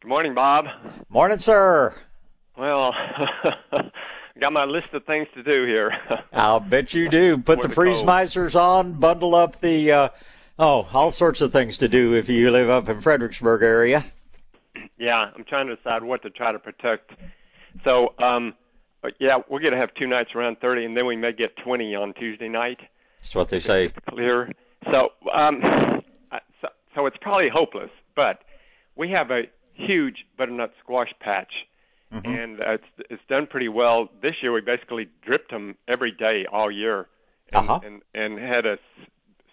[0.00, 0.66] Good morning, Bob.
[1.08, 1.94] Morning, sir.
[2.56, 2.92] Well,
[4.40, 5.92] got my list of things to do here.
[6.32, 7.38] I'll bet you do.
[7.38, 10.08] Put the, the freeze misers on, bundle up the, uh,
[10.58, 14.04] oh, all sorts of things to do if you live up in Fredericksburg area.
[14.98, 17.12] Yeah, I'm trying to decide what to try to protect.
[17.84, 18.54] So, um,
[19.18, 21.94] yeah, we're going to have two nights around 30, and then we may get 20
[21.94, 22.78] on Tuesday night.
[23.22, 23.90] That's what they say.
[24.08, 24.50] Clear.
[24.90, 25.60] So, um,
[26.62, 28.40] so, so it's probably hopeless, but
[28.96, 29.42] we have a
[29.74, 31.52] huge butternut squash patch
[32.12, 32.30] mm-hmm.
[32.30, 34.08] and uh, it's it's done pretty well.
[34.22, 37.06] This year we basically dripped them every day all year,
[37.52, 37.80] and uh-huh.
[37.84, 38.78] and, and had a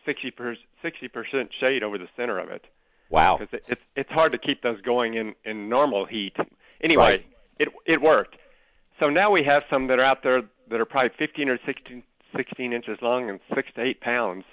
[0.05, 2.65] sixty percent shade over the center of it.
[3.09, 3.37] Wow!
[3.37, 6.35] Because it, it's it's hard to keep those going in in normal heat.
[6.81, 7.25] Anyway, right.
[7.59, 8.35] it it worked.
[8.99, 12.03] So now we have some that are out there that are probably 15 or 16,
[12.35, 14.43] 16 inches long and six to eight pounds.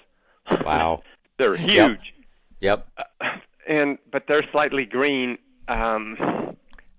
[0.63, 1.03] Wow!
[1.37, 2.13] they're huge.
[2.59, 2.87] Yep.
[2.87, 2.87] yep.
[2.97, 3.25] Uh,
[3.67, 5.37] and but they're slightly green.
[5.67, 6.55] Um,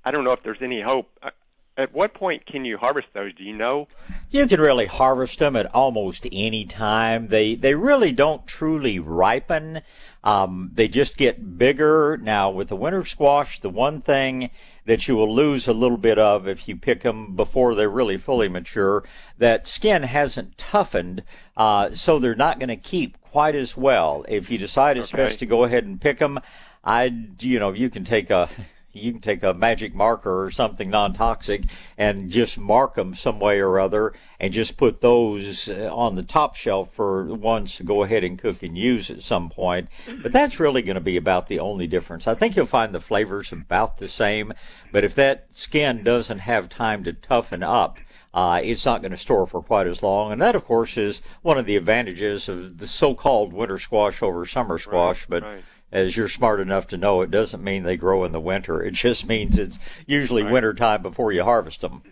[0.06, 1.10] I don't know if there's any hope.
[1.20, 1.30] Uh,
[1.76, 3.34] at what point can you harvest those?
[3.34, 3.88] Do you know?
[4.30, 7.26] You can really harvest them at almost any time.
[7.26, 9.82] They they really don't truly ripen.
[10.22, 12.18] Um, they just get bigger.
[12.22, 14.50] Now with the winter squash, the one thing
[14.86, 18.16] that you will lose a little bit of if you pick them before they're really
[18.16, 19.02] fully mature,
[19.38, 21.24] that skin hasn't toughened,
[21.56, 24.24] uh, so they're not going to keep quite as well.
[24.28, 25.24] If you decide it's okay.
[25.24, 26.38] best to go ahead and pick them,
[26.84, 28.48] I you know you can take a
[28.96, 31.62] you can take a magic marker or something non-toxic
[31.98, 36.22] and just mark them some way or other and just put those uh, on the
[36.22, 39.88] top shelf for ones to go ahead and cook and use at some point.
[40.22, 42.26] But that's really going to be about the only difference.
[42.26, 44.52] I think you'll find the flavors about the same,
[44.92, 47.98] but if that skin doesn't have time to toughen up,
[48.34, 50.30] uh, it's not going to store for quite as long.
[50.30, 54.44] And that, of course, is one of the advantages of the so-called winter squash over
[54.44, 55.22] summer squash.
[55.22, 58.32] Right, but right as you're smart enough to know, it doesn't mean they grow in
[58.32, 58.82] the winter.
[58.82, 60.52] It just means it's usually right.
[60.52, 62.02] winter time before you harvest them.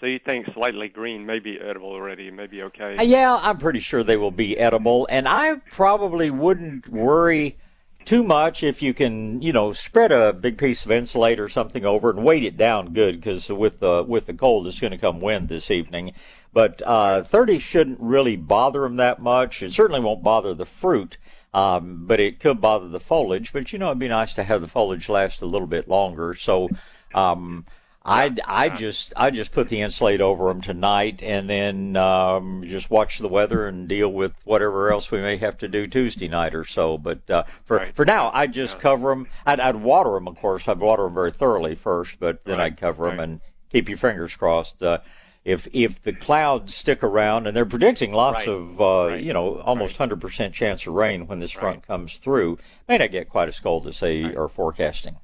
[0.00, 2.96] So you think slightly green may be edible already, maybe okay?
[2.96, 7.58] Uh, yeah, I'm pretty sure they will be edible, and I probably wouldn't worry
[8.06, 11.84] too much if you can, you know, spread a big piece of N-Sulate or something
[11.84, 14.98] over and weight it down good because with the with the cold, it's going to
[14.98, 16.12] come wind this evening.
[16.52, 19.62] But uh, 30 shouldn't really bother them that much.
[19.62, 21.18] It certainly won't bother the fruit.
[21.52, 23.52] Um, but it could bother the foliage.
[23.52, 26.34] But you know, it'd be nice to have the foliage last a little bit longer.
[26.34, 26.68] So,
[27.14, 27.64] um,
[28.04, 32.88] I I just I just put the N-Sulate over them tonight, and then um, just
[32.88, 36.54] watch the weather and deal with whatever else we may have to do Tuesday night
[36.54, 36.96] or so.
[36.96, 37.94] But uh, for right.
[37.94, 38.80] for now, I just yeah.
[38.80, 39.26] cover them.
[39.44, 40.66] I'd, I'd water them, of course.
[40.66, 42.66] I'd water them very thoroughly first, but then right.
[42.66, 43.16] I'd cover right.
[43.16, 44.82] them and keep your fingers crossed.
[44.82, 44.98] Uh,
[45.44, 48.48] if if the clouds stick around and they're predicting lots right.
[48.48, 49.22] of uh, right.
[49.22, 52.58] you know almost hundred percent chance of rain when this front comes through,
[52.88, 55.16] may not get quite as cold as they are forecasting.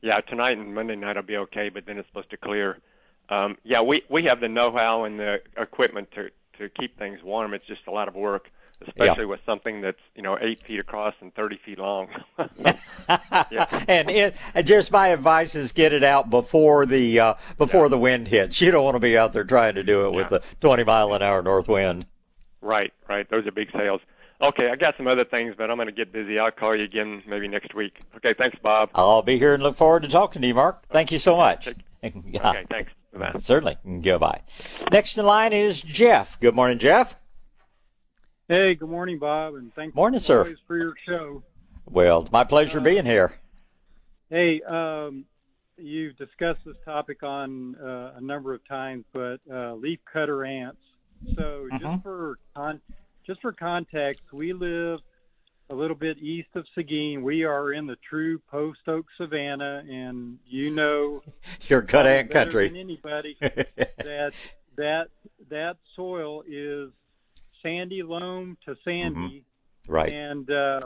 [0.00, 2.78] Yeah, tonight and Monday night will be okay, but then it's supposed to clear.
[3.30, 6.28] um, yeah, we we have the know-how and the equipment to
[6.58, 7.54] to keep things warm.
[7.54, 8.50] It's just a lot of work,
[8.86, 9.28] especially Yeah.
[9.30, 12.08] with something that's you know eight feet across and thirty feet long.
[13.08, 17.98] and it, and just my advice is get it out before the uh, before the
[17.98, 18.60] wind hits.
[18.60, 21.12] You don't want to be out there trying to do it with a 20 mile
[21.14, 22.06] an hour north wind.
[22.60, 23.28] right, right.
[23.30, 24.00] Those are big sails.
[24.40, 26.38] Okay, I got some other things, but I'm going to get busy.
[26.38, 27.98] I'll call you again maybe next week.
[28.18, 28.90] Okay, thanks, Bob.
[28.94, 30.84] I'll be here and look forward to talking to you, Mark.
[30.90, 31.68] Thank you so much.
[32.00, 32.92] Okay, thanks.
[33.12, 33.34] Bye.
[33.40, 33.76] Certainly.
[34.02, 34.42] Goodbye.
[34.92, 36.38] Next in line is Jeff.
[36.38, 37.16] Good morning, Jeff.
[38.48, 40.38] Hey, good morning, Bob, and thank Morning, sir.
[40.40, 41.42] always for your show.
[41.90, 43.34] Well, it's my pleasure being here.
[44.30, 45.26] Hey, um,
[45.76, 50.80] you've discussed this topic on uh, a number of times, but uh, leaf cutter ants.
[51.34, 51.80] So Mhm.
[51.80, 52.80] just for con-
[53.26, 55.00] just for context, we live
[55.70, 57.22] a little bit east of Seguin.
[57.22, 61.22] We are in the true post oak savanna, and you know
[61.68, 62.68] You're cut ant country.
[62.68, 64.32] than anybody that
[64.76, 65.08] that
[65.50, 66.90] that soil is
[67.62, 69.44] sandy loam to sandy
[69.88, 70.12] right.
[70.12, 70.80] and uh,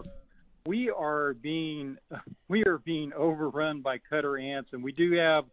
[0.66, 1.96] we are being
[2.48, 5.44] we are being overrun by cutter ants, and we do have,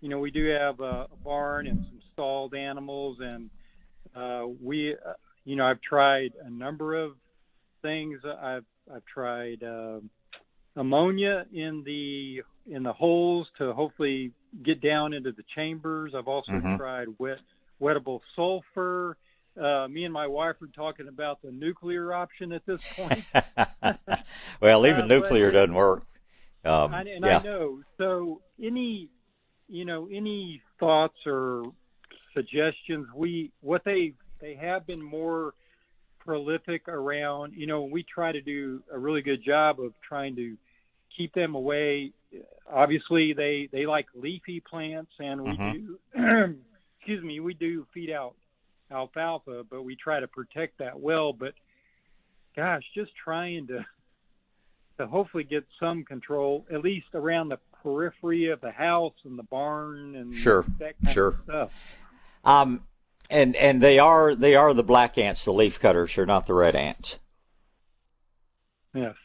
[0.00, 3.50] you know, we do have a, a barn and some stalled animals, and
[4.14, 5.12] uh, we, uh,
[5.44, 7.12] you know, I've tried a number of
[7.82, 8.20] things.
[8.24, 10.00] I've I've tried uh,
[10.76, 12.42] ammonia in the
[12.72, 14.32] in the holes to hopefully
[14.64, 16.12] get down into the chambers.
[16.16, 16.76] I've also Mhm.
[16.76, 17.38] tried wet
[17.80, 19.16] wettable sulfur.
[19.60, 23.24] Uh, me and my wife are talking about the nuclear option at this point.
[24.60, 26.02] well, even Uh, nuclear doesn't work.
[26.64, 27.38] Um, I, and yeah.
[27.38, 27.80] I know.
[27.96, 29.08] So, any,
[29.68, 31.64] you know, any thoughts or
[32.34, 33.06] suggestions?
[33.14, 35.54] We what they they have been more
[36.18, 37.54] prolific around.
[37.54, 40.56] You know, we try to do a really good job of trying to
[41.16, 42.12] keep them away.
[42.70, 45.72] Obviously, they they like leafy plants, and we Mhm.
[45.72, 45.98] do.
[46.98, 48.34] excuse me, we do feed out
[48.90, 51.32] alfalfa, but we try to protect that well.
[51.32, 51.54] But
[52.54, 53.84] gosh, just trying to
[54.98, 59.42] to hopefully get some control, at least around the periphery of the house and the
[59.44, 61.26] barn and Sure, that kind sure.
[61.28, 61.72] of stuff.
[62.44, 62.82] Um,
[63.28, 66.14] and and they are they are the black ants, the leaf cutters.
[66.14, 67.18] They're not the red ants.
[68.94, 69.16] Yes,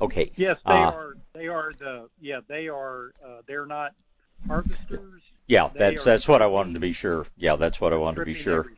[0.00, 0.30] Okay.
[0.36, 1.14] yes, they Uh, are.
[1.32, 2.40] They are the yeah.
[2.46, 3.12] They are.
[3.24, 3.92] Uh, they're not
[4.46, 5.22] harvesters.
[5.50, 7.26] Yeah, They that's that's what I wanted to be sure.
[7.36, 8.70] Yeah, that's what I wanted to be sure.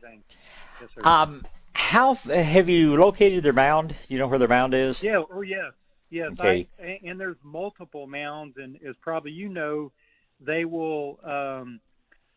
[0.81, 0.89] Yes.
[1.03, 3.95] Um, how have you located their mound?
[4.07, 5.03] You know where their mound is?
[5.03, 5.21] Yeah.
[5.31, 5.73] Oh, yes.
[6.09, 6.31] Yes.
[6.31, 6.67] Okay.
[6.79, 9.91] I, and, and there's multiple mounds, and as probably you know,
[10.39, 11.79] they will um,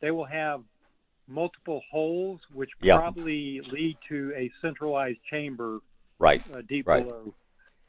[0.00, 0.60] they will have
[1.26, 2.98] multiple holes, which Yeah.
[2.98, 5.78] probably lead to a centralized chamber
[6.18, 6.42] Right.
[6.54, 7.04] uh, deep Right.
[7.04, 7.32] below.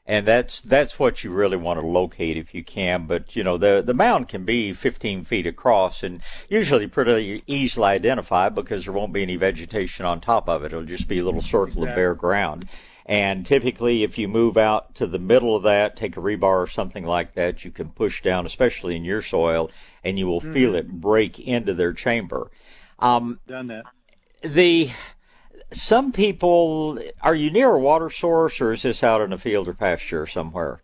[0.09, 3.07] And that's that's what you really want to locate if you can.
[3.07, 7.87] But you know the the mound can be 15 feet across and usually pretty easily
[7.87, 10.67] identified because there won't be any vegetation on top of it.
[10.67, 12.69] It'll just be a little circle of bare ground.
[13.05, 16.67] And typically, if you move out to the middle of that, take a rebar or
[16.67, 19.71] something like that, you can push down, especially in your soil,
[20.03, 22.51] and you will feel it break into their chamber.
[22.99, 23.85] Um, Done that.
[24.41, 24.89] the
[25.73, 29.67] some people are you near a water source or is this out in a field
[29.67, 30.81] or pasture or somewhere?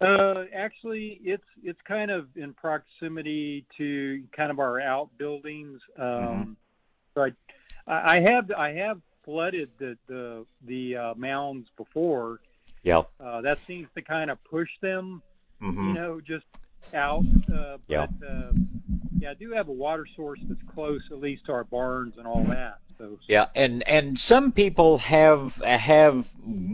[0.00, 5.80] Uh, actually, it's it's kind of in proximity to kind of our outbuildings.
[5.98, 6.56] Um,
[7.14, 7.32] But
[7.86, 12.40] I, I have I have flooded the the the uh, mounds before.
[12.82, 13.02] Yeah.
[13.18, 15.22] Uh, that seems to kind of push them,
[15.60, 16.44] hmm you know, just
[16.92, 17.24] out.
[17.52, 18.06] Uh, Yeah.
[18.20, 21.64] But uh, yeah, I do have a water source that's close, at least to our
[21.64, 22.78] barns and all that.
[22.98, 26.26] So Yeah, and and some people have have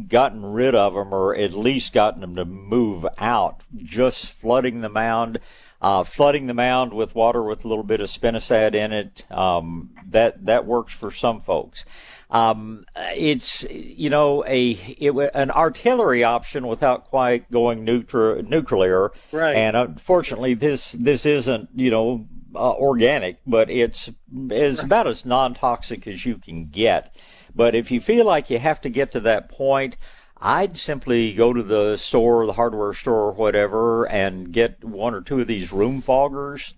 [0.09, 4.89] gotten rid of them, or at least gotten them to move out, just flooding the
[4.89, 5.41] mound,
[5.81, 9.31] uh, flooding the mound with water with a little bit of spinosad in it.
[9.31, 11.85] Um, that that works for some folks.
[12.33, 19.13] Um, it's you know a it, an artillery option without quite going nuclear.
[19.31, 19.55] Right.
[19.55, 24.11] And unfortunately, this this isn't you know uh, organic, but it's
[24.51, 27.15] is about as non-toxic as you can get.
[27.55, 29.99] But if you feel like you have to get to that point,
[30.39, 35.21] I'd simply go to the store, the hardware store, or whatever, and get one or
[35.21, 36.73] two of these room foggers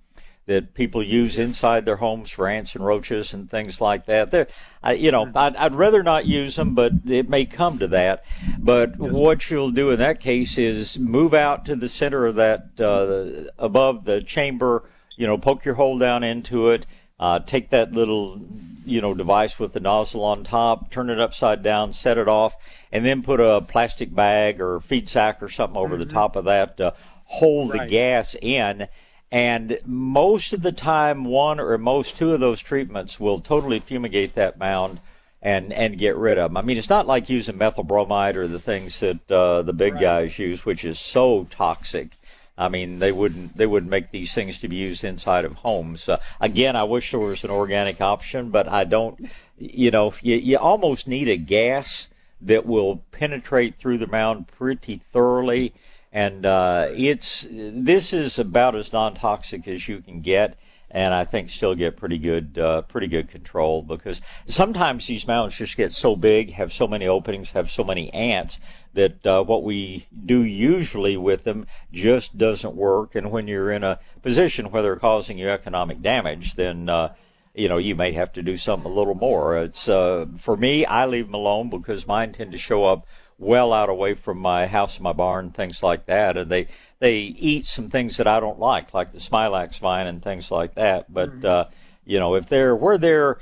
[0.47, 4.31] that people use inside their homes for ants and roaches and things like that.
[4.31, 4.49] They're,
[4.83, 8.25] I, you know, I'd, I'd rather not use them, but it may come to that.
[8.59, 12.79] But what you'll do in that case is move out to the center of that,
[12.79, 16.85] uh, above the chamber, you know, poke your hole down into it,
[17.19, 18.41] uh, take that little,
[18.85, 22.55] you know, device with the nozzle on top, turn it upside down, set it off,
[22.93, 26.45] and then put a plastic bag or feed sack or something over the top of
[26.45, 26.93] that to
[27.25, 28.87] hold the gas in
[29.33, 34.35] And most of the time, one or most two of those treatments will totally fumigate
[34.35, 35.01] that mound
[35.43, 36.57] and and get rid of them.
[36.57, 39.95] I mean, it's not like using methyl bromide or the things that uh, the big
[39.95, 40.03] right.
[40.03, 42.13] guys use, which is so toxic.
[42.57, 46.09] I mean, they wouldn't they wouldn't make these things to be used inside of homes.
[46.09, 49.29] Uh, again, I wish there was an organic option, but I don't.
[49.59, 52.09] You know, you, you almost need a gas
[52.41, 55.75] that will penetrate through the mound pretty thoroughly,
[56.15, 60.57] and uh, it's this is about as non-toxic as you can get
[60.95, 65.57] and I think still get pretty good, uh, pretty good control because sometimes these mounds
[65.57, 68.61] just get so big, have so many openings, have so many ants
[68.93, 73.17] that uh, what we do usually with them just doesn't work.
[73.17, 77.13] And when you're in a position where they're causing you economic damage, then uh,
[77.57, 79.59] you know you may have to do something a little more.
[79.59, 83.05] It's uh, for me, I leave them alone because mine tend to show up
[83.39, 87.67] well out away from my house, my barn, things like that, and they they eat
[87.67, 91.13] some things that I don't like, like the smilax vine and things like that.
[91.13, 91.47] But mm-hmm.
[91.47, 91.65] uh,
[92.05, 93.39] you know, if they're where they're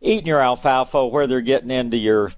[0.00, 2.32] eating your alfalfa, where they're getting into your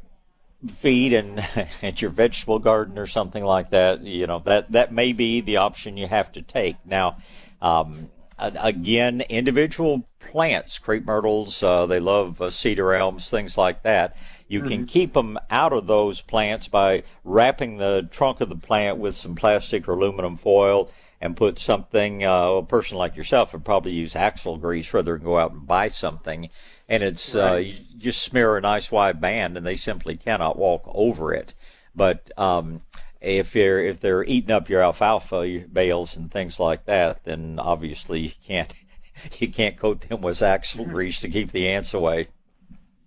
[0.78, 1.38] feed and
[1.82, 5.58] at your vegetable garden or something like that, you know, that that may be the
[5.58, 6.76] option you have to take.
[6.84, 7.18] Now,
[7.60, 14.16] um, again, individual plants, crepe myrtles, uh, they love uh, cedar elms, things like that.
[14.48, 14.68] You mm-hmm.
[14.68, 19.16] can keep them out of those plants by wrapping the trunk of the plant with
[19.16, 22.24] some plastic or aluminum foil and put something.
[22.24, 25.66] Uh, a person like yourself would probably use axle grease rather than go out and
[25.66, 26.50] buy something.
[26.88, 27.52] And it's uh, right.
[27.54, 31.54] uh, you just smear a nice wide band, and they simply cannot walk over it.
[31.94, 32.82] But um,
[33.20, 38.20] if they're if they're eating up your alfalfa bales and things like that, then obviously
[38.20, 38.72] you can't
[39.38, 42.28] you can't coat them with axle grease to keep the ants away.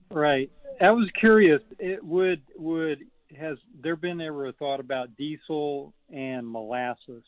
[0.09, 0.51] Right.
[0.81, 1.61] I was curious.
[1.77, 2.99] It would would
[3.37, 7.23] has there been ever a thought about diesel and molasses?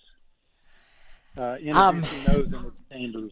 [1.37, 3.31] Uh, introducing um, those in the chambers.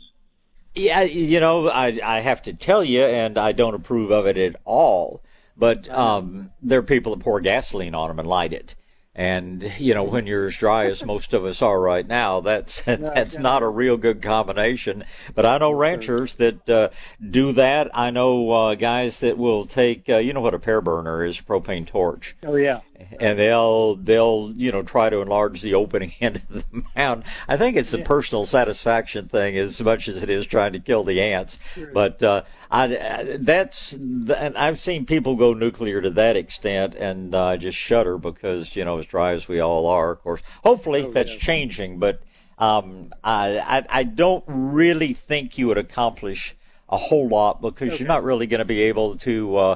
[0.75, 4.38] Yeah, you know, I I have to tell you, and I don't approve of it
[4.38, 5.21] at all.
[5.57, 8.75] But um, there are people that pour gasoline on them and light it.
[9.19, 12.81] And you know, when you're as dry as most of us are right now, that's
[12.85, 15.03] that's not a real good combination.
[15.35, 16.89] But I know ranchers that uh,
[17.29, 17.91] do that.
[17.93, 21.41] I know uh, guys that will take, uh, you know, what a pear burner is,
[21.41, 22.38] propane torch.
[22.43, 22.79] Oh yeah
[23.19, 27.23] and they'll they'll you know try to enlarge the opening end of the mound.
[27.47, 28.05] I think it's a yeah.
[28.05, 31.57] personal satisfaction thing as much as it is trying to kill the ants.
[31.75, 31.91] Sure.
[31.93, 37.55] But uh, I that's and I've seen people go nuclear to that extent, and I
[37.55, 40.11] uh, just shudder because you know as dry as we all are.
[40.11, 41.39] Of course, hopefully oh, that's yeah.
[41.39, 42.21] changing, but
[42.57, 46.55] um, I, I I don't really think you would accomplish
[46.89, 47.99] a whole lot because okay.
[47.99, 49.57] you're not really going to be able to.
[49.57, 49.75] Uh,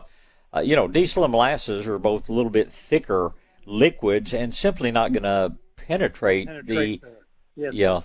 [0.56, 3.34] uh, you know, diesel and molasses are both a little bit thicker
[3.66, 7.10] liquids and simply not going to penetrate, penetrate, the,
[7.56, 7.74] yes.
[7.74, 8.02] yeah,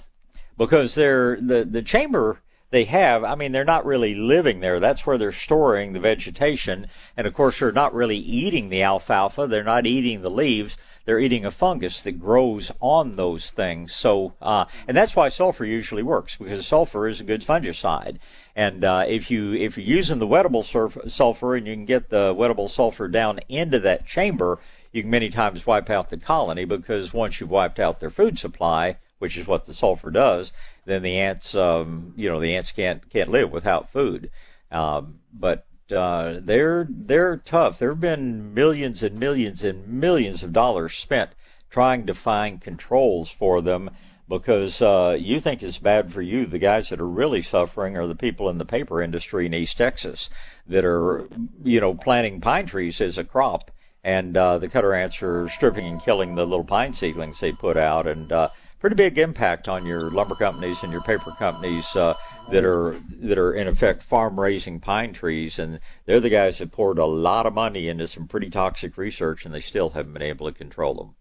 [0.57, 2.40] because they're the the chamber
[2.71, 3.25] they have.
[3.25, 4.81] I mean, they're not really living there.
[4.81, 6.87] That's where they're storing the vegetation,
[7.17, 9.47] and of course, they're not really eating the alfalfa.
[9.47, 10.76] They're not eating the leaves
[11.09, 13.95] they're eating a fungus that grows on those things.
[13.95, 18.19] So, uh, and that's why sulfur usually works because sulfur is a good fungicide.
[18.59, 20.65] And uh, if you if you're using the wettable
[21.09, 24.59] sulfur and you can get the wettable sulfur down into that chamber,
[24.91, 28.37] you can many times wipe out the colony because once you've wiped out their food
[28.37, 30.50] supply, which is what the sulfur does,
[30.87, 34.29] then the ants, um, you know, the ants can't can't live without food.
[34.73, 37.79] Um, but uh, they're they're tough.
[37.79, 41.31] There have been millions and millions and millions of dollars spent
[41.71, 43.91] trying to find controls for them
[44.28, 46.47] because uh, you think it's bad for you.
[46.47, 49.78] The guys that are really suffering are the people in the paper industry in East
[49.78, 50.28] Texas
[50.66, 51.28] that are,
[51.64, 53.70] you know, planting pine trees as a crop,
[54.04, 57.76] and uh, the cutter ants are stripping and killing the little pine seedlings they put
[57.76, 62.14] out, and uh, pretty big impact on your lumber companies and your paper companies uh,
[62.50, 66.70] that are that are in effect farm raising pine trees, and they're the guys that
[66.70, 70.23] poured a lot of money into some pretty toxic research, and they still haven't been
[70.23, 71.14] able to control them.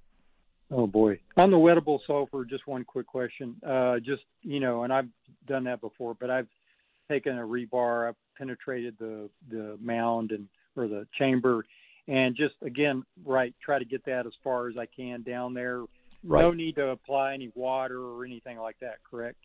[0.70, 1.20] Oh boy!
[1.38, 3.56] On the wettable sulfur, just one quick question.
[3.66, 5.08] Uh, just you know, and I've
[5.48, 6.48] done that before, but I've
[7.10, 11.66] taken a rebar, I've penetrated the the mound and or the chamber,
[12.08, 15.84] and just again, right, try to get that as far as I can down there
[16.24, 16.42] Right.
[16.42, 19.38] No need to apply any water or anything like that, correct?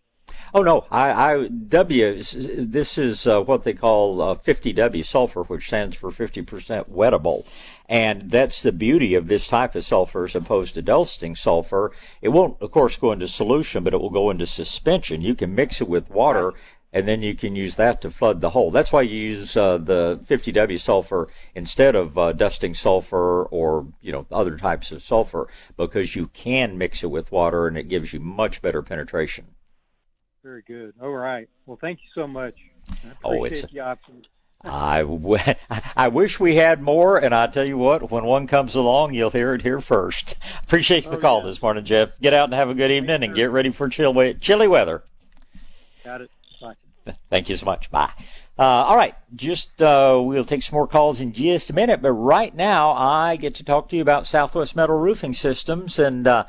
[0.55, 2.23] Oh no, I, I W.
[2.23, 7.47] This is uh, what they call uh, 50W sulfur, which stands for 50% wettable,
[7.89, 11.93] and that's the beauty of this type of sulfur as opposed to dusting sulfur.
[12.21, 15.23] It won't, of course, go into solution, but it will go into suspension.
[15.23, 16.53] You can mix it with water
[16.93, 18.71] and then you can use that to flood the hole.
[18.71, 24.13] That's why you use uh, the 50W sulfur instead of uh, dusting sulfur or you
[24.13, 28.13] know other types of sulfur because you can mix it with water and it gives
[28.13, 29.47] you much better penetration.
[30.43, 30.95] Very good.
[31.01, 31.49] All right.
[31.67, 32.55] Well, thank you so much.
[32.91, 32.95] I
[33.25, 34.27] Oh, appreciate it's- the option.
[34.65, 35.39] I, w-
[35.97, 39.31] I wish we had more, and I tell you what, when one comes along, you'll
[39.31, 40.37] hear it here first.
[40.63, 41.47] Appreciate the Oh, call yeah.
[41.47, 42.11] this morning, Jeff.
[42.21, 43.35] Get out and have a good evening, and sir.
[43.35, 45.03] get ready for chill, chilly weather.
[46.05, 46.31] Got it.
[46.61, 46.75] Bye.
[47.29, 47.91] Thank you so much.
[47.91, 48.13] Bye.
[48.57, 52.13] Uh, all right, just uh, we'll take some more calls in just a minute, but
[52.13, 56.45] right now I get to talk to you about Southwest Metal Roofing Systems, and uh,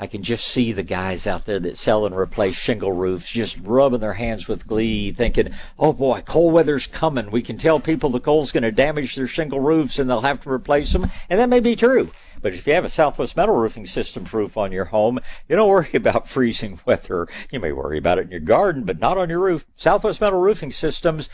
[0.00, 3.58] I can just see the guys out there that sell and replace shingle roofs just
[3.64, 7.32] rubbing their hands with glee, thinking, "Oh boy, cold weather's coming.
[7.32, 10.40] We can tell people the cold's going to damage their shingle roofs, and they'll have
[10.42, 12.10] to replace them." And that may be true.
[12.40, 15.18] But if you have a Southwest Metal Roofing Systems roof on your home,
[15.48, 17.28] you don't worry about freezing weather.
[17.50, 19.66] You may worry about it in your garden, but not on your roof.
[19.76, 21.28] Southwest Metal Roofing Systems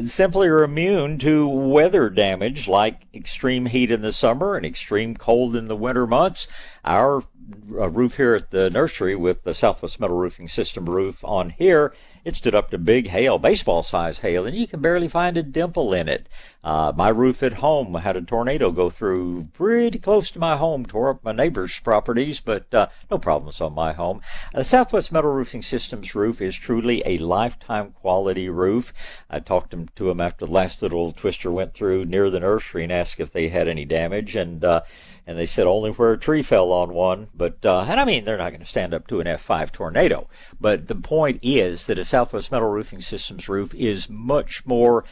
[0.00, 5.56] simply are immune to weather damage like extreme heat in the summer and extreme cold
[5.56, 6.46] in the winter months.
[6.84, 7.24] Our
[7.72, 11.92] uh, roof here at the nursery with the Southwest Metal Roofing System roof on here,
[12.24, 15.42] it stood up to big hail, baseball size hail, and you can barely find a
[15.42, 16.28] dimple in it.
[16.62, 20.84] Uh, my roof at home had a tornado go through pretty close to my home,
[20.84, 24.20] tore up my neighbor's properties, but uh, no problems on my home.
[24.52, 28.92] The Southwest Metal Roofing Systems roof is truly a lifetime quality roof.
[29.28, 32.84] I talked to to them after the last little twister went through near the nursery
[32.84, 34.82] and asked if they had any damage, and uh,
[35.26, 37.28] and they said only where a tree fell on one.
[37.34, 40.28] But uh, and I mean they're not going to stand up to an F5 tornado.
[40.60, 45.04] But the point is that a Southwest Metal Roofing Systems roof is much more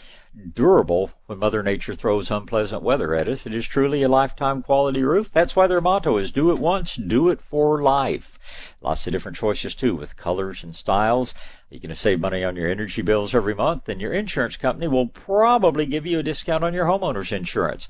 [0.54, 3.46] durable when Mother Nature throws unpleasant weather at us.
[3.46, 5.30] It is truly a lifetime quality roof.
[5.32, 8.38] That's why their motto is do it once, do it for life.
[8.80, 11.34] Lots of different choices too with colors and styles.
[11.70, 14.88] You're going to save money on your energy bills every month, and your insurance company
[14.88, 17.88] will probably give you a discount on your homeowner's insurance.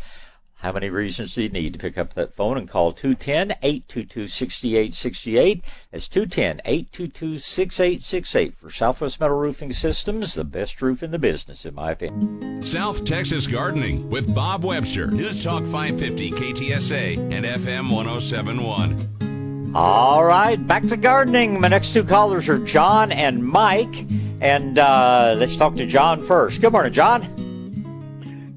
[0.59, 5.63] How many reasons do you need to pick up that phone and call 210-822-6868?
[5.93, 11.93] That's 210-822-6868 for Southwest Metal Roofing Systems, the best roof in the business, in my
[11.93, 12.61] opinion.
[12.65, 15.07] South Texas Gardening with Bob Webster.
[15.07, 19.71] News Talk 550 KTSA and FM 1071.
[19.77, 21.61] All right, back to gardening.
[21.61, 24.07] My next two callers are John and Mike.
[24.41, 26.61] And uh, let's talk to John first.
[26.61, 27.23] Good morning, John.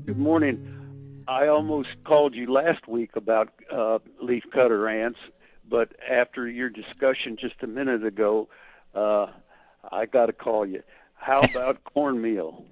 [0.07, 0.70] Good morning.
[1.27, 5.19] I almost called you last week about uh, leaf cutter ants,
[5.69, 8.49] but after your discussion just a minute ago,
[8.95, 9.27] uh,
[9.91, 10.83] I got to call you.
[11.15, 12.65] How about cornmeal?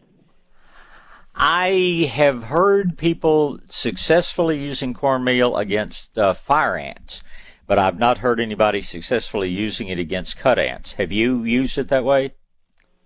[1.35, 7.23] I have heard people successfully using cornmeal against uh, fire ants,
[7.67, 10.93] but I've not heard anybody successfully using it against cut ants.
[10.93, 12.33] Have you used it that way?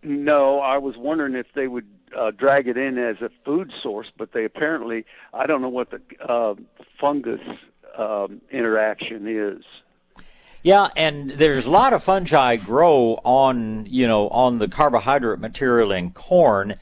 [0.01, 4.07] No, I was wondering if they would uh, drag it in as a food source,
[4.17, 6.55] but they apparently, I don't know what the uh,
[6.99, 7.41] fungus
[7.97, 9.63] um, interaction is.
[10.63, 15.91] Yeah, and there's a lot of fungi grow on, you know, on the carbohydrate material
[15.91, 16.75] in corn,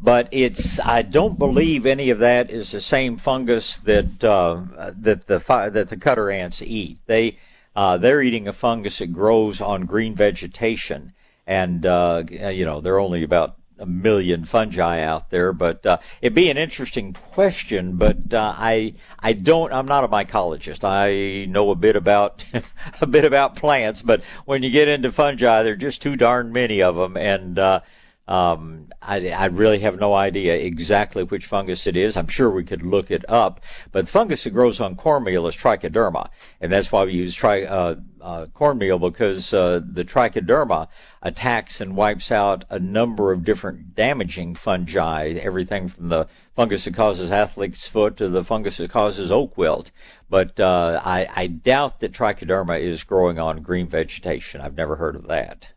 [0.00, 4.62] but it's I don't believe any of that is the same fungus that uh,
[4.98, 5.38] that the
[5.72, 6.98] that the cutter ants eat.
[7.04, 7.38] They
[7.74, 11.12] uh, they're eating a fungus that grows on green vegetation,
[11.46, 16.34] and uh, you know they're only about a million fungi out there, but uh, it'd
[16.34, 17.96] be an interesting question.
[17.96, 20.84] But uh, I I don't I'm not a mycologist.
[20.84, 22.44] I know a bit about
[23.00, 26.52] a bit about plants, but when you get into fungi, there are just too darn
[26.52, 27.80] many of them, and uh,
[28.28, 32.16] um, I, I really have no idea exactly which fungus it is.
[32.16, 33.60] I'm sure we could look it up,
[33.92, 36.28] but the fungus that grows on cornmeal is trichoderma,
[36.60, 40.88] and that's why we use tri, uh, uh, cornmeal because uh, the trichoderma
[41.22, 46.94] attacks and wipes out a number of different damaging fungi, everything from the fungus that
[46.94, 49.92] causes athlete's foot to the fungus that causes oak wilt.
[50.28, 54.60] But uh, I, I doubt that trichoderma is growing on green vegetation.
[54.60, 55.68] I've never heard of that.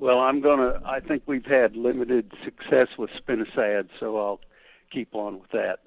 [0.00, 0.80] Well, I'm gonna.
[0.82, 4.40] I think we've had limited success with spinosad, so I'll
[4.90, 5.80] keep on with that.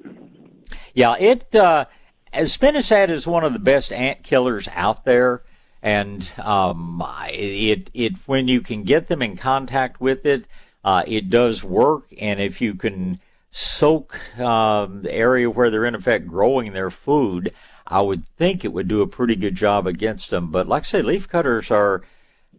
[0.93, 1.85] Yeah, it uh,
[2.31, 5.41] spinosad is one of the best ant killers out there,
[5.81, 10.47] and um, it it when you can get them in contact with it,
[10.85, 12.05] uh, it does work.
[12.21, 17.51] And if you can soak um, the area where they're in effect growing their food,
[17.87, 20.51] I would think it would do a pretty good job against them.
[20.51, 22.03] But like I say, leaf cutters are.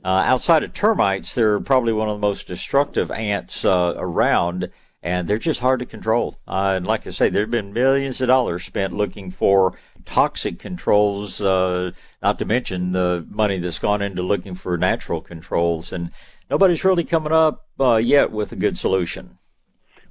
[0.05, 4.71] Uh, outside of termites, they're probably one of the most destructive ants uh, around,
[5.03, 6.37] and they're just hard to control.
[6.47, 10.59] Uh, and like I say, there have been millions of dollars spent looking for toxic
[10.59, 16.11] controls, uh, not to mention the money that's gone into looking for natural controls, and
[16.51, 19.39] nobody's really coming up uh, yet with a good solution.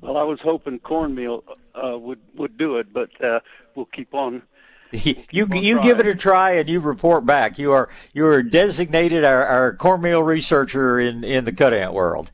[0.01, 1.43] Well, I was hoping cornmeal
[1.75, 3.09] uh, would would do it, but
[3.75, 4.41] we'll keep on
[5.31, 7.57] you you give it a try and you report back.
[7.57, 12.31] You are you are designated our, our cornmeal researcher in in the cut ant world.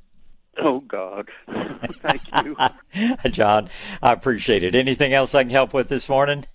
[0.61, 1.29] Oh God,
[2.01, 2.57] thank you,
[3.31, 3.69] John.
[4.01, 4.75] I appreciate it.
[4.75, 6.45] Anything else I can help with this morning?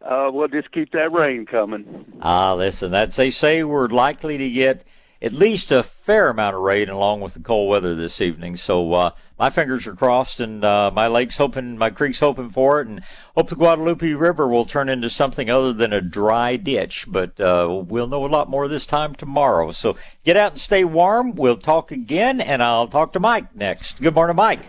[0.00, 2.04] Uh, well, just keep that rain coming.
[2.20, 4.84] Ah, listen, that's they say we're likely to get
[5.22, 8.56] at least a fair amount of rain along with the cold weather this evening.
[8.56, 12.80] So uh, my fingers are crossed, and uh, my lake's hoping, my creek's hoping for
[12.80, 13.02] it, and
[13.36, 17.06] hope the Guadalupe River will turn into something other than a dry ditch.
[17.08, 19.70] But uh, we'll know a lot more this time tomorrow.
[19.70, 21.36] So get out and stay warm.
[21.36, 24.02] We'll talk again, and I'll talk to Mike next.
[24.02, 24.66] Good morning, Mike.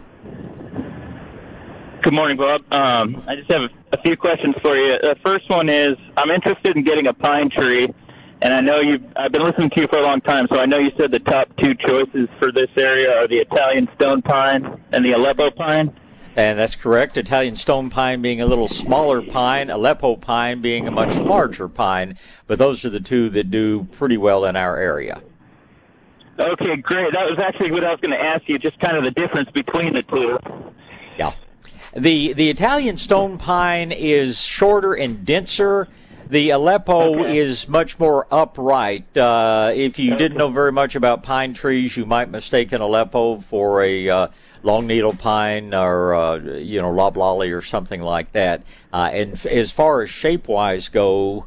[2.04, 2.62] Good morning, Bob.
[2.72, 4.98] Um, I just have a few questions for you.
[5.02, 7.88] The first one is I'm interested in getting a pine tree
[8.44, 10.66] and I know you've I've been listening to you for a long time, so I
[10.66, 14.82] know you said the top two choices for this area are the Italian stone pine
[14.92, 15.96] and the Aleppo pine.
[16.36, 17.16] And that's correct.
[17.16, 22.18] Italian stone pine being a little smaller pine, Aleppo pine being a much larger pine,
[22.46, 25.22] but those are the two that do pretty well in our area.
[26.38, 27.14] Okay, great.
[27.14, 29.50] That was actually what I was going to ask you, just kind of the difference
[29.52, 30.38] between the two.
[31.18, 31.34] Yeah.
[31.96, 35.88] The the Italian stone pine is shorter and denser
[36.30, 37.38] the Aleppo okay.
[37.38, 39.18] is much more upright.
[39.18, 43.40] Uh, if you didn't know very much about pine trees, you might mistake an Aleppo
[43.40, 44.28] for a uh,
[44.64, 48.64] long needle pine or uh, you know loblolly or something like that.
[48.92, 51.46] Uh, and as far as shape wise go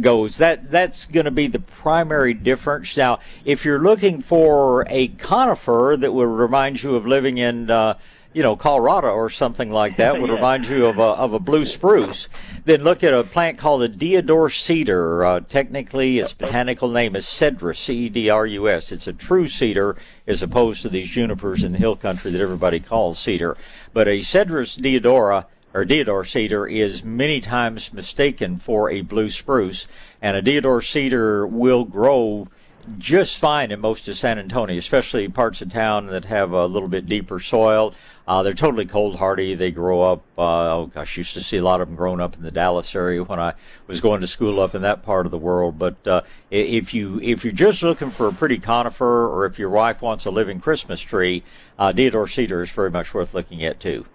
[0.00, 2.96] goes, that that's going to be the primary difference.
[2.96, 7.94] Now, if you're looking for a conifer that would remind you of living in uh,
[8.32, 10.36] you know, Colorado or something like that would yeah.
[10.36, 12.28] remind you of a, of a blue spruce.
[12.64, 15.24] Then look at a plant called a deodar cedar.
[15.24, 18.92] Uh, technically, its botanical name is Cedrus, C-E-D-R-U-S.
[18.92, 22.80] It's a true cedar as opposed to these junipers in the hill country that everybody
[22.80, 23.56] calls cedar.
[23.92, 29.86] But a Cedrus deodara or deodar cedar is many times mistaken for a blue spruce,
[30.20, 32.48] and a deodar cedar will grow
[32.98, 36.88] just fine in most of San Antonio, especially parts of town that have a little
[36.88, 37.94] bit deeper soil.
[38.26, 39.54] Uh, they're totally cold hardy.
[39.54, 40.22] They grow up.
[40.36, 42.94] Uh, oh gosh, used to see a lot of them growing up in the Dallas
[42.94, 43.54] area when I
[43.86, 45.78] was going to school up in that part of the world.
[45.78, 49.70] But uh, if you if you're just looking for a pretty conifer, or if your
[49.70, 51.42] wife wants a living Christmas tree,
[51.78, 54.06] uh, Deodar cedar is very much worth looking at too.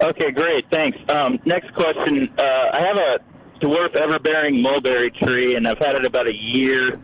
[0.00, 0.64] Okay, great.
[0.70, 0.98] Thanks.
[1.08, 2.28] Um, next question.
[2.36, 3.18] Uh, I have a
[3.64, 6.98] dwarf everbearing mulberry tree, and I've had it about a year.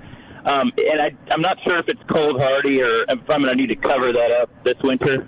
[0.45, 3.55] Um, and I, I'm not sure if it's cold hardy or if I'm going to
[3.55, 5.27] need to cover that up this winter.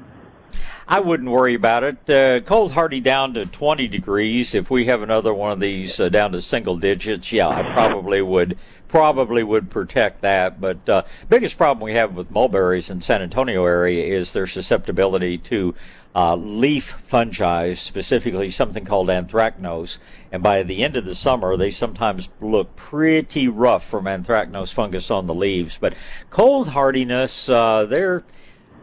[0.91, 2.11] I wouldn't worry about it.
[2.11, 4.57] Uh, cold hardy down to 20 degrees.
[4.57, 8.21] If we have another one of these uh, down to single digits, yeah, I probably
[8.21, 10.61] would probably would protect that.
[10.61, 15.39] But uh, biggest problem we have with mulberries in San Antonio area is their susceptibility
[15.39, 15.77] to
[16.15, 19.99] uh, leaf fungi, specifically something called anthracnose.
[20.33, 25.11] And by the end of the summer, they sometimes look pretty rough from anthracnose fungus
[25.11, 25.79] on the leaves.
[25.79, 25.95] But
[26.31, 28.25] cold hardiness, uh, they're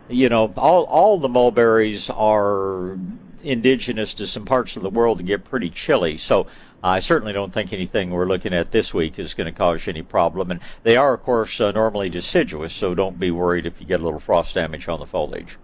[0.10, 2.98] you know, all all the mulberries are
[3.44, 6.18] indigenous to some parts of the world that get pretty chilly.
[6.18, 6.48] So
[6.84, 10.02] I certainly don't think anything we're looking at this week is going to cause any
[10.02, 10.52] problem.
[10.52, 14.00] And they are, of course, uh, normally deciduous, so don't be worried if you get
[14.00, 15.58] a little frost damage on the foliage.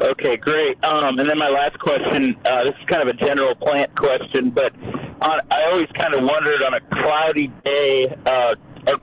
[0.00, 0.82] Okay, great.
[0.84, 2.36] Um, and then my last question.
[2.44, 4.74] Uh, this is kind of a general plant question, but
[5.22, 8.54] on, I always kind of wondered on a cloudy day, uh,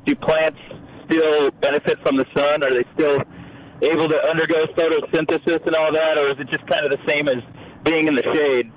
[0.06, 0.60] do plants
[1.06, 2.62] still benefit from the sun?
[2.62, 3.22] Are they still
[3.82, 7.28] able to undergo photosynthesis and all that, or is it just kind of the same
[7.28, 7.44] as
[7.84, 8.72] being in the shade?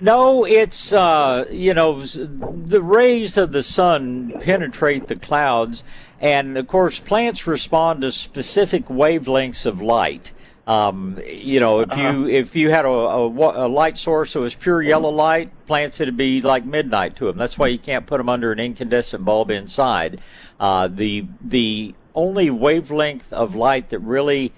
[0.00, 5.82] No, it's uh, you know the rays of the sun penetrate the clouds,
[6.20, 10.32] and of course plants respond to specific wavelengths of light.
[10.66, 12.26] Um, you know, if you uh-huh.
[12.26, 16.16] if you had a, a, a, light source that was pure yellow light, plants it'd
[16.16, 17.36] be like midnight to them.
[17.36, 20.22] That's why you can't put them under an incandescent bulb inside.
[20.58, 24.52] Uh, the the only wavelength of light that really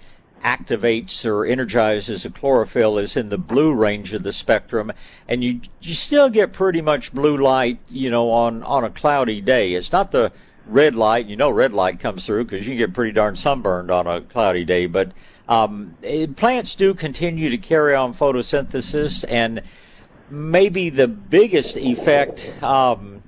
[0.44, 4.92] activates or energizes a chlorophyll is in the blue range of the spectrum
[5.26, 9.40] and you you still get pretty much blue light you know on on a cloudy
[9.40, 10.30] day it's not the
[10.66, 14.06] red light you know red light comes through because you get pretty darn sunburned on
[14.06, 15.10] a cloudy day but
[15.48, 15.96] um,
[16.36, 19.62] plants do continue to carry on photosynthesis and
[20.28, 23.22] maybe the biggest effect um,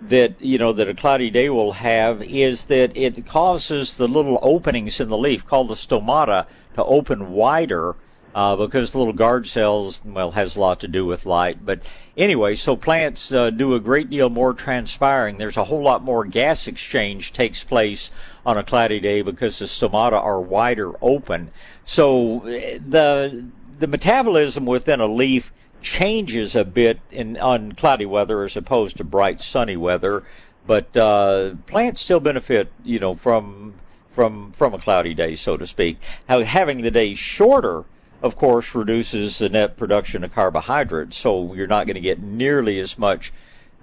[0.00, 4.38] that you know that a cloudy day will have is that it causes the little
[4.42, 7.96] openings in the leaf called the stomata to open wider
[8.34, 11.64] uh, because the little guard cells well has a lot to do with light.
[11.64, 11.82] But
[12.16, 15.38] anyway so plants uh, do a great deal more transpiring.
[15.38, 18.10] There's a whole lot more gas exchange takes place
[18.44, 21.50] on a cloudy day because the stomata are wider open.
[21.84, 23.46] So uh, the
[23.78, 29.04] the metabolism within a leaf changes a bit in on cloudy weather as opposed to
[29.04, 30.24] bright sunny weather,
[30.66, 33.74] but uh, plants still benefit, you know, from
[34.10, 35.98] from from a cloudy day, so to speak.
[36.28, 37.84] How, having the day shorter,
[38.22, 42.78] of course, reduces the net production of carbohydrates, so you're not going to get nearly
[42.80, 43.32] as much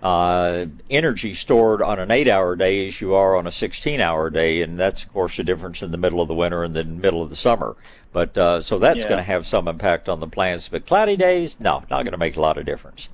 [0.04, 4.78] uh, energy stored on an eight-hour day as you are on a 16-hour day, and
[4.78, 7.30] that's of course the difference in the middle of the winter and the middle of
[7.30, 7.76] the summer.
[8.12, 9.10] But uh, so that's Yeah.
[9.10, 10.70] going to have some impact on the plants.
[10.70, 13.10] But cloudy days, no, not going to make a lot of difference.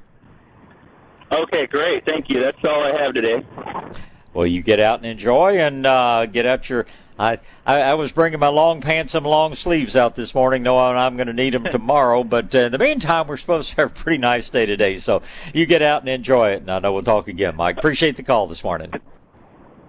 [1.31, 2.03] Okay, great.
[2.03, 2.41] Thank you.
[2.41, 3.45] That's all I have today.
[4.34, 6.86] Well, you get out and enjoy, and uh, get out your.
[7.20, 10.96] I, I I was bringing my long pants and long sleeves out this morning, knowing
[10.96, 12.24] I'm going to need them tomorrow.
[12.24, 15.22] But uh, in the meantime, we're supposed to have a pretty nice day today, so
[15.54, 16.62] you get out and enjoy it.
[16.62, 17.78] And I know we'll talk again, Mike.
[17.78, 18.94] Appreciate the call this morning.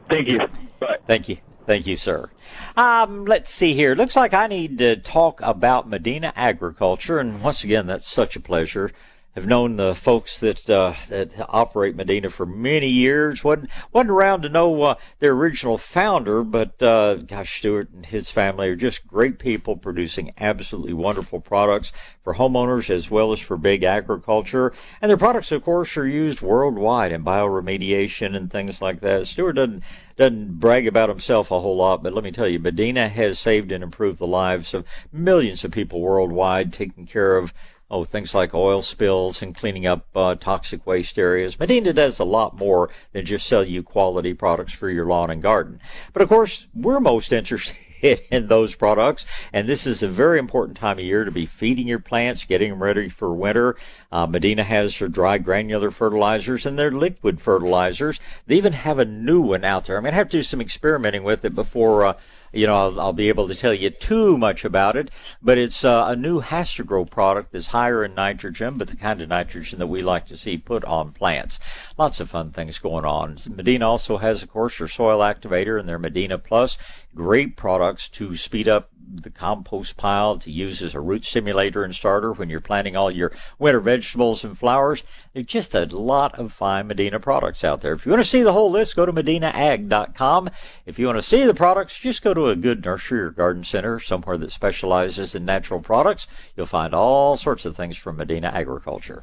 [0.09, 0.41] Thank you.
[0.81, 0.97] Bye.
[1.07, 1.39] Thank you.
[1.65, 2.29] Thank you, sir.
[2.77, 3.95] Um, let's see here.
[3.95, 8.41] Looks like I need to talk about Medina agriculture, and once again, that's such a
[8.41, 8.91] pleasure.
[9.35, 13.43] Have known the folks that uh, that operate Medina for many years.
[13.43, 18.31] wasn't wasn't around to know uh, their original founder, but uh, gosh, Stewart and his
[18.31, 23.57] family are just great people, producing absolutely wonderful products for homeowners as well as for
[23.57, 24.71] big agriculture.
[25.01, 29.27] And their products, of course, are used worldwide in bioremediation and things like that.
[29.27, 29.83] Stewart doesn't
[30.17, 33.73] doesn't brag about himself a whole lot, but let me tell you, Medina has saved
[33.73, 37.55] and improved the lives of millions of people worldwide, taking care of
[37.93, 41.61] oh things like oil spills and cleaning up uh, toxic waste areas.
[41.61, 45.43] Medina does a lot more than just sell you quality products for your lawn and
[45.43, 45.79] garden.
[46.13, 47.77] But of course, we're most interested
[48.31, 49.25] in those products.
[49.53, 52.71] And this is a very important time of year to be feeding your plants, getting
[52.71, 53.77] them ready for winter.
[54.11, 58.21] Uh, Medina has their dry granular fertilizers and their liquid fertilizers.
[58.47, 59.97] They even have a new one out there.
[59.97, 62.15] I'm going to have to do some experimenting with it before, uh,
[62.53, 65.11] you know, I'll, I'll be able to tell you too much about it.
[65.43, 69.29] But it's uh, a new HastaGro product that's higher in nitrogen, but the kind of
[69.29, 71.59] nitrogen that we like to see put on plants.
[71.99, 73.37] Lots of fun things going on.
[73.49, 76.79] Medina also has, of course, their soil activator and their Medina Plus.
[77.15, 81.95] Great products to speed up the compost pile to use as a root stimulator and
[81.95, 85.05] starter when you're planting all your winter vegetables and flowers.
[85.33, 87.93] There's just a lot of fine Medina products out there.
[87.93, 90.51] If you want to see the whole list, go to medinaag.com.
[90.87, 93.65] If you want to see the products, just go to a good nursery or garden
[93.65, 96.27] center, somewhere that specializes in natural products.
[96.57, 99.23] You'll find all sorts of things from Medina Agriculture.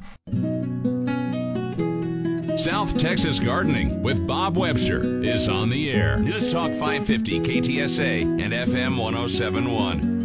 [2.62, 6.18] South Texas Gardening with Bob Webster is on the air.
[6.18, 10.20] News Talk 550 KTSA and FM 1071.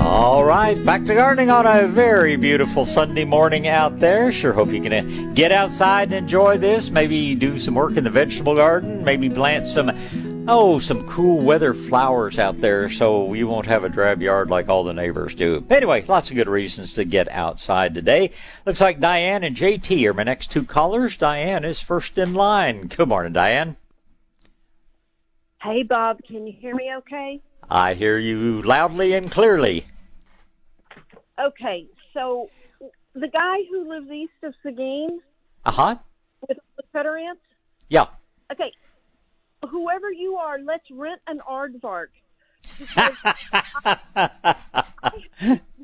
[0.00, 4.32] All right, back to gardening on a very beautiful Sunday morning out there.
[4.32, 5.02] Sure hope you can uh,
[5.34, 6.88] get outside and enjoy this.
[6.88, 9.04] Maybe do some work in the vegetable garden.
[9.04, 9.90] Maybe plant some,
[10.48, 14.68] oh, some cool weather flowers out there so you won't have a drab yard like
[14.68, 15.64] all the neighbors do.
[15.70, 18.30] Anyway, lots of good reasons to get outside today.
[18.64, 21.16] Looks like Diane and JT are my next two callers.
[21.16, 22.86] Diane is first in line.
[22.88, 23.76] Good morning, Diane.
[25.62, 27.40] Hey, Bob, can you hear me okay?
[27.70, 29.86] I hear you loudly and clearly.
[31.38, 32.48] Okay, so
[33.14, 35.20] the guy who lives east of Seguin
[35.66, 35.96] Uh huh.
[36.48, 37.42] with the cutter ants,
[37.88, 38.06] Yeah.
[38.52, 38.72] okay,
[39.68, 42.08] whoever you are, let's rent an aardvark.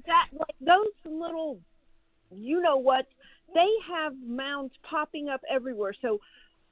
[0.06, 1.58] That, like, those little,
[2.34, 3.06] you know what,
[3.54, 5.94] they have mounds popping up everywhere.
[6.02, 6.20] So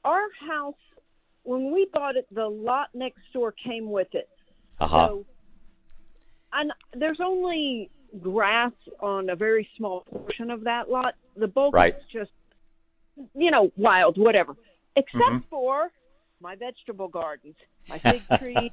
[0.04, 0.74] our house,
[1.44, 4.28] when we bought it, the lot next door came with it.
[4.80, 5.06] Uh huh.
[5.08, 5.26] So,
[6.52, 11.14] and there's only grass on a very small portion of that lot.
[11.36, 11.94] The bulk Right.
[11.96, 12.30] is just,
[13.34, 14.54] you know, wild, whatever.
[14.96, 15.38] Except Mm-hmm.
[15.48, 15.90] for
[16.42, 17.56] my vegetable gardens,
[17.88, 18.72] my fig trees,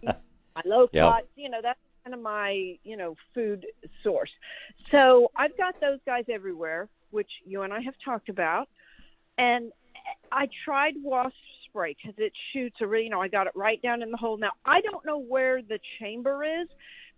[0.56, 1.18] my low Yep.
[1.18, 1.28] pots.
[1.36, 3.66] You know, that's kind of my, you know, food
[4.04, 4.32] source.
[4.92, 8.68] So I've got those guys everywhere, which you and I have talked about.
[9.38, 9.72] And
[10.32, 11.36] I tried wasp
[11.68, 14.18] spray because it shoots a really, you know, I got it right down in the
[14.18, 14.38] hole.
[14.38, 16.68] Now I don't know where the chamber is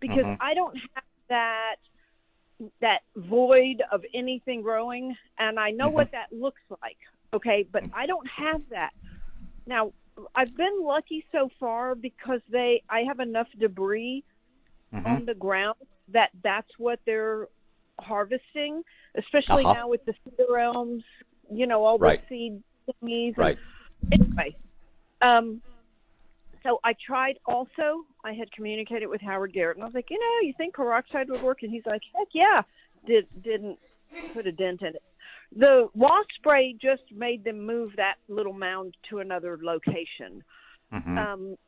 [0.00, 0.36] because Mhm.
[0.40, 1.76] I don't have that
[2.80, 6.98] that void of anything growing, and I know what that looks like.
[7.34, 8.90] Okay, but I don't have that.
[9.66, 9.92] Now
[10.34, 14.24] I've been lucky so far because they I have enough debris
[14.92, 15.06] Mhm.
[15.06, 15.76] on the ground
[16.08, 17.48] that that's what they're
[17.98, 18.82] harvesting,
[19.14, 19.72] especially Uh-huh.
[19.74, 21.02] now with the cedar elms,
[21.50, 22.20] you know, all Right.
[22.22, 22.62] the seed
[23.02, 23.28] thingies.
[23.28, 23.58] and- Right.
[24.12, 24.56] Anyway,
[25.22, 25.62] um,
[26.62, 28.04] so I tried also.
[28.24, 31.28] I had communicated with Howard Garrett, and I was like, you know, you think peroxide
[31.30, 31.62] would work?
[31.62, 32.62] And he's like, heck yeah.
[33.06, 33.78] Did didn't
[34.32, 35.02] put a dent in it.
[35.56, 40.42] The wasp spray just made them move that little mound to another location.
[40.92, 41.18] Mhm.
[41.18, 41.58] Um,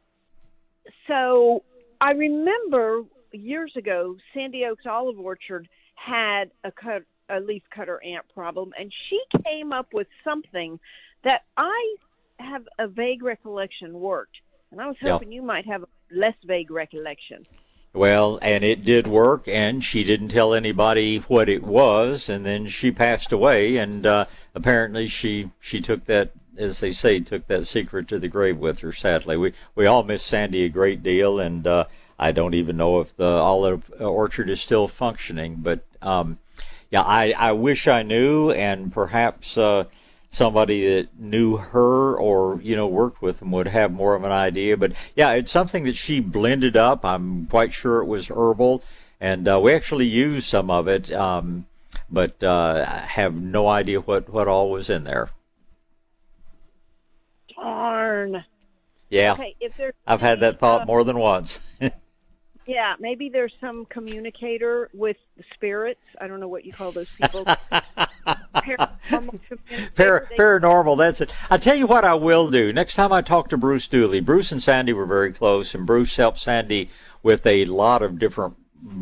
[1.06, 1.62] so
[2.00, 8.26] I remember years ago, Sandy Oaks Olive Orchard had a cut, a leaf cutter ant
[8.32, 10.78] problem, and she came up with something
[11.22, 11.96] that I
[12.38, 15.12] have a vague recollection worked, and I was Yeah.
[15.12, 17.46] hoping you might have a less vague recollection.
[17.94, 22.66] Well, and it did work, and she didn't tell anybody what it was, and then
[22.66, 27.68] she passed away, and uh, apparently she she took that, as they say, took that
[27.68, 28.92] secret to the grave with her.
[28.92, 31.84] Sadly, we we all miss Sandy a great deal, and uh,
[32.18, 36.40] I don't even know if the olive orchard is still functioning, but um,
[36.90, 39.56] yeah, I I wish I knew, and perhaps.
[39.56, 39.84] Uh,
[40.34, 44.32] somebody that knew her or you know worked with them would have more of an
[44.32, 44.76] idea.
[44.76, 47.04] But yeah it's something that she blended up.
[47.04, 48.82] I'm quite sure it was herbal.
[49.20, 51.66] And uh, we actually used some of it um,
[52.10, 55.30] but uh, I have no idea what what all was in there.
[57.56, 58.44] Darn.
[59.08, 59.32] yeah.
[59.32, 61.60] Okay, if there's i've had that thought uh, more than once
[62.66, 66.00] Yeah, maybe there's some communicator with the spirits.
[66.20, 67.44] I don't know what you call those people.
[68.26, 69.40] Paranormal.
[69.94, 71.32] Par- paranormal, that's it.
[71.50, 72.72] I tell you what I will do.
[72.72, 76.16] Next time I talk to Bruce Dooley, Bruce and Sandy were very close, and Bruce
[76.16, 76.88] helped Sandy
[77.22, 78.56] with a lot of different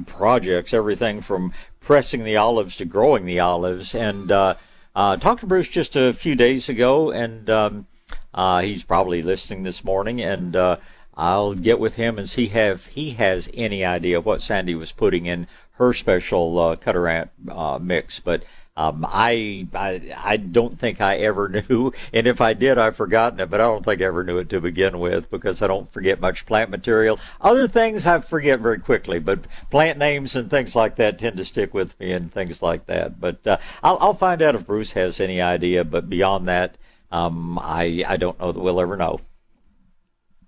[0.07, 3.95] projects, everything from pressing the olives to growing the olives.
[3.95, 4.55] And uh,
[4.97, 7.87] uh, talked to Bruce just a few days ago, and um,
[8.35, 10.77] uh, he's probably listening this morning, and uh,
[11.15, 15.27] I'll get with him and see if he has any idea what Sandy was putting
[15.27, 18.21] in her special uh, cutter ant uh, mix.
[18.21, 18.45] But
[18.75, 23.41] um, I, I I don't think I ever knew, and if I did, I've forgotten
[23.41, 23.51] it.
[23.51, 26.21] But I don't think I ever knew it to begin with because I don't forget
[26.21, 27.19] much plant material.
[27.41, 31.45] Other things I forget very quickly, but plant names and things like that tend to
[31.45, 33.21] stick with me and things like that.
[33.21, 35.85] But uh, I'll, I'll find out if Bruce has any idea.
[35.85, 36.79] But beyond that,
[37.11, 39.21] um, I I don't know that we'll ever know.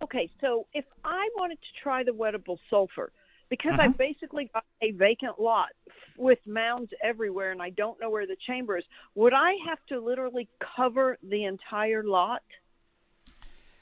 [0.05, 3.11] Okay, so if I wanted to try the wettable sulfur,
[3.51, 3.79] because Mm-hmm.
[3.79, 5.71] I've basically got a vacant lot
[6.17, 10.01] with mounds everywhere and I don't know where the chamber is, would I have to
[10.01, 12.43] literally cover the entire lot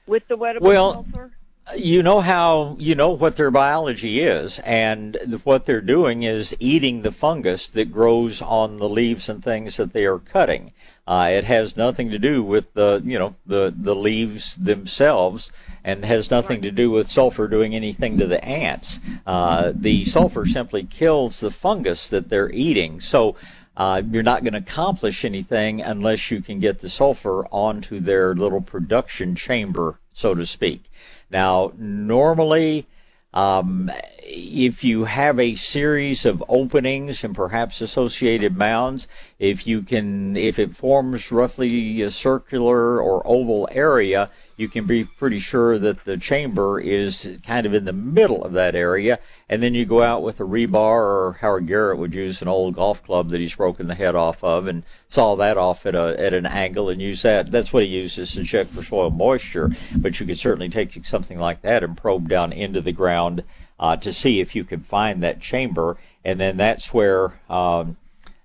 [0.07, 1.33] with the wettable Well, sulfur?
[1.77, 7.03] you know how you know what their biology is and what they're doing is eating
[7.03, 10.73] the fungus that grows on the leaves and things that they are cutting
[11.07, 15.51] uh, it has nothing to do with the you know the the leaves themselves
[15.85, 20.47] and has nothing to do with sulfur doing anything to the ants uh, the sulfur
[20.47, 23.37] simply kills the fungus that they're eating so
[23.77, 28.35] uh, you're not going to accomplish anything unless you can get the sulfur onto their
[28.35, 30.91] little production chamber, so to speak.
[31.31, 32.87] Now, normally,
[33.35, 33.91] um,
[34.25, 40.59] if you have a series of openings and perhaps associated mounds, if you can, if
[40.59, 46.17] it forms roughly a circular or oval area, you can be pretty sure that the
[46.17, 49.19] chamber is kind of in the middle of that area.
[49.49, 52.75] And then you go out with a rebar, or Howard Garrett would use an old
[52.75, 56.19] golf club that he's broken the head off of, and saw that off at a
[56.19, 57.51] at an angle, and use that.
[57.51, 59.71] That's what he uses to check for soil moisture.
[59.97, 63.43] But you could certainly take something like that and probe down into the ground
[63.79, 67.97] uh, to see if you can find that chamber, and then that's where um,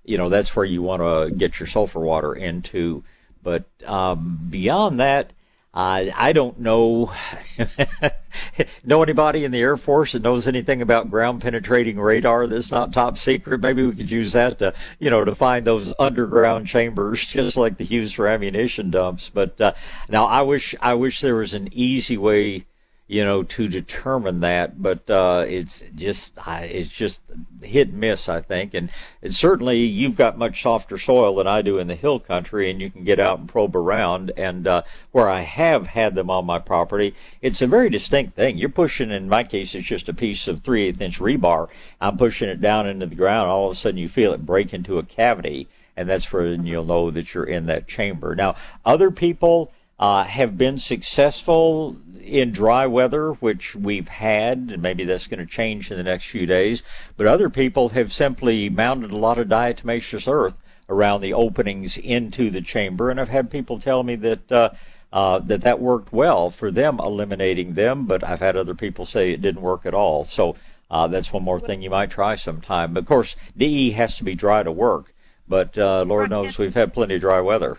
[0.04, 3.04] you know that's where you want to get your sulfur water into.
[3.42, 5.32] But um, beyond that,
[5.74, 7.12] I I don't know
[8.84, 12.92] know anybody in the Air Force that knows anything about ground penetrating radar that's not
[12.92, 13.60] top secret.
[13.60, 17.76] Maybe we could use that to you know to find those underground chambers, just like
[17.76, 19.28] the used for ammunition dumps.
[19.28, 19.72] But uh,
[20.08, 22.64] now I wish I wish there was an easy way
[23.08, 24.80] you know, to determine that.
[24.80, 27.22] But uh, it's just it's just
[27.62, 28.74] hit and miss, I think.
[28.74, 28.90] And
[29.22, 32.80] it's certainly you've got much softer soil than I do in the hill country, and
[32.80, 34.30] you can get out and probe around.
[34.36, 38.58] And uh, where I have had them on my property, it's a very distinct thing.
[38.58, 41.68] You're pushing, in my case, it's just a piece of three eighth inch rebar.
[42.02, 43.48] I'm pushing it down into the ground.
[43.48, 45.66] All of a sudden, you feel it break into a cavity.
[45.96, 48.36] And that's when you'll know that you're in that chamber.
[48.36, 55.04] Now, other people uh, have been successful in dry weather, which we've had, and maybe
[55.04, 56.82] that's going to change in the next few days.
[57.16, 60.54] But other people have simply mounted a lot of diatomaceous earth
[60.88, 64.52] around the openings into the chamber, and I've had people tell me that.
[64.52, 64.70] Uh,
[65.10, 69.30] uh, that that worked well for them eliminating them, but I've had other people say
[69.32, 70.26] it didn't work at all.
[70.26, 70.54] So
[70.90, 72.94] uh, that's one more thing you might try sometime.
[72.94, 75.14] Of course, DE has to be dry to work,
[75.48, 77.78] but uh, Lord knows we've had plenty of dry weather.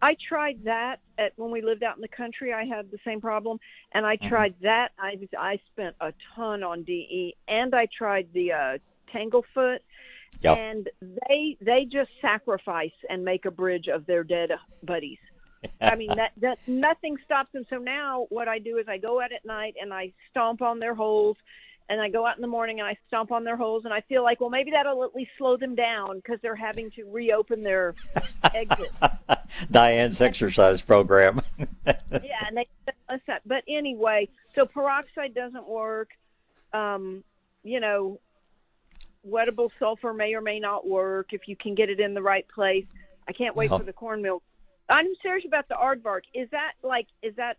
[0.00, 2.52] I tried that at when we lived out in the country.
[2.52, 3.58] I had the same problem,
[3.92, 4.90] and I tried that.
[4.98, 8.78] I I spent a ton on DE, and I tried the uh,
[9.12, 9.78] Tanglefoot,
[10.40, 10.58] Yep.
[10.58, 14.50] and they they just sacrifice and make a bridge of their dead
[14.84, 15.18] buddies.
[15.80, 17.64] I mean that that nothing stops them.
[17.68, 20.78] So now what I do is I go out at night and I stomp on
[20.78, 21.36] their holes,
[21.88, 24.02] and I go out in the morning and I stomp on their holes, and I
[24.02, 27.62] feel like, well, maybe that'll at least slow them down because they're having to reopen
[27.62, 27.94] their
[28.54, 28.92] exit.
[29.70, 31.40] Diane's exercise program.
[31.86, 32.66] yeah, and they
[33.46, 36.10] but anyway, so peroxide doesn't work.
[36.72, 37.24] Um,
[37.64, 38.20] you know,
[39.26, 42.46] wettable sulfur may or may not work if you can get it in the right
[42.48, 42.84] place.
[43.26, 44.42] I can't wait for the corn milk.
[44.88, 46.22] I'm serious about the aardvark.
[46.34, 47.56] Is that like is that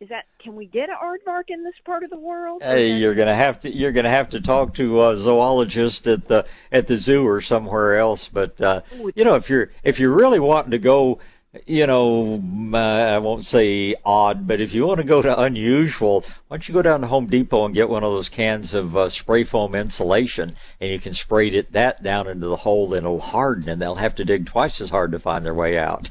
[0.00, 2.62] is that can we get an aardvark in this part of the world?
[2.62, 6.46] Hey, you're gonna have to you're gonna have to talk to a zoologist at the
[6.70, 8.28] at the zoo or somewhere else.
[8.28, 8.82] But uh,
[9.14, 11.18] you know, if you're if you're really wanting to go,
[11.66, 12.40] you know,
[12.72, 16.68] uh, I won't say odd, but if you want to go to unusual, why don't
[16.68, 19.42] you go down to Home Depot and get one of those cans of uh, spray
[19.42, 23.68] foam insulation, and you can spray it that down into the hole, and it'll harden,
[23.68, 26.10] and they'll have to dig twice as hard to find their way out.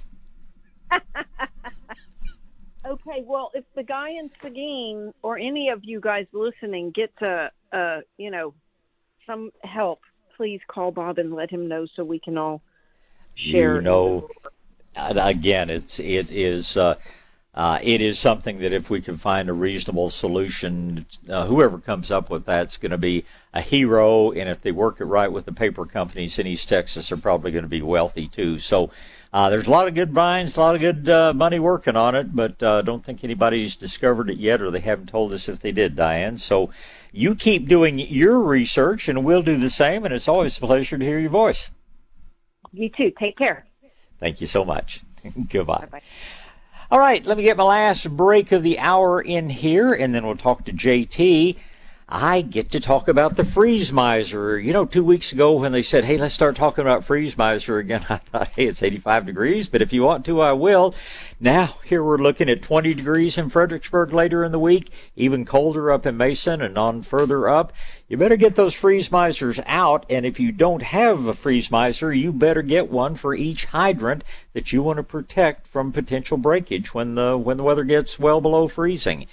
[2.88, 7.52] Okay, well, if the guy in Seguin or any of you guys listening gets a,
[7.74, 8.54] a you know,
[9.26, 10.00] some help,
[10.38, 12.62] please call Bob and let him know so we can all
[13.36, 13.76] share.
[13.76, 14.30] You know,
[14.96, 16.96] again, it's it is uh,
[17.54, 22.10] uh, it is something that if we can find a reasonable solution, uh, whoever comes
[22.10, 24.32] up with that's going to be a hero.
[24.32, 27.52] And if they work it right with the paper companies in East Texas, they're probably
[27.52, 28.60] going to be wealthy too.
[28.60, 28.92] So
[29.38, 32.16] uh, there's a lot of good vines, a lot of good uh, money working on
[32.16, 35.60] it, but uh, don't think anybody's discovered it yet, or they haven't told us if
[35.60, 36.40] they did, Diane.
[36.40, 36.72] So
[37.12, 40.06] you keep doing your research, and we'll do the same.
[40.06, 41.70] And it's always a pleasure to hear your voice.
[42.72, 43.14] You too.
[43.20, 43.68] Take care.
[44.20, 45.02] Thank you so much.
[45.52, 45.82] Goodbye.
[45.82, 46.02] Bye-bye.
[46.90, 50.26] All right, let me get my last break of the hour in here, and then
[50.26, 51.58] we'll talk to JT.
[52.10, 54.58] I get to talk about the freeze miser.
[54.58, 57.80] You know, two weeks ago when they said, hey, let's start talking about freeze miser
[57.80, 60.96] again, I thought, hey, it's 85 degrees, but if you want to, I will.
[61.42, 65.92] Now, here we're looking at 20 degrees in Fredericksburg later in the week, even colder
[65.92, 67.74] up in Mason and on further up.
[68.08, 72.14] You better get those freeze misers out, and if you don't have a freeze miser,
[72.14, 76.94] you better get one for each hydrant that you want to protect from potential breakage
[76.94, 79.28] when the, when the weather gets well below freezing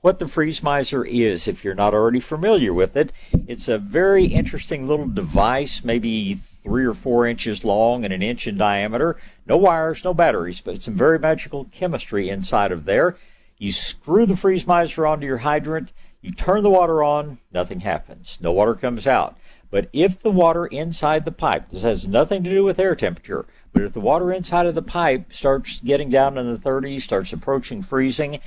[0.00, 3.12] what the freeze miser is if you're not already familiar with it.
[3.46, 8.46] It's a very interesting little device, maybe three or four inches long and an inch
[8.46, 9.16] in diameter.
[9.46, 13.16] No wires, no batteries, but some very magical chemistry inside of there.
[13.58, 15.92] You screw the freeze miser onto your hydrant,
[16.22, 18.38] you turn the water on, nothing happens.
[18.40, 19.36] No water comes out.
[19.70, 23.46] But if the water inside the pipe, this has nothing to do with air temperature,
[23.72, 27.32] but if the water inside of the pipe starts getting down in the 30s, starts
[27.32, 28.40] approaching freezing,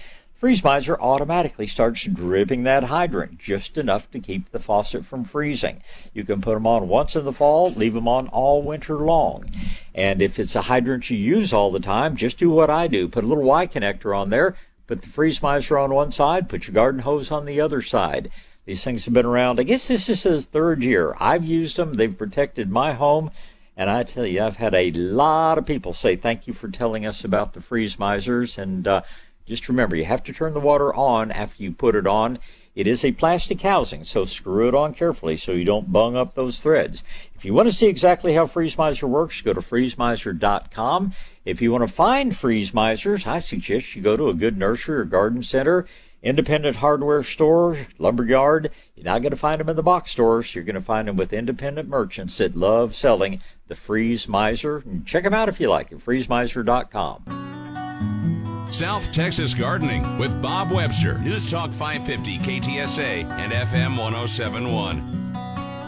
[0.43, 5.81] freeze miser automatically starts dripping that hydrant just enough to keep the faucet from freezing.
[6.13, 9.49] You can put them on once in the fall, leave them on all winter long.
[9.95, 13.07] And if it's a hydrant you use all the time, just do what I do.
[13.07, 16.67] Put a little Y connector on there, put the freeze miser on one side, put
[16.67, 18.29] your garden hose on the other side.
[18.65, 19.61] These things have been around.
[19.61, 21.15] I guess this is the third year.
[21.21, 21.93] I've used them.
[21.93, 23.31] They've protected my home.
[23.75, 27.05] And I tell you, I've had a lot of people say thank you for telling
[27.05, 28.57] us about the freeze misers.
[28.57, 29.01] And uh,
[29.45, 32.39] just remember, you have to turn the water on after you put it on.
[32.75, 36.33] It is a plastic housing, so screw it on carefully so you don't bung up
[36.33, 37.03] those threads.
[37.35, 41.13] If you want to see exactly how Freeze Miser works, go to freezemiser.com.
[41.45, 44.97] If you want to find Freeze Misers, I suggest you go to a good nursery
[44.97, 45.85] or garden center,
[46.23, 48.71] independent hardware store, lumberyard.
[48.95, 50.55] You're not going to find them in the box stores.
[50.55, 54.83] You're going to find them with independent merchants that love selling the Freeze Miser.
[55.05, 58.42] Check them out if you like at freezemiser.com.
[58.74, 61.19] South Texas Gardening with Bob Webster.
[61.19, 65.36] News Talk 550 KTSA and FM 1071.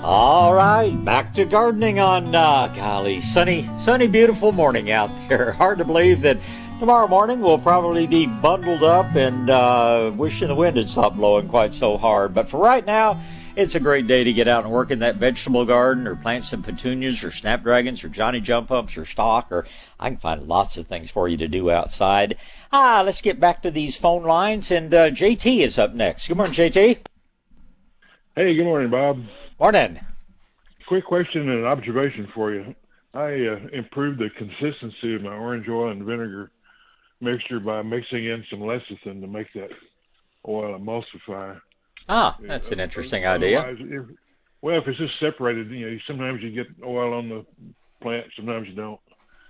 [0.04, 5.52] All right, back to gardening on uh, golly, sunny, sunny, beautiful morning out there.
[5.58, 6.38] Hard to believe that
[6.80, 11.50] tomorrow morning we'll probably be bundled up and uh, wishing the wind had stopped blowing
[11.50, 12.36] quite so hard.
[12.36, 13.20] But for right now,
[13.56, 16.44] it's a great day to get out and work in that vegetable garden or plant
[16.44, 19.66] some petunias or snapdragons or Johnny jump ups or stock or
[20.00, 22.38] I can find lots of things for you to do outside.
[22.74, 26.28] Ah, let's get back to these phone lines and uh, JT is up next.
[26.28, 27.00] Good morning, JT.
[28.36, 29.24] Hey, good morning, Bob.
[29.60, 30.00] Morning.
[30.88, 32.76] Quick question and observation for you.
[33.14, 36.52] I uh, improved the consistency of my orange oil and vinegar
[37.22, 39.70] mixture by mixing in some lecithin to make that
[40.46, 41.60] oil emulsify.
[42.08, 43.66] Ah, that's an interesting idea.
[43.70, 44.06] If,
[44.62, 47.46] well, if it's just separated, you know, sometimes you get oil on the
[48.02, 49.00] plant, sometimes you don't.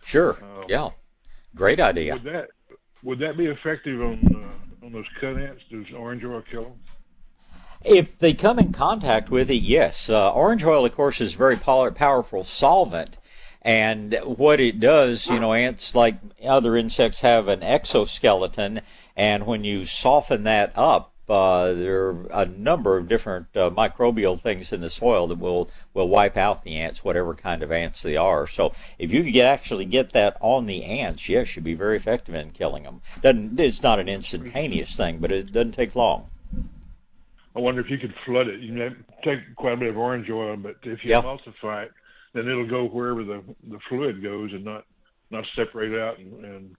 [0.03, 0.37] Sure.
[0.41, 0.89] Um, yeah.
[1.55, 2.13] Great idea.
[2.13, 2.47] Would that
[3.03, 5.63] would that be effective on uh, on those cut ants?
[5.71, 6.79] Does orange oil kill them?
[7.83, 10.09] If they come in contact with it, yes.
[10.09, 13.17] Uh, orange oil, of course, is a very powerful solvent.
[13.61, 18.81] And what it does, you know, ants, like other insects, have an exoskeleton.
[19.15, 24.39] And when you soften that up, Uh, there are a number of different uh, microbial
[24.39, 28.01] things in the soil that will will wipe out the ants, whatever kind of ants
[28.01, 28.45] they are.
[28.45, 31.97] So if you could get, actually get that on the ants, yes, you'd be very
[31.97, 33.01] effective in killing them.
[33.21, 36.29] Doesn't it's not an instantaneous thing, but it doesn't take long.
[37.55, 38.59] I wonder if you could flood it.
[38.59, 38.89] You know,
[39.23, 41.23] take quite a bit of orange oil, but if you Yep.
[41.23, 41.91] emulsify it,
[42.33, 44.85] then it'll go wherever the the fluid goes and not
[45.31, 46.75] not separate out and, and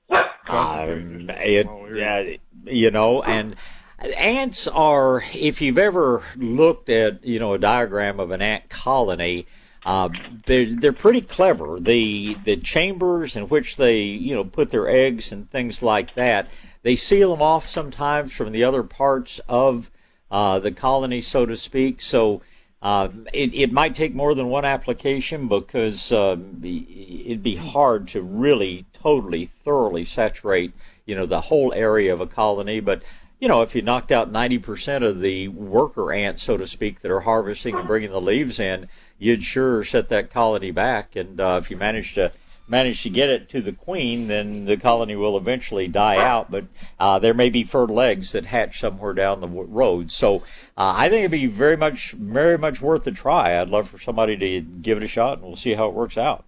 [0.48, 3.56] Um, it, yeah, you know, and
[3.98, 5.24] ants are.
[5.34, 9.46] If you've ever looked at, you know, a diagram of an ant colony,
[9.84, 10.08] uh,
[10.46, 11.78] they're they're pretty clever.
[11.80, 16.50] The the chambers in which they, you know, put their eggs and things like that,
[16.82, 19.90] they seal them off sometimes from the other parts of
[20.30, 22.00] uh, the colony, so to speak.
[22.00, 22.42] So.
[22.82, 28.20] Uh, it, it might take more than one application because uh, it'd be hard to
[28.20, 30.72] really totally thoroughly saturate
[31.06, 33.02] you know the whole area of a colony but
[33.38, 37.10] you know if you knocked out 90% of the worker ants so to speak that
[37.10, 41.16] are harvesting and bringing the leaves in you'd sure set that colony back.
[41.16, 42.32] And uh, if you manage to
[42.68, 46.50] manage to get it to the queen then the colony will eventually die out.
[46.50, 46.64] But
[46.98, 50.10] uh, there may be fertile eggs that hatch somewhere down the w- road.
[50.10, 50.38] So
[50.76, 53.58] uh, i think it'd be very much very much worth a try.
[53.58, 56.18] I'd love for somebody to give it a shot and we'll see how it works
[56.18, 56.44] out.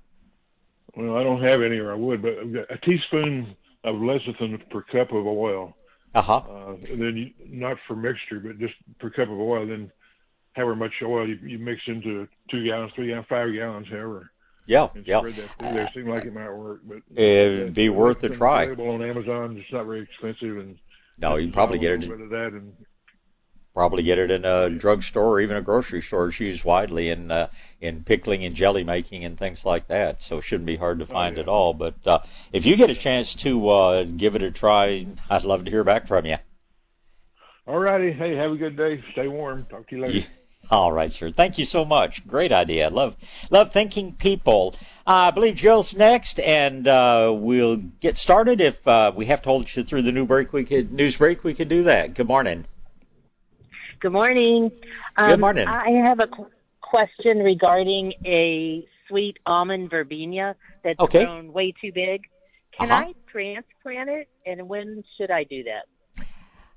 [0.97, 2.33] Well, I don't have any, or I would, but
[2.71, 5.77] a teaspoon of lecithin per cup of oil.
[6.15, 9.67] Uh-huh Uh, and then you, not for mixture, but just per cup of oil.
[9.67, 9.91] Then
[10.55, 14.31] however much oil you, you mix into two gallons, three gallons, five gallons, however,
[14.67, 15.89] yeah and yeah that there.
[15.95, 18.63] Seemed like it might work, but It'd be worth a try.
[18.65, 19.57] Available on Amazon.
[19.57, 20.79] It's not very expensive, and
[21.19, 22.01] no you can probably get it
[22.31, 22.73] that and
[23.79, 26.31] probably get it in a drugstore or even a grocery store.
[26.31, 27.47] It's used widely in uh,
[27.81, 30.21] in pickling and jelly making and things like that.
[30.21, 31.43] So it shouldn't be hard to find yeah.
[31.43, 31.75] at all.
[31.75, 32.19] But uh,
[32.53, 35.85] if you get a chance to uh, give it a try, I'd love to hear
[35.85, 36.39] back from you.
[37.69, 38.11] All righty.
[38.11, 39.01] Hey, have a good day.
[39.13, 39.65] Stay warm.
[39.67, 40.19] Talk to you later.
[40.19, 40.25] You-
[40.73, 41.31] All right, sir.
[41.31, 42.27] Thank you so much.
[42.27, 42.91] Great idea.
[42.91, 43.15] Love
[43.49, 44.75] love thinking people.
[45.07, 48.61] Uh, I believe Jill's next, and uh, we'll get started.
[48.61, 51.45] If uh, we have to hold you through the new break, we could news break.
[51.45, 52.15] We could do that.
[52.15, 52.67] Good morning.
[54.01, 54.71] Good morning.
[55.17, 55.67] Um, Good morning.
[55.67, 56.47] I have a qu-
[56.81, 61.25] question regarding a sweet almond verbena that's Okay.
[61.25, 62.23] grown way too big.
[62.73, 63.07] Can Uh-huh.
[63.09, 65.87] I transplant it, and when should I do that?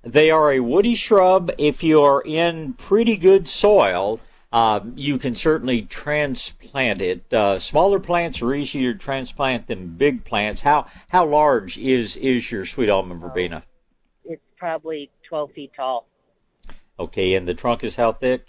[0.03, 1.51] They are a woody shrub.
[1.59, 4.19] If you are in pretty good soil,
[4.51, 7.31] um, you can certainly transplant it.
[7.31, 10.61] Uh, smaller plants are easier to transplant than big plants.
[10.61, 13.63] How how large is is your sweet almond verbena?
[14.25, 16.07] It's probably 12 feet tall.
[17.01, 18.45] Okay, and the trunk is how thick?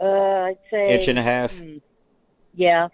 [0.00, 1.52] Uh, I'd say Inch and a half.
[1.52, 1.76] hmm,
[2.54, 2.88] Yeah.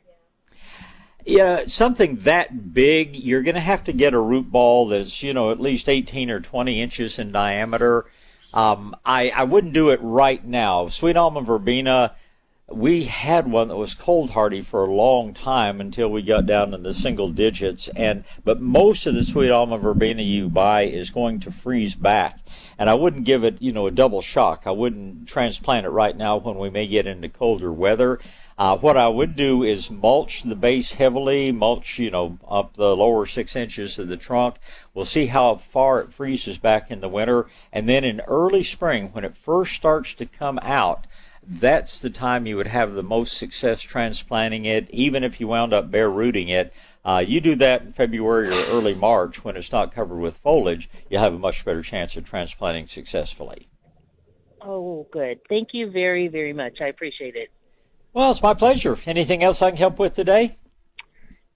[1.25, 5.33] Yeah, something that big, you're going to have to get a root ball that's, you
[5.33, 8.07] know, at least 18 or 20 inches in diameter.
[8.53, 10.89] Um, I, I wouldn't do it right now.
[10.89, 12.15] Sweet almond verbena,
[12.69, 16.75] we had one that was cold hardy for a long time until we got down
[16.75, 17.89] in the single digits.
[17.95, 22.41] And but most of the sweet almond verbena you buy is going to freeze back.
[22.77, 24.65] And I wouldn't give it, you know, a double shock.
[24.67, 28.19] I wouldn't transplant it right now when we may get into colder weather.
[28.59, 32.97] Uh, what I would do is mulch the base heavily, mulch, you know, up the
[32.97, 34.57] lower six inches of the trunk.
[34.93, 37.47] We'll see how far it freezes back in the winter.
[37.73, 41.07] And then in early spring, when it first starts to come out,
[41.49, 45.73] that's the time you would have the most success transplanting it, even if you wound
[45.73, 46.73] up bare rooting it.
[47.05, 50.91] Uh, you do that in February or early March when it's not covered with foliage,
[51.09, 53.69] you'll have a much better chance of transplanting successfully.
[54.61, 55.39] Oh, good.
[55.49, 56.81] Thank you very, very much.
[56.81, 57.51] I appreciate it.
[58.13, 58.99] Well, it's my pleasure.
[59.07, 60.57] Anything else I can help with today?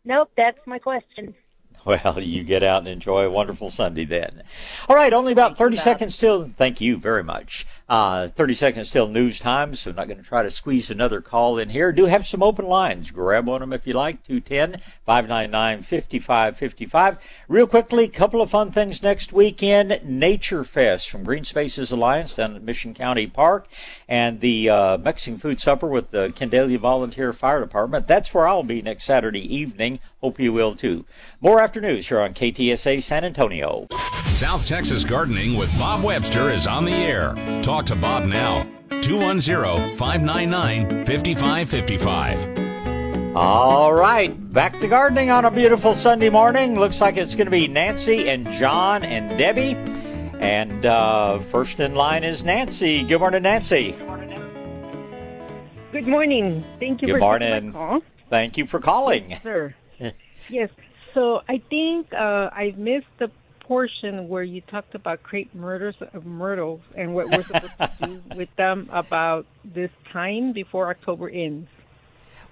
[0.05, 1.35] Nope, that's my question.
[1.87, 4.43] Well, you get out and enjoy a wonderful Sunday then.
[4.87, 6.51] All right, only about 30 seconds till.
[6.55, 7.67] Thank you very much.
[7.91, 11.21] Uh, 30 seconds till news time, so I'm not going to try to squeeze another
[11.21, 11.91] call in here.
[11.91, 13.11] Do have some open lines.
[13.11, 14.23] Grab of them if you like.
[14.23, 17.19] 210 599 5555.
[17.49, 20.01] Real quickly, couple of fun things next weekend.
[20.05, 23.67] Nature Fest from Green Spaces Alliance down at Mission County Park
[24.07, 28.07] and the uh, Mexican food supper with the Kendalia Volunteer Fire Department.
[28.07, 29.99] That's where I'll be next Saturday evening.
[30.21, 31.07] Hope you will too.
[31.41, 33.89] More after news here on KTSA San Antonio.
[34.41, 37.35] South Texas Gardening with Bob Webster is on the air.
[37.61, 38.67] Talk to Bob now.
[39.03, 43.37] 210 599 5555.
[43.37, 46.79] All right, back to gardening on a beautiful Sunday morning.
[46.79, 49.77] Looks like it's going to be Nancy and John and Debbie.
[50.41, 53.05] And uh, first in line is Nancy.
[53.05, 53.93] Good morning, Nancy.
[55.93, 56.65] Good morning.
[56.81, 57.49] Thank you Good for morning.
[57.51, 58.01] taking my call.
[58.29, 59.39] Thank you for calling.
[59.43, 59.75] Sir.
[60.49, 60.71] yes.
[61.15, 63.31] So I think uh, I missed the
[63.71, 68.21] portion where you talked about crepe murders of myrtles and what we're supposed to do
[68.35, 71.69] with them about this time before October ends.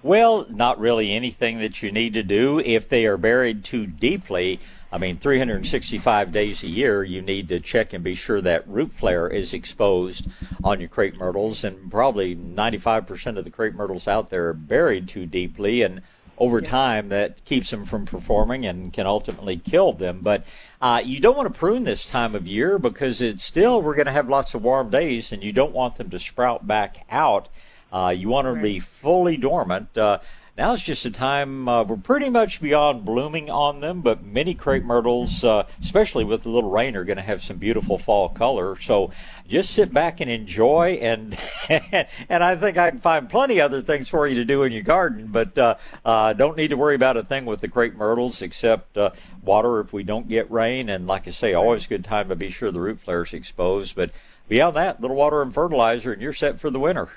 [0.01, 2.59] Well, not really anything that you need to do.
[2.59, 4.61] If they are buried too deeply,
[4.93, 8.93] I mean, 365 days a year, you need to check and be sure that root
[8.93, 10.25] flare is exposed
[10.63, 11.65] on your crepe myrtles.
[11.65, 15.81] And probably 95% of the crepe myrtles out there are buried too deeply.
[15.81, 16.01] And
[16.39, 20.19] over time, that keeps them from performing and can ultimately kill them.
[20.21, 20.45] But
[20.81, 24.05] uh, you don't want to prune this time of year because it's still, we're going
[24.05, 27.49] to have lots of warm days and you don't want them to sprout back out
[27.91, 29.97] uh, you want them to be fully dormant.
[29.97, 30.19] Uh,
[30.59, 34.53] now it's just a time uh, we're pretty much beyond blooming on them, but many
[34.53, 38.27] crepe myrtles, uh, especially with a little rain, are going to have some beautiful fall
[38.27, 38.77] color.
[38.81, 39.11] So
[39.47, 40.99] just sit back and enjoy.
[41.01, 41.39] And
[41.69, 44.83] and I think I can find plenty other things for you to do in your
[44.83, 48.41] garden, but uh, uh, don't need to worry about a thing with the crepe myrtles
[48.41, 50.89] except uh, water if we don't get rain.
[50.89, 53.31] And like I say, always a good time to be sure the root flare is
[53.31, 53.95] exposed.
[53.95, 54.11] But
[54.49, 57.07] beyond that, little water and fertilizer, and you're set for the winter.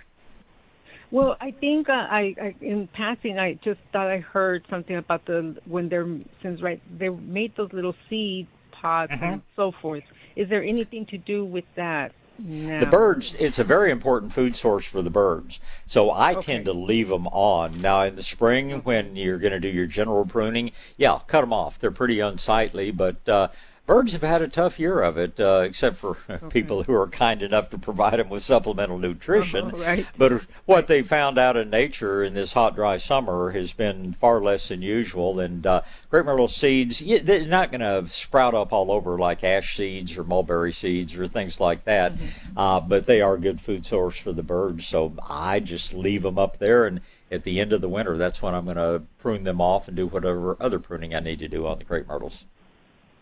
[1.12, 5.26] Well, I think uh, I, I in passing I just thought I heard something about
[5.26, 6.08] the when they're
[6.42, 9.24] since right they made those little seed pods Mm-hmm.
[9.24, 10.02] and so forth.
[10.34, 12.12] Is there anything to do with that?
[12.38, 12.80] Now?
[12.80, 15.60] The birds, it's a very important food source for the birds.
[15.86, 17.82] So I tend to leave them on.
[17.82, 21.52] Now in the spring, when you're going to do your general pruning, yeah, cut them
[21.52, 21.78] off.
[21.78, 23.48] They're pretty unsightly, but uh,
[23.86, 26.14] birds have had a tough year of it, uh, except for
[26.50, 29.68] people who are kind enough to provide them with supplemental nutrition.
[29.70, 30.06] right.
[30.16, 34.40] But what they found out in nature in this hot, dry summer has been far
[34.40, 35.40] less than usual.
[35.40, 39.76] And uh, crepe myrtle seeds, they're not going to sprout up all over like ash
[39.76, 42.12] seeds or mulberry seeds or things like that.
[42.56, 44.86] Uh, but they are a good food source for the birds.
[44.86, 46.86] So I just leave them up there.
[46.86, 47.00] And
[47.32, 49.96] at the end of the winter, that's when I'm going to prune them off and
[49.96, 52.44] do whatever other pruning I need to do on the crepe myrtles.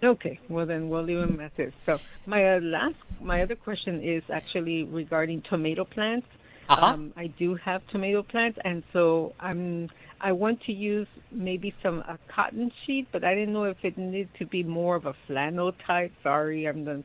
[0.02, 1.74] Okay, well then we'll leave them as is.
[1.84, 6.26] So my uh, last, my other question is actually regarding tomato plants.
[6.70, 6.86] Uh-huh.
[6.86, 9.90] Um, I do have tomato plants, and so I'm
[10.20, 13.98] I want to use maybe some a cotton sheet, but I didn't know if it
[13.98, 16.12] needed to be more of a flannel type.
[16.22, 17.04] Sorry, I'm not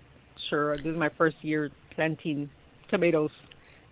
[0.49, 0.77] sure.
[0.77, 2.49] This is my first year planting
[2.89, 3.31] tomatoes.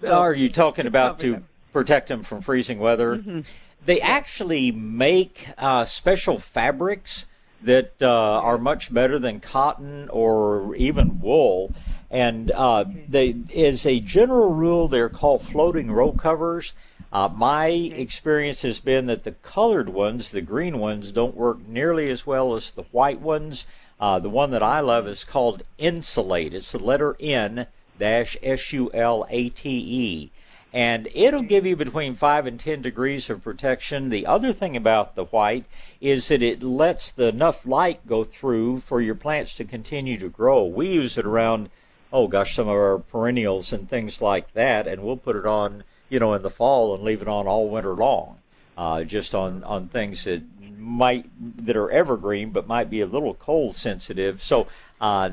[0.08, 1.48] Are you talking about to them.
[1.72, 3.18] protect them from freezing weather?
[3.18, 3.46] Mhm.
[3.86, 7.26] They actually make uh, special fabrics
[7.64, 11.72] that uh, are much better than cotton or even wool.
[12.12, 16.74] And uh, they, as a general rule, they're called floating row covers.
[17.12, 22.10] Uh, my experience has been that the colored ones, the green ones, don't work nearly
[22.10, 23.66] as well as the white ones.
[24.00, 26.54] Uh, the one that I love is called N-Sulate.
[26.54, 27.68] It's the letter N
[28.00, 30.32] dash S U L A T E
[30.74, 34.10] and it'll give you between 5 and 10 degrees of protection.
[34.10, 35.66] The other thing about the white
[36.02, 40.30] is that it lets the enough light go through for your plants to continue to
[40.30, 40.66] grow.
[40.66, 41.70] We use it around
[42.14, 45.84] oh gosh, some of our perennials and things like that, and we'll put it on,
[46.10, 48.38] you know, in the fall and leave it on all winter long.
[48.78, 50.42] Uh, just on, on things that
[50.80, 51.30] might
[51.66, 54.42] that are evergreen but might be a little cold sensitive.
[54.42, 54.68] So
[55.00, 55.30] uh,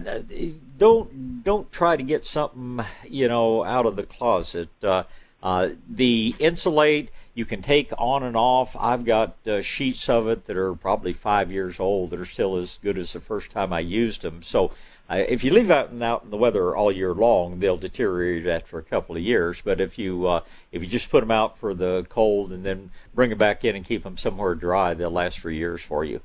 [0.78, 4.68] don't don't try to get something you know out of the closet.
[4.82, 5.04] Uh,
[5.42, 8.76] uh, the N-Sulate you can take on and off.
[8.78, 12.56] I've got uh, sheets of it that are probably five years old that are still
[12.56, 14.42] as good as the first time I used them.
[14.42, 14.72] So
[15.08, 18.46] uh, if you leave out and out in the weather all year long, they'll deteriorate
[18.46, 19.60] after a couple of years.
[19.64, 20.40] But if you uh,
[20.72, 23.76] if you just put them out for the cold and then bring them back in
[23.76, 26.20] and keep them somewhere dry, they'll last for years for you.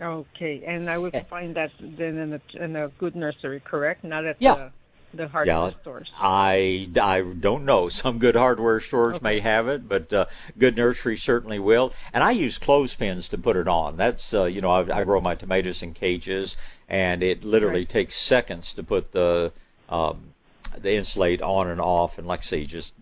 [0.00, 4.04] Okay, and I would find that then in a, in a good nursery, correct?
[4.04, 4.54] Not at Yeah.
[4.54, 4.70] the,
[5.14, 6.10] the hardware Yeah, stores.
[6.18, 7.88] I, I don't know.
[8.02, 10.26] Some good hardware stores may have it, but uh,
[10.58, 11.92] good nurseries certainly will.
[12.12, 13.96] And I use clothespins to put it on.
[13.96, 16.56] That's uh, you know I, I grow my tomatoes in cages,
[16.88, 19.52] and it literally takes seconds to put the
[19.88, 20.32] um,
[20.78, 22.18] the N-Sulate on and off.
[22.18, 22.92] And like I say, just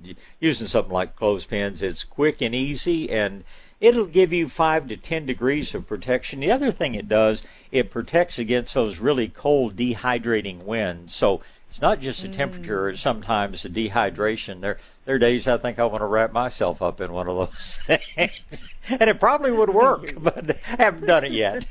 [0.41, 3.45] using something like clothespins, it's quick and easy, and
[3.81, 6.41] it'll give you five to ten degrees of protection.
[6.41, 11.15] The other thing it does, it protects against those really cold, dehydrating winds.
[11.15, 11.41] So
[11.71, 14.61] it's not just the temperature; it's sometimes the dehydration.
[14.61, 17.37] There, there are days I think I want to wrap myself up in one of
[17.37, 21.67] those things, and it probably would work, but I haven't done it yet.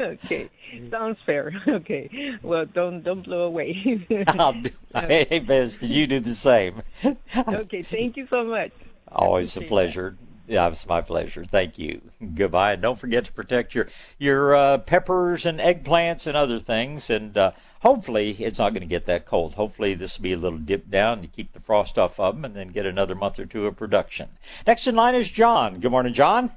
[0.00, 0.48] okay,
[0.90, 1.52] sounds fair.
[1.68, 4.06] Okay, well, don't don't blow away.
[4.28, 5.80] I'll do my best.
[5.80, 6.82] Did you do the same?
[7.04, 8.72] okay, thank you so much.
[9.12, 10.16] Always a pleasure.
[10.50, 11.44] Yeah, it's my pleasure.
[11.44, 12.00] Thank you.
[12.34, 12.72] Goodbye.
[12.72, 13.86] And don't forget to protect your
[14.18, 17.08] your uh, peppers and eggplants and other things.
[17.08, 19.54] And uh, hopefully, it's not going to get that cold.
[19.54, 22.44] Hopefully, this will be a little dip down to keep the frost off of them,
[22.44, 24.28] and then get another month or two of production.
[24.66, 25.78] Next in line is John.
[25.78, 26.50] Good morning, John.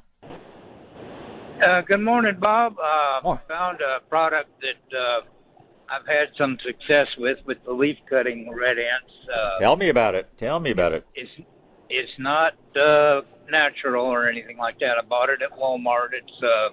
[1.63, 2.75] Uh, good morning, Bob.
[2.79, 5.21] Uh, Found a product that uh,
[5.87, 9.13] I've had some success with with the leaf cutting red ants.
[9.31, 10.35] Uh, Tell me about it.
[10.39, 11.05] Tell me about it.
[11.13, 11.29] It's
[11.91, 14.97] it's not uh, natural or anything like that.
[15.01, 16.09] I bought it at Walmart.
[16.13, 16.69] It's uh,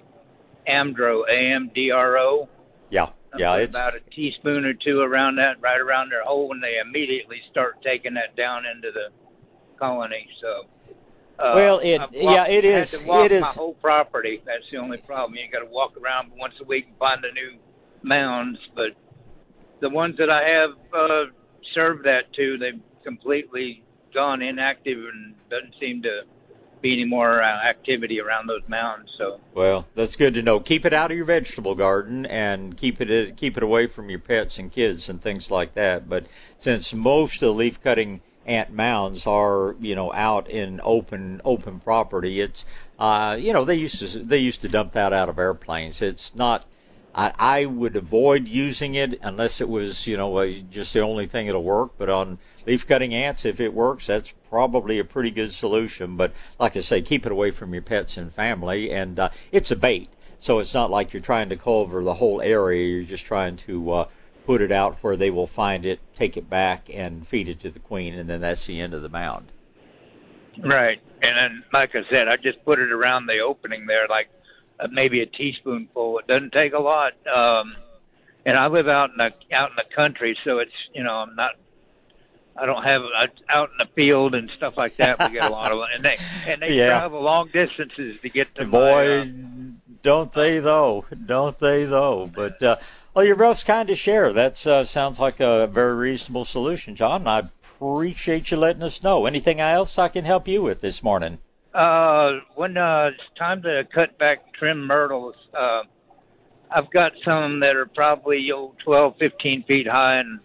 [0.69, 2.49] Amdro, A M D R O.
[2.89, 3.55] Yeah, yeah.
[3.55, 7.37] It's about a teaspoon or two around that, right around their hole, and they immediately
[7.51, 9.09] start taking that down into the
[9.79, 10.27] colony.
[10.41, 10.65] So.
[11.39, 14.43] Uh, Well, it- I've yeah, it is- Had to walk it is- my whole property.
[14.45, 15.35] That's the only problem.
[15.37, 17.57] You got to walk around once a week and find the new
[18.03, 18.59] mounds.
[18.75, 18.91] But
[19.79, 21.25] the ones that I have uh,
[21.73, 23.81] served that to, they've completely
[24.13, 26.21] gone inactive and doesn't seem to
[26.81, 29.09] be any more uh, activity around those mounds.
[29.17, 30.59] So Well, that's good to know.
[30.59, 34.19] Keep it out of your vegetable garden and keep it keep it away from your
[34.19, 36.09] pets and kids and things like that.
[36.09, 36.25] But
[36.59, 41.79] since most of the leaf cutting ant mounds are, you know, out in open open
[41.79, 42.65] property, it's
[42.99, 46.01] uh, you know, they used to they used to dump that out of airplanes.
[46.01, 46.65] It's not
[47.13, 51.27] I, I would avoid using it unless it was, you know, uh, just the only
[51.27, 51.91] thing that'll work.
[51.97, 56.15] But on leaf cutting ants, if it works, that's probably a pretty good solution.
[56.15, 58.91] But like I say, keep it away from your pets and family.
[58.91, 60.09] And uh, it's a bait,
[60.39, 62.87] so it's not like you're trying to cover the whole area.
[62.87, 64.07] You're just trying to uh,
[64.45, 67.71] put it out where they will find it, take it back, and feed it to
[67.71, 69.51] the queen, and then that's the end of the mound.
[70.63, 74.29] right, and then like I said, I just put it around the opening there, like
[74.81, 76.19] uh, maybe a teaspoonful.
[76.19, 77.13] It doesn't take a lot.
[77.27, 77.75] Um,
[78.45, 81.35] and I live out in the out in the country, so it's you know I'm
[81.35, 81.51] not.
[82.57, 85.23] I don't have uh, out in the field and stuff like that.
[85.23, 86.87] We get a lot of and they and they Yeah.
[86.87, 89.25] travel long distances to get to Boy, my, uh,
[90.03, 91.05] don't they though?
[91.25, 92.29] Don't they though?
[92.33, 92.77] But uh,
[93.13, 94.33] well, you're kind to share.
[94.33, 97.27] That uh, sounds like a very reasonable solution, John.
[97.27, 97.43] I
[97.75, 99.25] appreciate you letting us know.
[99.25, 101.39] Anything else I can help you with this morning?
[101.73, 105.83] Uh, when uh, it's time to cut back trim myrtles, uh,
[106.69, 110.39] I've got some that are probably oh, 12, 15 feet high, and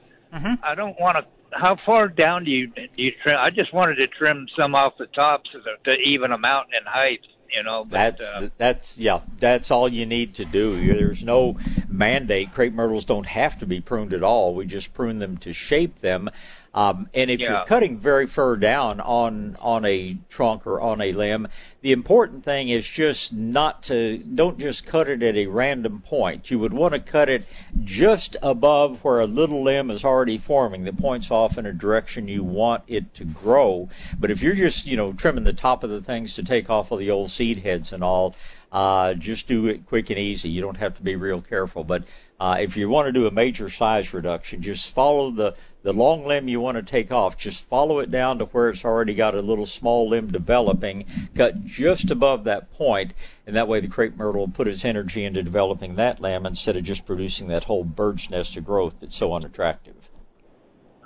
[0.63, 1.25] I don't want to.
[1.53, 3.37] How far down do you do you trim?
[3.39, 6.85] I just wanted to trim some off the tops to, to even them out in
[6.85, 7.21] height.
[7.57, 9.21] You know, but That's uh, that's yeah.
[9.39, 10.95] That's all you need to do.
[10.95, 11.57] There's no
[11.89, 12.53] mandate.
[12.53, 14.55] Crepe myrtles don't have to be pruned at all.
[14.55, 16.29] We just prune them to shape them.
[16.77, 17.51] Um, and if Yeah.
[17.51, 21.49] you're cutting very far down on on a trunk or on a limb,
[21.81, 26.51] the important thing is just not to don't just cut it at a random point.
[26.51, 27.47] You would want to cut it
[27.83, 32.29] just above where a little limb is already forming that points off in a direction
[32.29, 33.89] you want it to grow.
[34.21, 36.91] But if you're just you know trimming the top of the things to take off
[36.91, 38.37] of the old seed heads and all,
[38.71, 40.51] uh, just do it quick and easy.
[40.51, 41.85] You don't have to be real careful.
[41.85, 42.05] But
[42.39, 46.27] uh, if you want to do a major size reduction, just follow the the long
[46.27, 47.39] limb you want to take off.
[47.39, 51.05] Just follow it down to where it's already got a little small limb developing.
[51.37, 53.15] Cut just above that point,
[53.47, 56.77] and that way the crepe myrtle will put its energy into developing that limb instead
[56.77, 59.95] of just producing that whole bird's nest of growth that's so unattractive.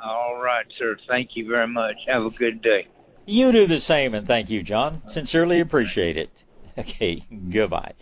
[0.02, 0.96] all right, sir.
[1.06, 1.96] Thank you very much.
[2.06, 2.88] Have a good day.
[3.26, 5.02] You do the same, and thank you, John.
[5.08, 6.42] Sincerely appreciate it.
[6.78, 7.92] Okay, goodbye.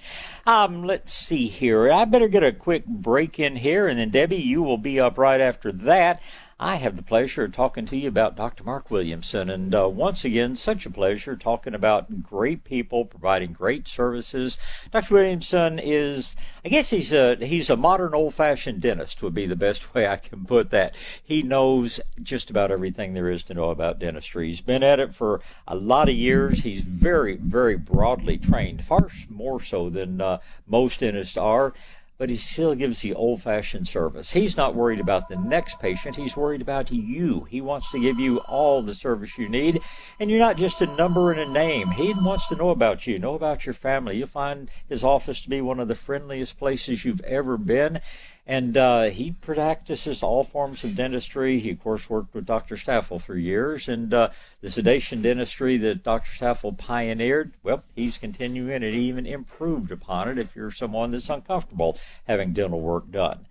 [0.46, 1.90] Um, let's see here.
[1.92, 5.18] I better get a quick break in here, and then Debbie, you will be up
[5.18, 6.22] right after that.
[6.60, 8.64] I have the pleasure of talking to you about Dr.
[8.64, 13.86] Mark Williamson, and uh, once again, such a pleasure talking about great people providing great
[13.86, 14.58] services.
[14.90, 15.14] Dr.
[15.14, 16.34] Williamson is,
[16.64, 20.16] I guess he's a he's a modern old-fashioned dentist would be the best way I
[20.16, 20.96] can put that.
[21.22, 24.48] He knows just about everything there is to know about dentistry.
[24.48, 26.62] He's been at it for a lot of years.
[26.62, 31.72] He's very very broadly trained, far more so than uh, most dentists are
[32.18, 34.32] but he still gives the old fashioned service.
[34.32, 37.44] He's not worried about the next patient, he's worried about you.
[37.44, 39.80] He wants to give you all the service you need,
[40.18, 41.90] and you're not just a number and a name.
[41.90, 44.16] He wants to know about you, know about your family.
[44.16, 48.00] You'll find his office to be one of the friendliest places you've ever been.
[48.48, 51.60] And uh, he practices all forms of dentistry.
[51.60, 52.78] He, of course, worked with Dr.
[52.78, 53.88] Staffel for years.
[53.88, 54.30] And uh,
[54.62, 56.32] the sedation dentistry that Dr.
[56.34, 58.94] Staffel pioneered, well, he's continuing it.
[58.94, 63.44] he even improved upon it if you're someone that's uncomfortable having dental work done.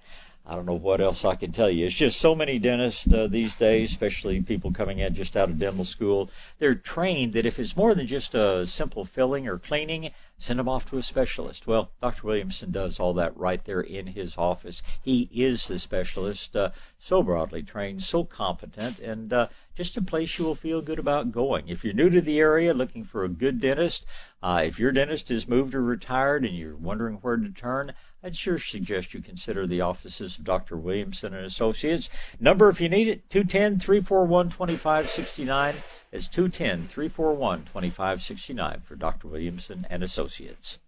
[0.50, 1.86] I don't know what else I can tell you.
[1.86, 5.60] It's just so many dentists uh, these days, especially people coming in just out of
[5.60, 6.30] dental school.
[6.58, 10.70] They're trained that if it's more than just a simple filling or cleaning, send them
[10.70, 11.66] off to a specialist.
[11.66, 12.28] Well, Dr.
[12.28, 14.84] Williamson does all that right there in his office.
[15.04, 16.70] He is the specialist, uh,
[17.00, 21.32] so broadly trained, so competent, and uh, just a place you will feel good about
[21.32, 21.68] going.
[21.68, 24.06] If you're new to the area looking for a good dentist,
[24.44, 28.36] uh, if your dentist has moved or retired and you're wondering where to turn, I'd
[28.36, 30.78] sure suggest you consider the offices of Dr.
[30.78, 32.10] Williamson and Associates.
[32.40, 35.76] Number, if you need it, 210 341 2569.
[36.12, 39.28] It's 210 341 2569 for Dr.
[39.28, 40.80] Williamson and Associates.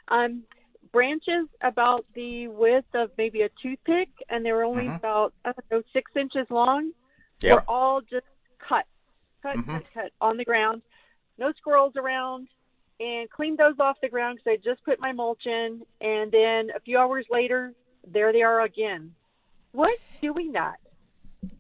[0.10, 0.44] Um,
[0.92, 4.98] branches about the width of maybe a toothpick, and they were only Mhm.
[4.98, 6.94] about I don't know six inches long.
[7.42, 7.54] Yep.
[7.54, 8.26] Were all just
[8.60, 8.86] cut,
[9.42, 9.66] cut, Mhm.
[9.66, 10.82] cut, cut on the ground.
[11.38, 12.50] No squirrels around,
[13.00, 15.86] and cleaned those off the ground because I just put my mulch in.
[16.02, 17.74] And then a few hours later,
[18.06, 19.14] there they are again.
[19.72, 20.80] What's doing that?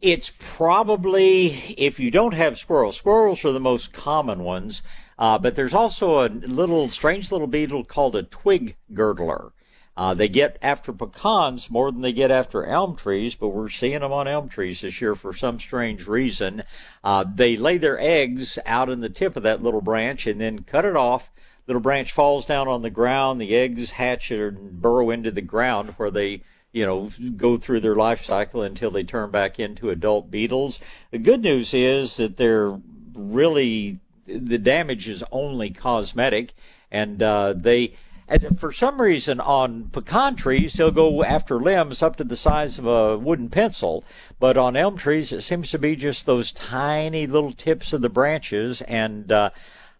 [0.01, 2.97] It's probably if you don't have squirrels.
[2.97, 4.81] Squirrels are the most common ones,
[5.19, 9.53] uh, but there's also a little strange little beetle called a twig girdler.
[9.95, 14.01] Uh, they get after pecans more than they get after elm trees, but we're seeing
[14.01, 16.63] them on elm trees this year for some strange reason.
[17.03, 20.63] Uh, they lay their eggs out in the tip of that little branch and then
[20.63, 21.31] cut it off.
[21.65, 23.41] Little branch falls down on the ground.
[23.41, 26.43] The eggs hatch and burrow into the ground where they
[26.77, 30.79] you know, go through their life cycle until they turn back into adult beetles.
[31.09, 32.79] The good news is that they're
[33.15, 36.53] really the damage is only cosmetic,
[36.91, 37.95] and uh, they.
[38.29, 42.77] And for some reason, on pecan trees, they'll go after limbs up to the size
[42.77, 44.03] of a wooden pencil.
[44.37, 48.09] But on elm trees, it seems to be just those tiny little tips of the
[48.09, 48.81] branches.
[48.81, 49.51] And uh,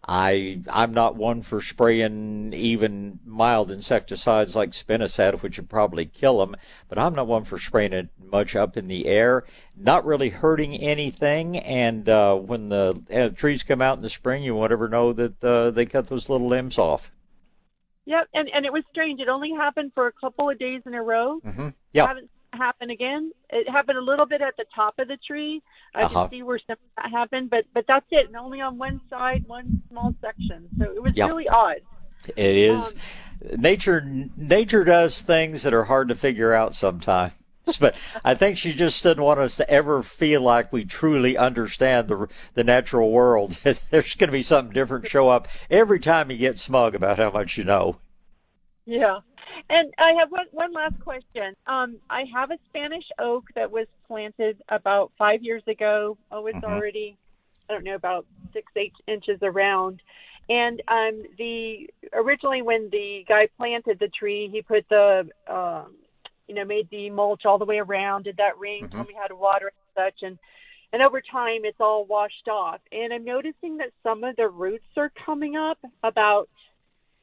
[0.08, 6.38] I I'm not one for spraying even mild insecticides like spinosad, which would probably kill
[6.38, 6.56] them.
[6.88, 9.44] But I'm not one for spraying it much up in the air.
[9.76, 11.58] Not really hurting anything.
[11.58, 15.12] And uh, when the uh, trees come out in the spring, you won't ever know
[15.12, 17.10] that uh, they cut those little limbs off.
[18.06, 19.20] Yep, and and it was strange.
[19.20, 21.40] It only happened for a couple of days in a row.
[21.44, 21.68] Mm-hmm.
[21.92, 22.06] Yeah.
[22.06, 23.32] Haven't happened again.
[23.50, 25.62] It happened a little bit at the top of the tree.
[25.94, 26.24] I Uh-huh.
[26.24, 29.00] could see where some of that happened, but but that's it, and only on one
[29.10, 30.68] side, one small section.
[30.78, 31.26] So it was Yeah.
[31.26, 31.78] really odd.
[32.36, 32.94] It is
[33.56, 34.00] nature.
[34.36, 37.32] Nature does things that are hard to figure out sometimes.
[37.80, 42.08] But I think she just doesn't want us to ever feel like we truly understand
[42.08, 43.58] the the natural world.
[43.62, 47.30] There's going to be something different show up every time you get smug about how
[47.30, 47.98] much you know.
[48.86, 49.20] Yeah.
[49.70, 51.54] And I have one, one last question.
[51.66, 56.16] Um, I have a Spanish oak that was planted about five years ago.
[56.30, 56.64] Oh, it's Mhm.
[56.64, 57.16] already,
[57.68, 60.00] I don't know, about six, eight inches around.
[60.48, 65.96] And um, the originally when the guy planted the tree, he put the, um,
[66.46, 69.26] you know, made the mulch all the way around, did that ring, told me how
[69.26, 70.38] to water and such, and
[70.92, 72.80] and over time it's all washed off.
[72.92, 76.48] And I'm noticing that some of the roots are coming up about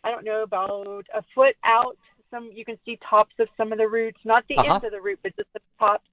[0.04, 1.98] I don't know, about a foot out.
[2.32, 4.74] Some you can see tops of some of the roots, not the Uh-huh.
[4.76, 6.08] ends of the root, but just the tops.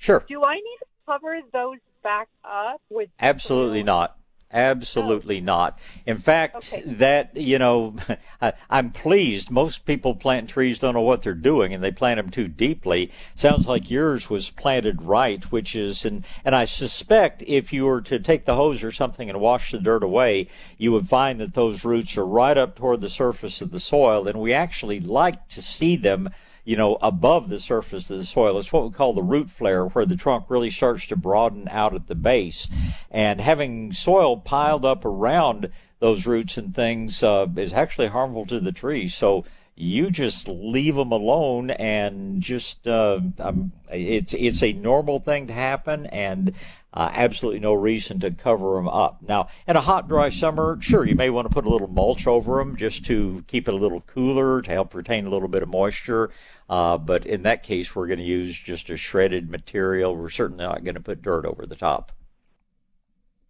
[0.00, 0.24] Sure.
[0.28, 3.10] Do I need to cover those back up with?
[3.20, 4.16] Absolutely not.
[4.50, 5.78] Absolutely not.
[6.06, 7.96] In fact, that, you know,
[8.40, 9.50] I, I'm pleased.
[9.50, 13.10] Most people plant trees don't know what they're doing and they plant them too deeply.
[13.34, 18.00] Sounds like yours was planted right, which is, and, and I suspect if you were
[18.02, 21.52] to take the hose or something and wash the dirt away, you would find that
[21.52, 25.46] those roots are right up toward the surface of the soil and we actually like
[25.48, 26.30] to see them
[26.68, 28.58] you know, above the surface of the soil.
[28.58, 31.94] It's what we call the root flare, where the trunk really starts to broaden out
[31.94, 32.68] at the base.
[33.10, 38.60] And having soil piled up around those roots and things uh, is actually harmful to
[38.60, 39.08] the tree.
[39.08, 39.46] So
[39.76, 45.54] you just leave them alone and just uh, um, it's it's a normal thing to
[45.54, 46.52] happen and
[46.94, 49.18] uh, absolutely no reason to cover them up.
[49.22, 52.26] Now, in a hot, dry summer, sure, you may want to put a little mulch
[52.26, 55.62] over them just to keep it a little cooler to help retain a little bit
[55.62, 56.30] of moisture.
[56.68, 60.16] Uh, but in that case, we're going to use just a shredded material.
[60.16, 62.12] We're certainly not going to put dirt over the top.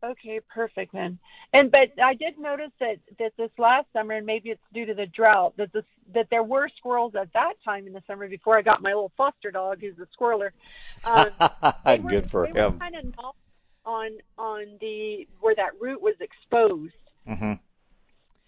[0.04, 1.18] Okay, perfect then.
[1.52, 4.94] And but I did notice that that this last summer, and maybe it's due to
[4.94, 5.84] the drought, that this
[6.14, 9.12] that there were squirrels at that time in the summer before I got my little
[9.16, 10.50] foster dog, who's a squirreler.
[11.04, 12.78] Um, Good for they were him.
[12.78, 13.34] kind of
[13.84, 16.92] on on the where that root was exposed.
[17.26, 17.54] hmm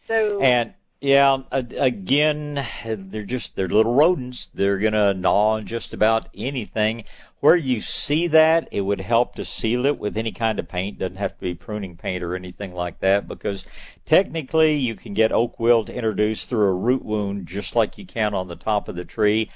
[0.07, 4.51] So And yeah, again, they're just they're little rodents.
[4.53, 7.05] They're gonna gnaw on just about anything.
[7.41, 10.99] Where you see that, it would help to seal it with any kind of paint.
[10.99, 13.65] Doesn't have to be pruning paint or anything like that, because
[14.05, 18.35] technically you can get oak wilt introduced through a root wound just like you can
[18.35, 19.51] on the top of the tree.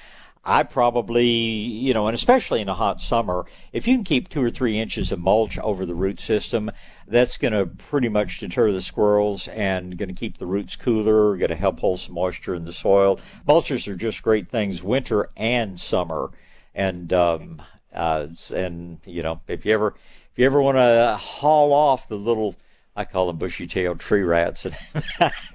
[0.47, 4.43] I probably, you know, and especially in a hot summer, if you can keep two
[4.43, 6.71] or three inches of mulch over the root system,
[7.07, 11.37] that's going to pretty much deter the squirrels and going to keep the roots cooler,
[11.37, 13.21] going to help hold some moisture in the soil.
[13.49, 16.31] Mulches are just great things winter and summer.
[16.75, 17.63] And, um,
[17.95, 19.95] uh, and, you know, if you ever,
[20.33, 22.57] if you ever want to haul off the little
[22.97, 24.77] I call them bushy-tailed tree rats, and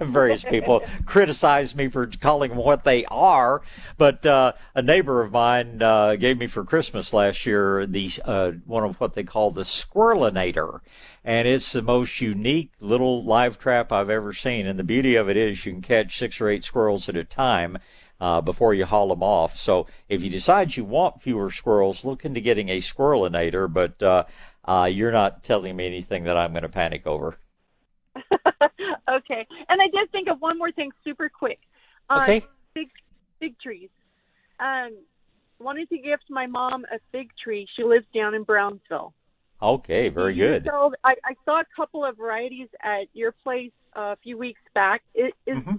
[0.00, 3.62] various people criticize me for calling them what they are.
[3.96, 8.52] But uh, a neighbor of mine uh, gave me for Christmas last year the uh,
[8.66, 10.80] one of what they call the squirrelinator,
[11.24, 14.66] and it's the most unique little live trap I've ever seen.
[14.66, 17.24] And the beauty of it is you can catch six or eight squirrels at a
[17.24, 17.78] time.
[18.20, 19.58] Uh, before you haul them off.
[19.58, 23.72] So if you decide you want fewer squirrels, look into getting a squirrelinator.
[23.72, 24.24] But uh,
[24.64, 27.36] uh, you're not telling me anything that I'm going to panic over.
[28.16, 29.46] okay.
[29.68, 31.60] And I did think of one more thing super quick.
[32.10, 32.46] Um, okay.
[32.74, 32.90] Fig,
[33.38, 33.88] fig trees.
[34.58, 34.98] Um,
[35.58, 37.66] wanted to gift my mom a fig tree.
[37.76, 39.14] She lives down in Brownsville.
[39.62, 40.64] Okay, very good.
[40.64, 44.62] So I, I saw a couple of varieties at your place uh, a few weeks
[44.74, 45.02] back.
[45.14, 45.76] Is, is mm-hmm.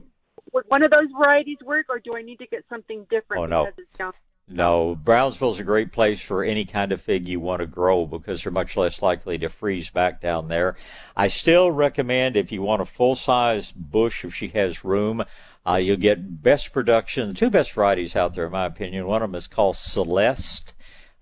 [0.68, 3.70] One of those varieties work, or do I need to get something different oh, no.
[3.98, 4.14] down
[4.54, 8.44] no, Brownsville's a great place for any kind of fig you want to grow because
[8.44, 10.76] they're much less likely to freeze back down there.
[11.16, 15.24] I still recommend if you want a full size bush, if she has room,
[15.66, 17.30] uh, you'll get best production.
[17.30, 20.74] The two best varieties out there, in my opinion, one of them is called Celeste,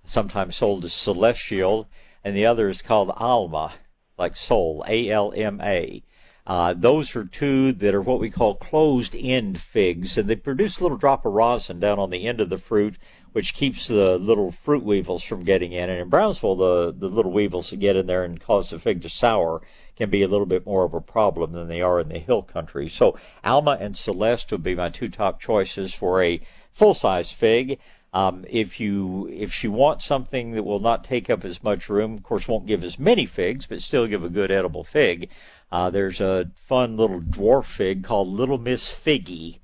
[0.05, 1.87] sometimes sold as Celestial,
[2.23, 3.73] and the other is called Alma,
[4.17, 6.03] like soul, A L M A.
[6.49, 10.79] Uh, those are two that are what we call closed end figs, and they produce
[10.79, 12.95] a little drop of rosin down on the end of the fruit
[13.31, 15.89] which keeps the little fruit weevils from getting in.
[15.89, 19.01] And in Brownsville, the, the little weevils that get in there and cause the fig
[19.03, 19.61] to sour
[19.95, 22.41] can be a little bit more of a problem than they are in the hill
[22.41, 22.89] country.
[22.89, 26.41] So Alma and Celeste would be my two top choices for a
[26.71, 27.79] full size fig.
[28.11, 32.15] Um, if you if you want something that will not take up as much room,
[32.15, 35.29] of course, won't give as many figs, but still give a good edible fig.
[35.71, 39.59] Uh, there's a fun little dwarf fig called Little Miss Figgy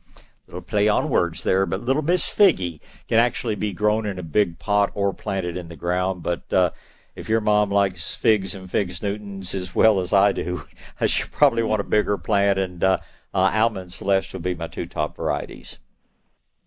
[0.48, 4.24] little play on words there, but little Miss Figgy can actually be grown in a
[4.24, 6.24] big pot or planted in the ground.
[6.24, 6.72] But uh,
[7.16, 10.64] if your mom likes figs and figs Newtons as well as I do,
[11.08, 13.00] she probably want a bigger plant, and uh,
[13.34, 15.80] uh, Alma and Celeste will be my two top varieties.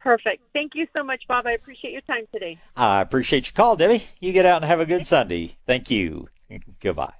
[0.00, 0.42] Perfect.
[0.52, 1.46] Thank you so much, Bob.
[1.46, 2.58] I appreciate your time today.
[2.76, 4.04] I appreciate your call, Debbie.
[4.20, 5.56] You get out and have a good Sunday.
[5.66, 6.28] Thank you.
[6.80, 7.14] Goodbye.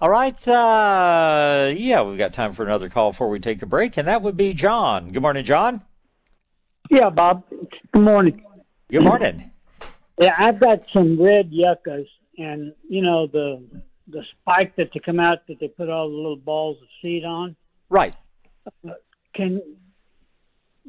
[0.00, 0.48] All right.
[0.48, 4.22] Uh, yeah, we've got time for another call before we take a break, and that
[4.22, 5.12] would be John.
[5.12, 5.82] Good morning, John.
[6.90, 7.44] Yeah, Bob.
[7.92, 8.42] Good morning.
[8.90, 9.50] Good morning.
[10.18, 12.06] Yeah, I've got some red yuccas,
[12.38, 13.62] and you know the
[14.08, 17.24] the spike that they come out that they put all the little balls of seed
[17.24, 17.54] on.
[17.90, 18.14] Right.
[18.66, 18.92] Uh,
[19.34, 19.60] can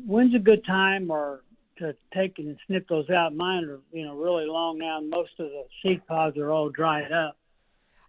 [0.06, 1.44] when's a good time or
[1.80, 3.36] to take and snip those out?
[3.36, 6.70] Mine are you know really long now, and most of the seed pods are all
[6.70, 7.36] dried up.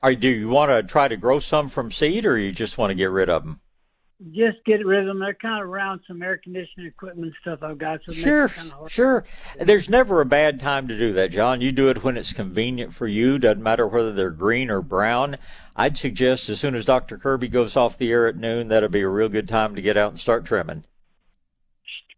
[0.02, 2.90] Are do you want to try to grow some from seed, or you just want
[2.90, 3.60] to get rid of them?
[4.30, 5.18] just get rid of them.
[5.18, 8.00] They're kind of around some air conditioning equipment stuff I've got.
[8.06, 9.24] So sure, kind of sure.
[9.58, 11.60] There's never a bad time to do that, John.
[11.60, 13.38] You do it when it's convenient for you.
[13.38, 15.38] Doesn't matter whether they're green or brown.
[15.74, 17.18] I'd suggest as soon as Dr.
[17.18, 19.96] Kirby goes off the air at noon, that'll be a real good time to get
[19.96, 20.84] out and start trimming.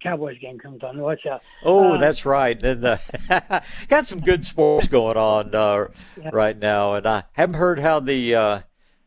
[0.05, 1.01] Cowboys game comes on.
[1.01, 1.43] Watch out.
[1.65, 2.63] Oh, uh, that's right.
[2.63, 2.85] And
[3.31, 5.89] uh, got some good sports going on uh,
[6.21, 6.31] yeah.
[6.31, 8.61] right now, and I haven't heard how the uh,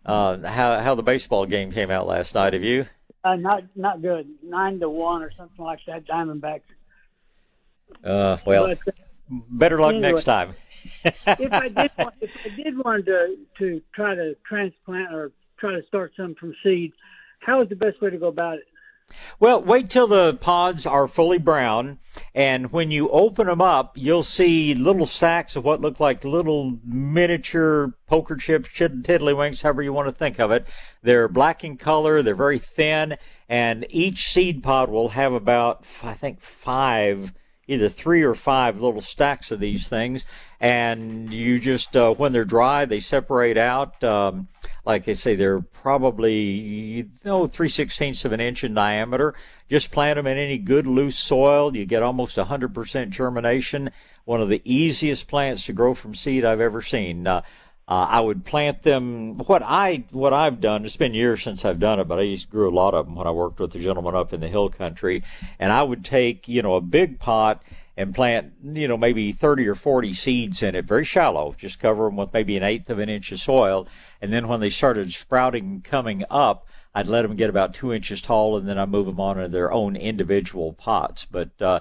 [0.05, 2.53] uh, how how the baseball game came out last night.
[2.53, 2.87] Have you?
[3.23, 4.27] Uh, not not good.
[4.41, 6.07] Nine to one or something like that.
[6.07, 6.61] Diamondbacks.
[8.03, 8.91] Uh, well, but, uh,
[9.51, 10.55] better luck anyway, next time.
[11.03, 15.73] if I did want, if I did want to to try to transplant or try
[15.73, 16.91] to start some from seed,
[17.39, 18.63] how is the best way to go about it?
[19.39, 21.99] Well, wait till the pods are fully brown,
[22.33, 26.79] and when you open them up, you'll see little sacks of what look like little
[26.83, 30.67] miniature poker chips, tiddlywinks, however you want to think of it.
[31.03, 36.15] They're black in color, they're very thin, and each seed pod will have about, I
[36.15, 37.31] think, five
[37.67, 40.25] either three or five little stacks of these things,
[40.59, 44.03] and you just uh, when they're dry, they separate out.
[44.03, 44.47] Um,
[44.85, 49.35] like I say, they're probably you know three sixteenths of an inch in diameter.
[49.69, 51.75] Just plant them in any good loose soil.
[51.75, 53.91] You get almost 100% germination.
[54.23, 57.27] One of the easiest plants to grow from seed I've ever seen.
[57.27, 57.41] Uh,
[57.87, 59.37] uh, I would plant them.
[59.37, 60.85] What I what I've done.
[60.85, 63.05] It's been years since I've done it, but I used to grow a lot of
[63.05, 65.23] them when I worked with the gentleman up in the hill country.
[65.57, 67.63] And I would take you know a big pot
[67.95, 71.55] and plant you know maybe 30 or 40 seeds in it, very shallow.
[71.57, 73.87] Just cover them with maybe an eighth of an inch of soil,
[74.21, 77.93] and then when they started sprouting and coming up, I'd let them get about two
[77.93, 81.23] inches tall, and then I move them on into their own individual pots.
[81.23, 81.79] But uh,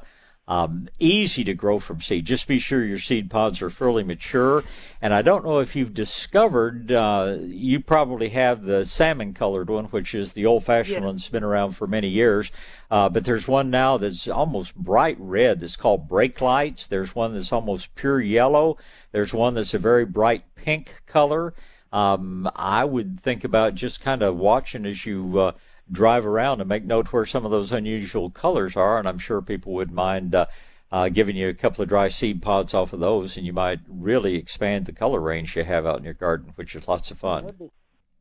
[0.49, 2.24] Um, easy to grow from seed.
[2.24, 4.62] Just be sure your seed pods are fairly mature.
[5.03, 9.86] And I don't know if you've discovered, uh, you probably have the salmon colored one,
[9.86, 12.53] which is the old fashioned one that's been around for many years.
[12.90, 16.86] Uh, but there's one now that's almost bright red that's called brake lights.
[16.86, 18.78] There's one that's almost pure yellow.
[19.11, 21.55] There's one that's a very bright pink color.
[21.92, 25.53] Um, I would think about just kind of watching as you, uh,
[25.91, 28.99] drive around and make note where some of those unusual colors are.
[28.99, 30.47] And I'm sure people would mind uh,
[30.91, 33.80] uh, giving you a couple of dry seed pods off of those, and you might
[33.89, 37.18] really expand the color range you have out in your garden, which is lots of
[37.18, 37.53] fun.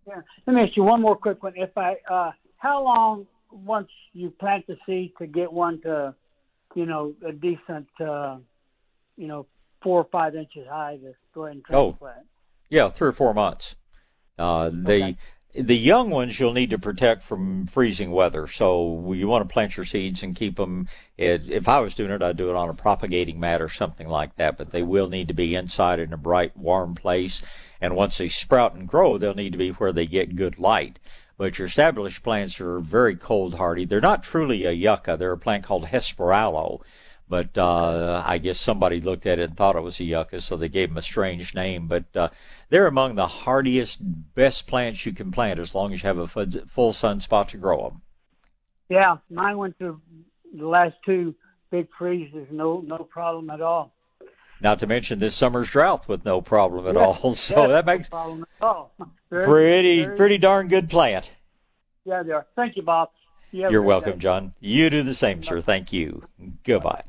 [0.07, 0.21] Yeah.
[0.45, 1.53] Let me ask you one more quick one.
[1.55, 6.13] If I, uh, how long once you plant the seed to get one to,
[6.75, 8.37] you know, a decent, uh,
[9.17, 9.47] you know,
[9.81, 12.17] four or five inches high to go ahead and transplant?
[12.19, 12.27] Oh,
[12.69, 13.75] yeah, three or four months.
[14.37, 15.17] Uh, they okay
[15.57, 18.47] the young ones you'll need to protect from freezing weather.
[18.47, 20.87] So you want to plant your seeds and keep them.
[21.17, 24.35] If I was doing it, I'd do it on a propagating mat or something like
[24.35, 24.57] that.
[24.57, 27.41] But they will need to be inside in a bright, warm place.
[27.79, 30.99] And once they sprout and grow, they'll need to be where they get good light.
[31.37, 33.85] But your established plants are very cold hardy.
[33.85, 35.17] They're not truly a yucca.
[35.17, 36.81] They're a plant called Hesperaloe
[37.27, 40.57] but uh, I guess somebody looked at it and thought it was a yucca, so
[40.57, 41.87] they gave them a strange name.
[41.87, 42.29] But uh,
[42.69, 43.99] they're among the hardiest,
[44.35, 46.27] best plants you can plant as long as you have a
[46.67, 48.01] full sun spot to grow them.
[48.89, 49.99] Yeah, mine went through
[50.55, 51.35] the last two
[51.71, 53.93] big freezes, no no problem at all.
[54.61, 57.13] Not to mention this summer's drought with no problem at all.
[57.35, 58.93] So yes, that makes no problem at all.
[59.29, 61.31] Very, pretty very, pretty darn good plant.
[62.05, 62.45] Yeah, they are.
[62.55, 63.09] Thank you, Bob.
[63.55, 64.19] You You're welcome, day.
[64.19, 64.53] John.
[64.59, 65.61] You do the same, sir.
[65.61, 66.27] Thank you.
[66.65, 67.03] Goodbye.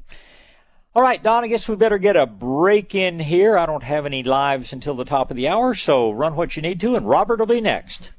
[0.94, 3.58] All right, Don, I guess we better get a break in here.
[3.58, 6.62] I don't have any lives until the top of the hour, so run what you
[6.62, 8.12] need to, and Robert will be next.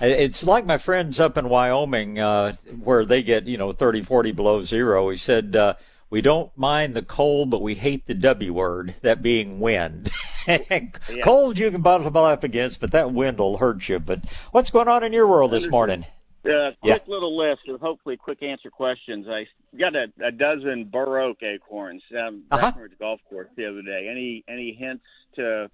[0.00, 4.32] it's like my friends up in Wyoming uh, where they get you know 30, 40
[4.32, 5.10] below zero.
[5.10, 5.54] He said.
[5.54, 5.74] Uh,
[6.16, 10.10] we don't mind the cold, but we hate the W word, that being wind.
[11.22, 13.98] Cold you can bottle up against, but that wind will hurt you.
[13.98, 16.06] But what's going on in your world this morning?
[16.42, 17.12] Uh, quick yeah.
[17.12, 19.26] little list of hopefully quick answer questions.
[19.28, 19.46] I
[19.78, 22.68] got a, a dozen bur oak acorns um, uh-huh.
[22.68, 24.08] at the golf course the other day.
[24.10, 25.04] Any any hints
[25.34, 25.70] to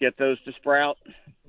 [0.00, 0.96] get those to sprout?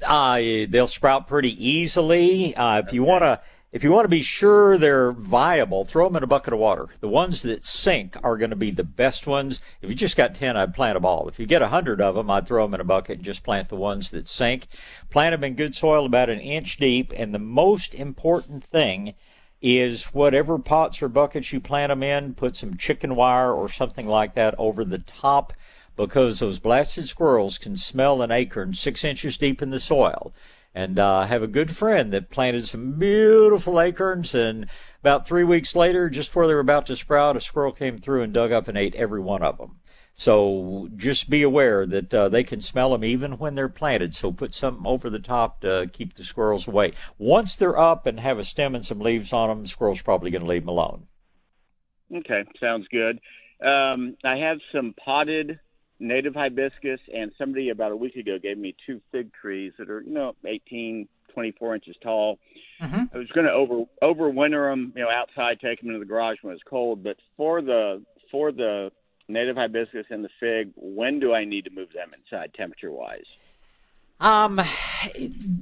[0.05, 2.53] Uh, they'll sprout pretty easily.
[2.53, 3.39] Uh, if you want to
[3.73, 6.89] if you want to be sure they're viable, throw them in a bucket of water.
[6.99, 9.61] The ones that sink are going to be the best ones.
[9.81, 11.27] If you just got 10, I'd plant them all.
[11.27, 13.69] If you get 100 of them, I'd throw them in a bucket and just plant
[13.69, 14.67] the ones that sink.
[15.09, 17.11] Plant them in good soil about an inch deep.
[17.15, 19.15] And the most important thing
[19.59, 24.05] is whatever pots or buckets you plant them in, put some chicken wire or something
[24.05, 25.51] like that over the top
[25.95, 30.31] because those blasted squirrels can smell an acorn six inches deep in the soil
[30.75, 34.33] and uh, have a good friend that planted some beautiful acorns.
[34.33, 34.67] And
[35.01, 38.23] about three weeks later, just before they were about to sprout, a squirrel came through
[38.23, 39.79] and dug up and ate every one of them.
[40.15, 44.13] So just be aware that uh, they can smell them even when they're planted.
[44.13, 46.93] So put something over the top to keep the squirrels away.
[47.17, 50.29] Once they're up and have a stem and some leaves on them, the squirrel's probably
[50.29, 51.07] going to leave them alone.
[52.15, 53.19] Okay, sounds good.
[53.65, 55.59] Um, I have some potted
[56.03, 60.01] native hibiscus, and somebody about a week ago gave me two fig trees that are,
[60.01, 62.39] you know, 18, 24 inches tall.
[62.81, 63.15] Mm-hmm.
[63.15, 66.37] I was going to over overwinter them, you know, outside, take them into the garage
[66.41, 67.03] when it's cold.
[67.03, 68.91] But for the for the
[69.27, 73.25] native hibiscus and the fig, when do I need to move them inside, temperature wise?
[74.19, 74.61] Um,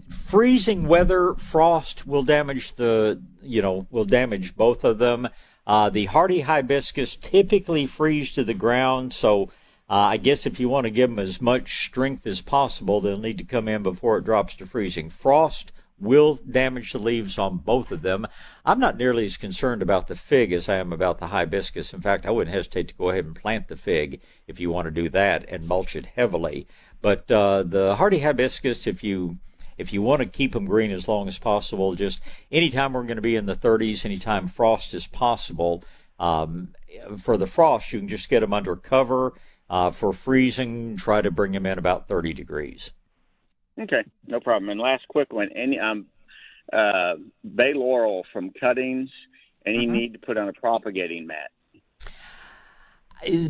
[0.10, 5.30] freezing weather, frost will damage the, you know, will damage both of them.
[5.66, 9.50] Uh, the hardy hibiscus typically freeze to the ground, so
[9.92, 13.18] Uh, I guess if you want to give them as much strength as possible, they'll
[13.18, 15.10] need to come in before it drops to freezing.
[15.10, 18.26] Frost will damage the leaves on both of them.
[18.66, 21.94] I'm not nearly as concerned about the fig as I am about the hibiscus.
[21.94, 24.86] In fact, I wouldn't hesitate to go ahead and plant the fig if you want
[24.86, 26.68] to do that and mulch it heavily.
[27.02, 29.40] But uh, the hardy hibiscus, if you
[29.78, 33.18] if you want to keep them green as long as possible, just anytime we're going
[33.18, 35.84] to be in the 30s, anytime frost is possible.
[36.18, 36.76] Um,
[37.18, 39.34] for the frost, you can just get them under cover
[39.72, 42.92] uh, for freezing, try to bring them in about 30 degrees.
[43.80, 44.70] Okay, no problem.
[44.70, 46.08] And last quick one: any um,
[46.72, 47.16] uh,
[47.56, 49.10] bay laurel from cuttings.
[49.66, 49.92] Any Mhm.
[49.92, 51.52] need to put on a propagating mat?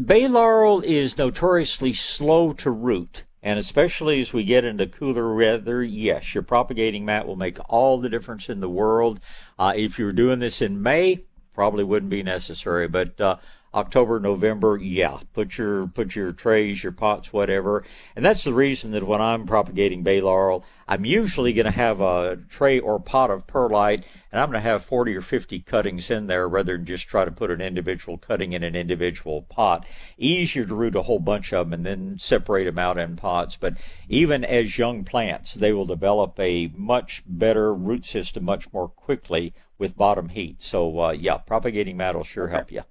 [0.06, 5.82] Bay laurel is notoriously slow to root, and especially as we get into cooler weather,
[5.82, 9.22] yes, your propagating mat will make all the difference in the world.
[9.58, 11.24] Uh, if you're doing this in May,
[11.54, 13.38] probably wouldn't be necessary, but uh,
[13.74, 17.86] October, November, yeah, put your put your trays, your pots, whatever.
[18.18, 22.02] And that's the reason that when I'm propagating bay laurel, I'm usually going to have
[22.02, 26.12] a tray or pot of perlite, and I'm going to have 40 or 50 cuttings
[26.12, 29.86] in there rather than just try to put an individual cutting in an individual pot.
[30.18, 33.56] Easier to root a whole bunch of them and then separate them out in pots.
[33.56, 33.78] But
[34.10, 39.54] even as young plants, they will develop a much better root system much more quickly
[39.78, 40.62] with bottom heat.
[40.62, 42.84] So uh, yeah, propagating mat will sure help you.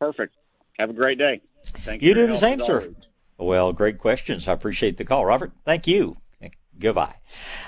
[0.00, 0.34] Perfect.
[0.78, 1.40] Have a great day.
[1.64, 2.80] Thank You You do the same, sir.
[2.80, 2.94] always.
[3.38, 4.48] Well, great questions.
[4.48, 5.52] I appreciate the call, Robert.
[5.64, 6.16] Thank you.
[6.80, 7.16] Goodbye.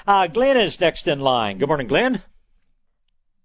[0.06, 1.58] Uh, Glenn is next in line.
[1.58, 2.22] Good morning, Glenn.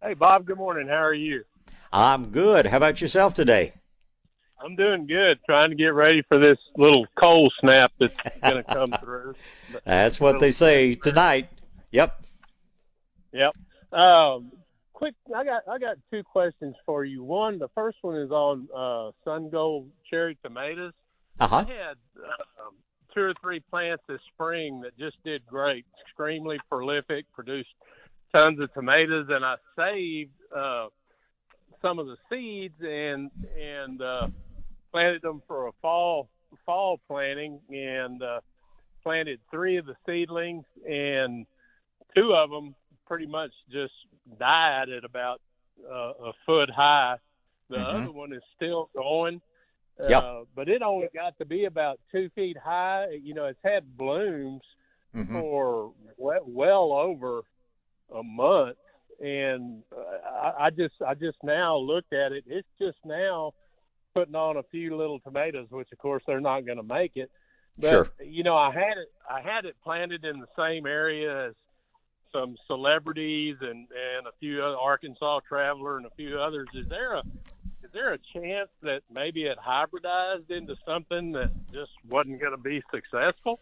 [0.02, 0.46] Hey, Bob.
[0.46, 0.88] Good morning.
[0.88, 1.44] How are you?
[1.92, 2.68] I'm good.
[2.68, 3.74] How about yourself today?
[4.64, 5.40] I'm doing good.
[5.48, 8.14] Trying to get ready for this little cold snap that's
[8.44, 9.34] going to come through.
[9.86, 11.50] That's what they say tonight.
[11.92, 12.24] Yep.
[13.34, 13.54] Yep.
[13.98, 14.52] Um,
[14.96, 17.24] quick, I got I got two questions for you.
[17.24, 20.94] One, the first one is on uh, Sun Gold cherry tomatoes.
[21.40, 21.58] Uh-huh.
[21.58, 21.98] I had
[22.66, 22.74] um,
[23.14, 27.70] two or three plants this spring that just did great, extremely prolific, produced
[28.36, 30.88] tons of tomatoes, and I saved uh,
[31.82, 33.30] some of the seeds and
[33.62, 34.28] and uh,
[34.92, 36.30] planted them for a fall
[36.66, 38.40] fall planting, and uh,
[39.04, 41.46] planted three of the seedlings, and
[42.16, 43.94] two of them pretty much just
[44.40, 45.42] died at about
[45.90, 47.18] uh, a foot high.
[47.70, 48.02] The Mhm.
[48.04, 49.42] other one is still going.
[50.00, 50.24] Yep.
[50.24, 53.12] Uh, but it only got to be about two feet high.
[53.12, 54.64] You know, it's had blooms
[55.14, 55.32] Mhm.
[55.32, 57.44] for well, well over
[58.14, 58.78] a month,
[59.20, 62.44] and uh, I, I just I just now looked at it.
[62.48, 63.54] It's just now
[64.14, 67.32] putting on a few little tomatoes, which of course they're not going to make it.
[67.78, 68.08] But Sure.
[68.22, 71.56] you know, I had it I had it planted in the same area as
[72.36, 73.88] some celebrities and
[74.18, 76.68] and a few other Arkansas Traveler and a few others.
[76.74, 77.24] Is there a
[77.84, 82.58] is there a chance that maybe it hybridized into something that just wasn't going to
[82.58, 83.60] be successful?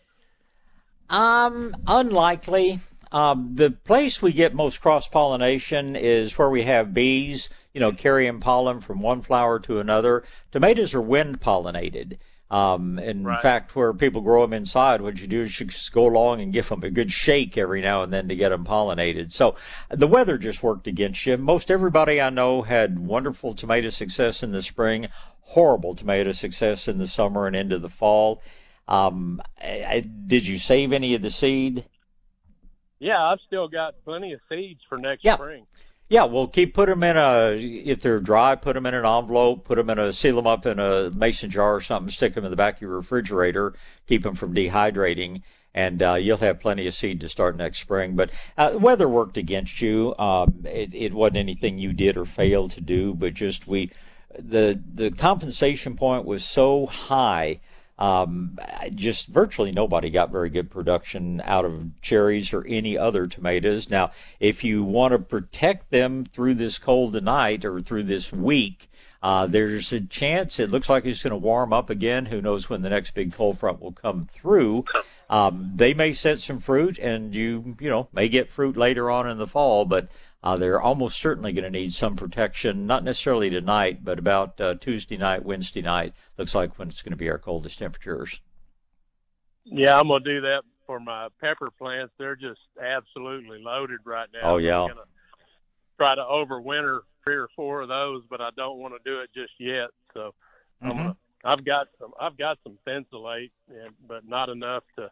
[1.09, 2.79] Um, unlikely.
[3.11, 7.91] Um, the place we get most cross pollination is where we have bees, you know,
[7.91, 10.23] carrying pollen from one flower to another.
[10.51, 12.17] Tomatoes are wind pollinated.
[12.53, 13.41] Um, in Right.
[13.41, 16.53] fact, where people grow them inside, what you do is you just go along and
[16.53, 19.31] give them a good shake every now and then to get them pollinated.
[19.31, 19.55] So
[19.89, 21.35] the weather just worked against you.
[21.37, 25.07] Most everybody I know had wonderful tomato success in the spring,
[25.41, 28.43] horrible tomato success in the summer and into the fall.
[28.87, 31.85] Um, I, I, did you save any of the seed?
[32.99, 35.35] Yeah, I've still got plenty of seeds for next Yeah.
[35.35, 35.65] spring.
[36.09, 37.57] Yeah, well, keep put them in a.
[37.57, 39.65] If they're dry, put them in an envelope.
[39.65, 40.13] Put them in a.
[40.13, 42.11] Seal them up in a mason jar or something.
[42.11, 43.73] Stick them in the back of your refrigerator.
[44.07, 45.41] Keep them from dehydrating,
[45.73, 48.15] and uh, you'll have plenty of seed to start next spring.
[48.15, 50.13] But uh, weather worked against you.
[50.19, 53.91] Um, it, it wasn't anything you did or failed to do, but just we.
[54.37, 57.59] The the compensation point was so high
[57.99, 58.57] um,
[58.95, 63.89] just virtually nobody got very good production out of cherries or any other tomatoes.
[63.89, 68.89] Now, if you want to protect them through this cold tonight or through this week,
[69.21, 72.25] uh, there's a chance it looks like it's going to warm up again.
[72.25, 74.83] Who knows when the next big cold front will come through?
[75.29, 79.29] Um, they may set some fruit, and you you know may get fruit later on
[79.29, 80.09] in the fall, but
[80.43, 84.75] uh, they're almost certainly going to need some protection, not necessarily tonight, but about uh,
[84.75, 86.13] Tuesday night, Wednesday night.
[86.37, 88.41] Looks like when it's going to be our coldest temperatures.
[89.65, 92.13] Yeah, I'm gonna do that for my pepper plants.
[92.17, 94.55] They're just absolutely loaded right now.
[94.55, 94.81] Oh, yeah.
[94.81, 95.01] I'm gonna
[95.97, 99.29] try to overwinter three or four of those, but I don't want to do it
[99.33, 99.89] just yet.
[100.13, 100.33] So
[100.81, 100.97] I'm Mhm.
[100.97, 105.09] gonna, I've got some I've got some N-Sulate, and, but not enough to,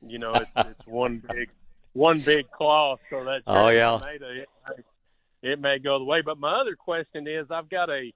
[0.00, 1.50] you know, it's, it's one big
[1.94, 3.00] one big cloth.
[3.10, 3.98] So that Oh, yeah.
[3.98, 6.22] tomato, it, may- it may go the way.
[6.22, 8.12] But my other question is, I've got a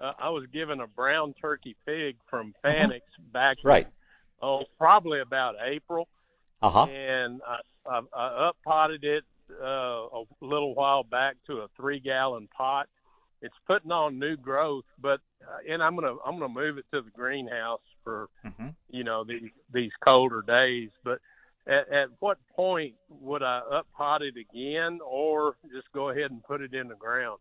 [0.00, 3.02] uh, I was given a brown turkey pig from Fanick's
[3.32, 3.86] back Right.
[3.86, 3.92] in,
[4.42, 6.06] oh probably about April,
[6.62, 6.84] Uh huh.
[6.86, 7.58] and I,
[7.90, 9.24] I, I up potted it
[9.60, 12.86] uh, a little while back to a three gallon pot.
[13.42, 17.02] It's putting on new growth, but uh, and I'm gonna I'm gonna move it to
[17.02, 18.68] the greenhouse for Mm-hmm.
[18.90, 20.90] you know these these colder days.
[21.02, 21.18] But
[21.68, 26.42] at, at what point would I up pot it again, or just go ahead and
[26.42, 27.38] put it in the ground?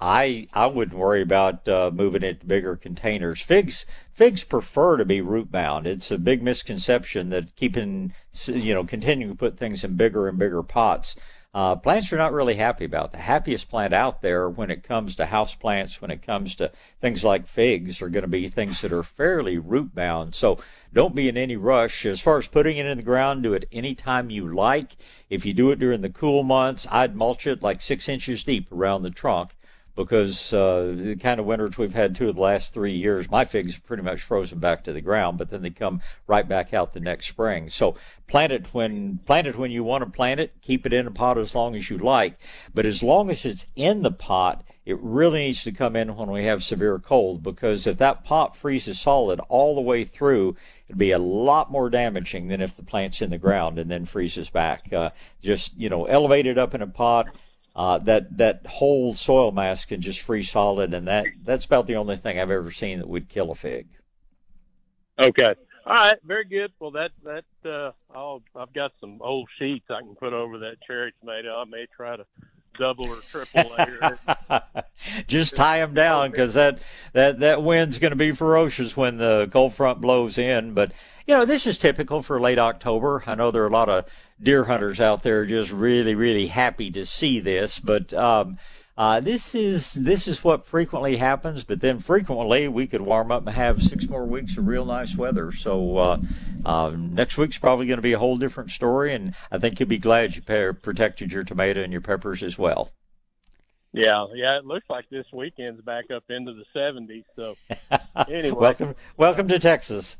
[0.00, 3.40] I I wouldn't worry about uh, moving it to bigger containers.
[3.40, 5.86] Figs figs prefer to be root bound.
[5.88, 8.14] It's a big misconception that keeping
[8.46, 11.16] you know continuing to put things in bigger and bigger pots.
[11.54, 13.12] Uh, plants are not really happy about.
[13.12, 16.70] The happiest plant out there when it comes to house plants, when it comes to
[17.00, 20.34] things like figs, are going to be things that are fairly root bound.
[20.34, 20.58] So
[20.92, 22.04] don't be in any rush.
[22.04, 24.96] As far as putting it in the ground, do it anytime you like.
[25.30, 28.70] If you do it during the cool months, I'd mulch it like six inches deep
[28.70, 29.50] around the trunk
[29.98, 33.44] because uh, the kind of winters we've had two of the last three years, my
[33.44, 36.72] figs are pretty much frozen back to the ground, but then they come right back
[36.72, 37.68] out the next spring.
[37.68, 37.96] So
[38.28, 40.52] plant it when plant it when you want to plant it.
[40.62, 42.38] Keep it in a pot as long as you like,
[42.72, 46.30] but as long as it's in the pot, it really needs to come in when
[46.30, 50.54] we have severe cold because if that pot freezes solid all the way through,
[50.86, 54.04] it'd be a lot more damaging than if the plant's in the ground and then
[54.04, 54.92] freezes back.
[54.92, 55.10] Uh,
[55.42, 57.26] just you know, elevate it up in a pot
[57.78, 61.94] uh, that that whole soil mass can just freeze solid, and that that's about the
[61.94, 63.86] only thing I've ever seen that would kill a fig.
[65.16, 65.54] Okay.
[65.86, 66.18] All right.
[66.24, 66.72] Very good.
[66.80, 70.78] Well, that that uh, I'll I've got some old sheets I can put over that
[70.84, 71.56] cherry tomato.
[71.56, 72.26] I may try to
[72.76, 74.18] double or triple layer.
[74.50, 74.84] it.
[75.28, 76.80] just tie them down because that
[77.12, 80.74] that that wind's going to be ferocious when the cold front blows in.
[80.74, 80.90] But
[81.28, 83.22] you know, this is typical for late October.
[83.24, 84.06] I know there are a lot of
[84.40, 88.12] deer hunters out there are just really really happy to see this, but.
[88.14, 88.58] Um,
[88.98, 93.46] uh, this is this is what frequently happens, but then frequently we could warm up
[93.46, 95.52] and have six more weeks of real nice weather.
[95.52, 96.20] So uh,
[96.64, 99.88] uh, next week's probably going to be a whole different story, and I think you'll
[99.88, 102.90] be glad you protected your tomato and your peppers as well.
[103.92, 104.58] yeah, yeah.
[104.58, 107.22] It looks like this weekend's back up into the 70s.
[107.36, 107.54] So
[108.28, 110.16] anyway, welcome welcome to Texas.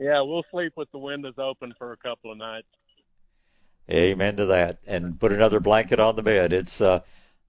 [0.00, 2.66] yeah, we'll sleep with the windows open for a couple of nights.
[3.90, 4.78] Amen to that.
[4.86, 6.52] And put another blanket on the bed.
[6.52, 7.00] It's uh,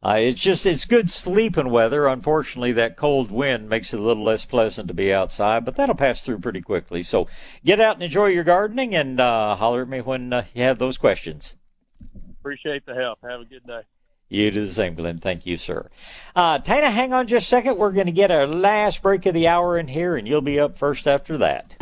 [0.04, 2.08] uh, it's just it's good sleeping weather.
[2.08, 5.96] Unfortunately, that cold wind makes it a little less pleasant to be outside, but that'll
[5.96, 7.02] pass through pretty quickly.
[7.02, 7.28] So
[7.66, 10.78] get out and enjoy your gardening, and uh, holler at me when uh, you have
[10.78, 11.56] those questions.
[12.40, 13.20] Appreciate the help.
[13.24, 13.82] Have a good day.
[14.30, 15.20] You do the same, Glenn.
[15.20, 15.90] Thank you, sir.
[16.36, 17.78] Uh, Tina, hang on just a second.
[17.78, 20.60] We're going to get our last break of the hour in here, and you'll be
[20.60, 21.76] up first after that.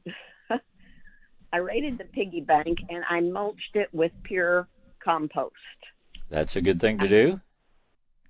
[1.54, 4.68] I raided the piggy bank and I mulched it with pure
[5.04, 5.54] compost.
[6.30, 7.42] That's a good thing to do.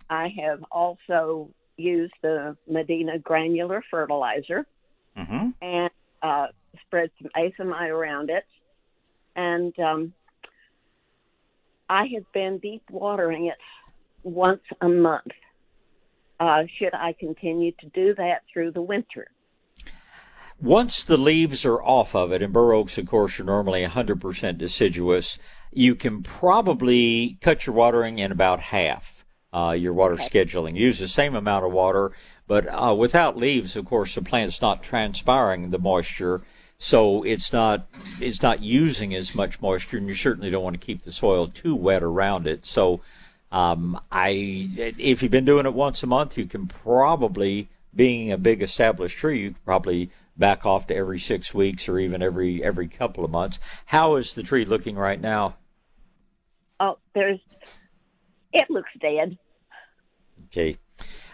[0.09, 4.65] I have also used the Medina granular fertilizer
[5.17, 5.49] Mm-hmm.
[5.61, 5.89] and
[6.21, 6.47] uh,
[6.85, 8.45] spread some Azomite around it.
[9.35, 10.13] And um,
[11.89, 13.57] I have been deep watering it
[14.23, 15.31] once a month.
[16.39, 19.27] Uh, should I continue to do that through the winter?
[20.61, 24.57] Once the leaves are off of it, and bur oaks, of course, are normally 100%
[24.57, 25.39] deciduous,
[25.71, 29.19] you can probably cut your watering in about half.
[29.51, 30.75] Uh, your water scheduling.
[30.75, 32.11] Use the same amount of water,
[32.45, 36.43] but uh, without leaves, of course, the plant's not transpiring the moisture,
[36.77, 37.87] so it's not
[38.21, 41.47] it's not using as much moisture, and you certainly don't want to keep the soil
[41.47, 42.63] too wet around it.
[42.63, 43.01] So,
[43.51, 44.29] um, I
[44.97, 49.17] if you've been doing it once a month, you can probably, being a big established
[49.17, 53.25] tree, you can probably back off to every six weeks or even every every couple
[53.25, 53.59] of months.
[53.85, 55.57] How is the tree looking right now?
[56.79, 57.39] Oh, there's.
[58.53, 59.37] It looks dead.
[60.47, 60.77] Okay.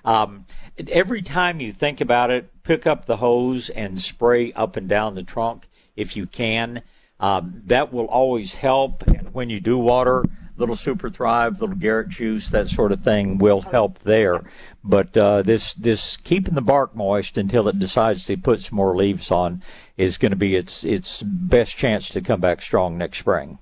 [0.03, 0.45] Um,
[0.89, 5.15] every time you think about it, pick up the hose and spray up and down
[5.15, 6.81] the trunk if you can.
[7.19, 9.03] Um, that will always help.
[9.07, 10.25] And when you do water,
[10.57, 14.43] little Super Thrive, little Garrett juice, that sort of thing will help there.
[14.83, 18.95] But uh, this this keeping the bark moist until it decides to put some more
[18.95, 19.61] leaves on
[19.97, 23.59] is going to be its its best chance to come back strong next spring.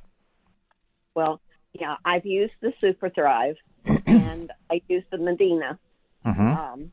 [1.15, 1.39] Well,
[1.73, 3.55] yeah, I've used the Super Thrive
[4.07, 5.79] and I used the Medina.
[6.25, 6.47] Mm-hmm.
[6.47, 6.91] Um,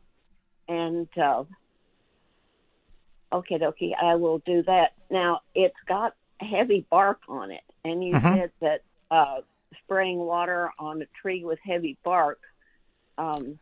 [0.69, 1.45] and uh,
[3.33, 4.93] okay, dokie, I will do that.
[5.11, 8.35] Now it's got heavy bark on it, and you Mhm.
[8.35, 9.41] said that uh,
[9.85, 12.41] spraying water on a tree with heavy bark.
[13.19, 13.59] Um,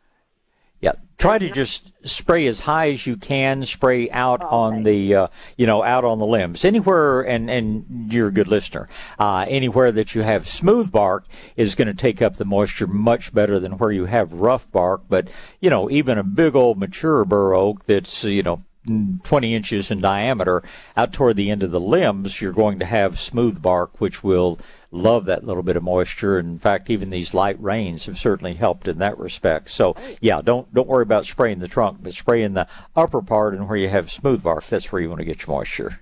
[0.80, 3.64] Yeah, try to just spray as high as you can.
[3.64, 7.22] Spray out on the, uh, you know, out on the limbs anywhere.
[7.22, 8.88] And and you're a good listener.
[9.18, 11.24] Uh, anywhere that you have smooth bark
[11.56, 15.02] is going to take up the moisture much better than where you have rough bark.
[15.08, 15.28] But
[15.60, 20.00] you know, even a big old mature bur oak that's you know 20 inches in
[20.00, 20.62] diameter
[20.96, 24.58] out toward the end of the limbs, you're going to have smooth bark, which will
[24.90, 26.38] love that little bit of moisture.
[26.38, 29.70] In fact, even these light rains have certainly helped in that respect.
[29.70, 32.66] So, yeah, don't don't worry about spraying the trunk, but spray in the
[32.96, 34.66] upper part and where you have smooth bark.
[34.66, 36.00] That's where you want to get your moisture.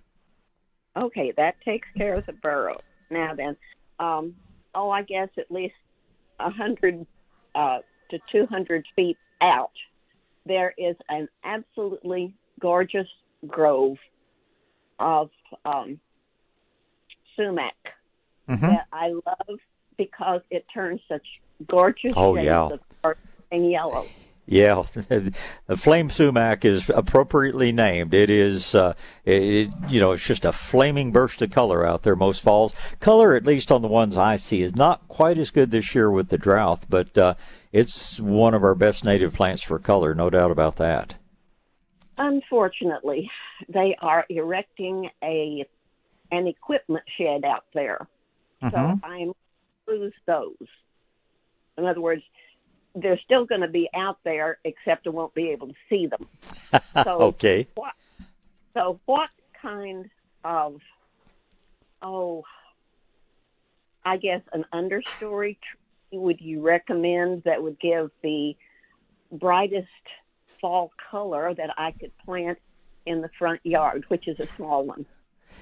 [0.97, 2.81] okay, that takes care of the burrow.
[3.11, 3.57] Now then,
[3.99, 4.35] um,
[4.75, 5.75] oh, I guess at least
[6.41, 7.07] a hundred
[7.55, 7.79] uh,
[8.11, 9.73] to two hundred feet out,
[10.47, 13.09] there is an absolutely gorgeous
[13.47, 13.97] grove
[14.99, 15.31] of
[15.65, 16.01] um,
[17.37, 17.75] sumac
[18.49, 18.61] Mhm.
[18.61, 19.59] that I love
[19.99, 21.27] because it turns such
[21.67, 22.67] gorgeous Oh, shades yeah.
[22.69, 24.07] of purple and yellow.
[24.49, 28.15] Yeah, the flame sumac is appropriately named.
[28.15, 32.15] It is, uh, it, you know, it's just a flaming burst of color out there
[32.15, 32.73] most falls.
[33.01, 36.09] Color, at least on the ones I see, is not quite as good this year
[36.13, 37.35] with the drought, but uh,
[37.73, 41.17] it's one of our best native plants for color, no doubt about that.
[42.19, 43.31] Unfortunately,
[43.69, 45.65] they are erecting a
[46.33, 48.09] an equipment shed out there,
[48.61, 49.01] so Mhm.
[49.05, 49.33] I'm
[49.87, 50.69] lose those.
[51.79, 52.23] In other words,
[52.95, 56.29] they're still going to be out there, except I won't be able to see them.
[57.05, 57.69] So okay.
[57.75, 57.95] What,
[58.75, 59.31] so what
[59.61, 60.11] kind
[60.45, 60.81] of
[62.03, 62.45] oh,
[64.05, 68.57] I guess an understory tree would you recommend that would give the
[69.33, 69.89] brightest
[70.61, 72.59] fall color that I could plant
[73.07, 75.07] in the front yard, which is a small one?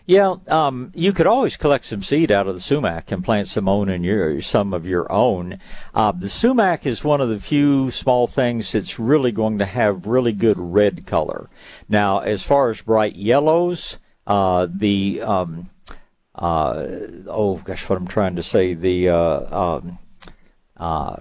[0.07, 3.69] Yeah, um, you could always collect some seed out of the sumac and plant some
[3.69, 5.59] own in your some of your own.
[5.95, 10.07] Uh, the sumac is one of the few small things that's really going to have
[10.07, 11.49] really good red color.
[11.89, 15.71] Now, as far as bright yellows, uh, the um,
[16.35, 16.87] uh,
[17.27, 19.99] oh gosh, what I'm trying to say, the uh, um,
[20.77, 21.17] uh,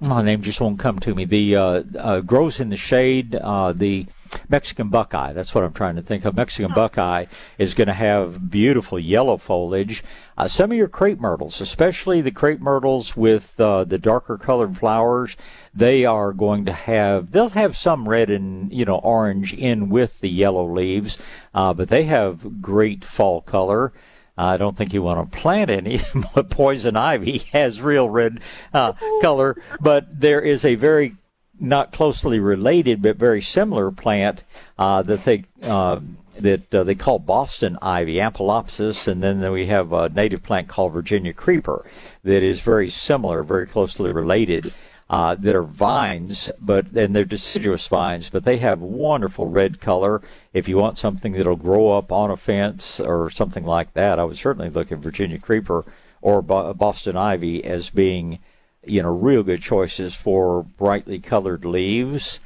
[0.00, 1.24] my name just won't come to me.
[1.24, 3.34] The uh, uh, grows in the shade.
[3.34, 4.06] Uh, the
[4.48, 5.32] Mexican buckeye.
[5.32, 6.36] That's what I'm trying to think of.
[6.36, 7.26] Mexican buckeye
[7.56, 10.04] is going to have beautiful yellow foliage.
[10.36, 14.76] Uh, some of your crepe myrtles, especially the crepe myrtles with uh, the darker colored
[14.76, 15.36] flowers,
[15.74, 17.32] they are going to have.
[17.32, 21.18] They'll have some red and you know orange in with the yellow leaves,
[21.54, 23.92] uh, but they have great fall color.
[24.38, 26.00] I don't think you want to plant any.
[26.34, 28.40] but Poison ivy has real red
[28.72, 31.16] uh, color, but there is a very
[31.60, 34.44] not closely related but very similar plant
[34.78, 35.98] uh, that they uh,
[36.38, 40.92] that uh, they call Boston ivy, Ampelopsis, and then we have a native plant called
[40.92, 41.84] Virginia creeper
[42.22, 44.72] that is very similar, very closely related.
[45.10, 50.20] Uh, that are vines, but and they're deciduous vines, but they have wonderful red color.
[50.52, 54.24] If you want something that'll grow up on a fence or something like that, I
[54.24, 55.86] would certainly look at Virginia creeper
[56.20, 58.38] or Boston ivy as being,
[58.84, 62.40] you know, real good choices for brightly colored leaves.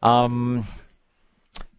[0.00, 0.64] Um,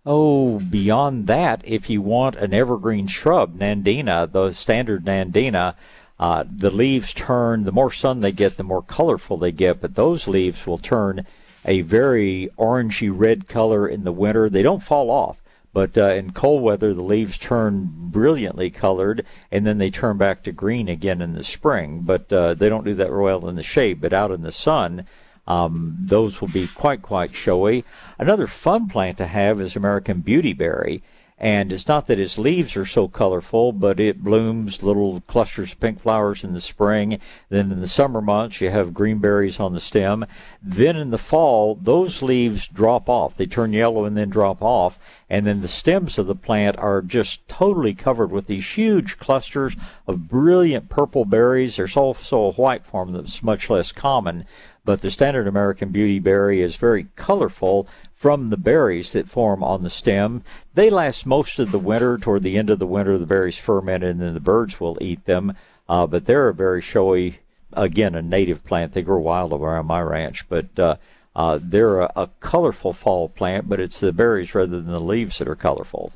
[0.06, 5.76] oh, beyond that, if you want an evergreen shrub, Nandina, the standard Nandina,
[6.20, 9.96] uh, the leaves turn, the more sun they get, the more colorful they get, but
[9.96, 11.26] those leaves will turn
[11.66, 14.50] a very orangey red color in the winter.
[14.50, 15.42] They don't fall off,
[15.74, 20.44] but uh, in cold weather, the leaves turn brilliantly colored, and then they turn back
[20.44, 22.02] to green again in the spring.
[22.02, 24.00] But uh, they don't do that well in the shade.
[24.00, 25.06] But out in the sun,
[25.48, 27.84] um, those will be quite quite showy.
[28.18, 31.02] Another fun plant to have is American beautyberry,
[31.38, 35.82] And it's not that its leaves are so colorful, but it blooms little clusters of
[35.82, 37.20] pink flowers in the spring.
[37.50, 40.26] Then in the summer months, you have green berries on the stem.
[40.62, 43.36] Then in the fall, those leaves drop off.
[43.36, 44.98] They turn yellow and then drop off.
[45.30, 49.76] And then the stems of the plant are just totally covered with these huge clusters
[50.08, 51.76] of brilliant purple berries.
[51.76, 54.46] There's also a white form that's much less common
[54.86, 57.88] but the standard American beauty berry is very colorful
[58.26, 60.44] from the berries that form on the stem.
[60.74, 62.18] They last most of the winter.
[62.18, 65.26] Toward the end of the winter, the berries ferment and then the birds will eat
[65.26, 65.56] them.
[65.88, 67.42] Uh, but they're a very showy,
[67.74, 68.94] again, a native plant.
[68.94, 70.96] They grow wild around my ranch, but uh,
[71.36, 75.38] uh, they're a, a colorful fall plant, but it's the berries rather than the leaves
[75.38, 76.12] that are colorful.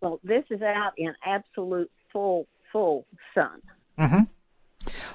[0.00, 3.06] Well, this is out in absolute full, full
[3.36, 3.62] sun.
[4.00, 4.22] Mm-hmm.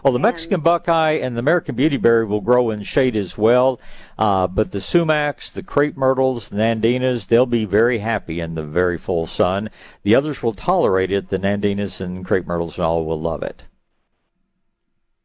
[0.03, 3.79] Well, the Mexican buckeye and the American beautyberry will grow in shade as well,
[4.17, 8.63] uh, but the sumacs, the crepe myrtles, the nandinas, they'll be very happy in the
[8.63, 9.69] very full sun.
[10.03, 11.29] The others will tolerate it.
[11.29, 13.63] The nandinas and crepe myrtles and all will love it.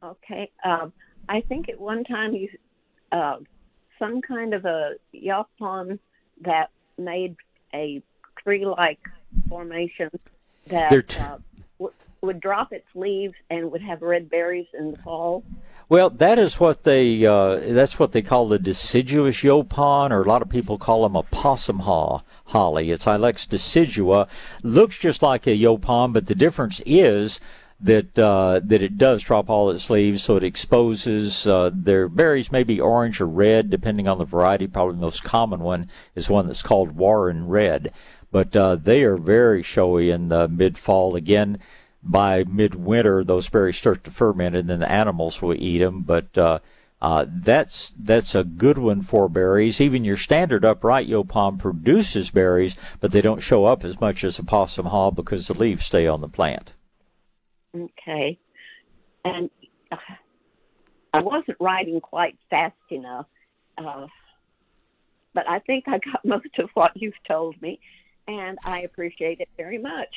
[0.03, 0.51] Okay.
[0.65, 0.93] Um,
[1.29, 2.49] I think at one time you,
[3.13, 3.37] uh,
[3.99, 5.99] some kind of a yaupon
[6.43, 7.37] that made
[7.75, 8.03] a
[8.43, 9.01] tree-like
[9.49, 10.11] formation
[10.69, 11.58] that t- uh, w-
[12.23, 15.45] would drop its leaves and would have red berries in the fall.
[15.91, 20.29] Well, that is what they uh, that's what they call the deciduous yaupon, or a
[20.29, 22.91] lot of people call them a possum haw, holly.
[22.91, 24.29] It's Ilex decidua.
[24.63, 27.41] Looks just like a yaupon, but the difference is
[27.81, 32.53] that uh, that it does drop all its leaves, so it exposes uh, their berries
[32.53, 34.67] may be orange or red, depending on the variety.
[34.67, 37.93] Probably the most common one is one that's called Warren Red,
[38.31, 41.17] but uh, they are very showy in the mid fall.
[41.17, 41.59] Again,
[42.09, 46.03] by midwinter, those berries start to ferment, and then the animals will eat them.
[46.03, 46.59] But uh,
[47.01, 49.81] uh, that's that's a good one for berries.
[49.81, 54.39] Even your standard upright yaupon produces berries, but they don't show up as much as
[54.39, 56.73] a possum haw because the leaves stay on the plant.
[57.77, 58.39] Okay.
[59.25, 59.51] And
[59.93, 59.97] uh,
[61.13, 63.27] I wasn't writing quite fast enough,
[63.77, 64.07] uh,
[65.35, 67.79] but I think I got most of what you've told me,
[68.27, 70.15] and I appreciate it very much.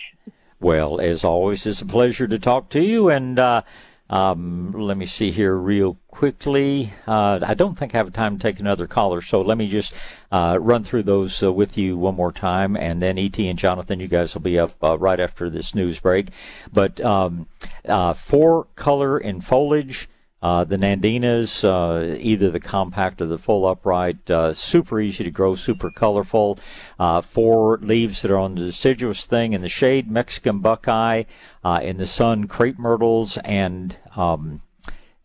[0.62, 3.10] Well, as always, it's a pleasure to talk to you.
[3.10, 3.64] And uh,
[4.12, 6.94] um, let me see here real quickly.
[7.08, 9.92] Uh, I don't think I have time to take another caller, so let me just
[10.32, 13.48] uh, run through those uh, with you one more time, and then E.T.
[13.48, 16.28] and Jonathan, you guys will be up uh, right after this news break.
[16.72, 17.48] But um,
[17.86, 20.10] uh, four color and foliage.
[20.42, 25.30] Uh, the Nandinas, uh, either the compact or the full upright, uh, super easy to
[25.30, 26.58] grow, super colorful.
[27.00, 31.24] Uh, four leaves that are on the deciduous thing in the shade, Mexican buckeye,
[31.64, 34.62] uh, in the sun, crepe myrtles, and um,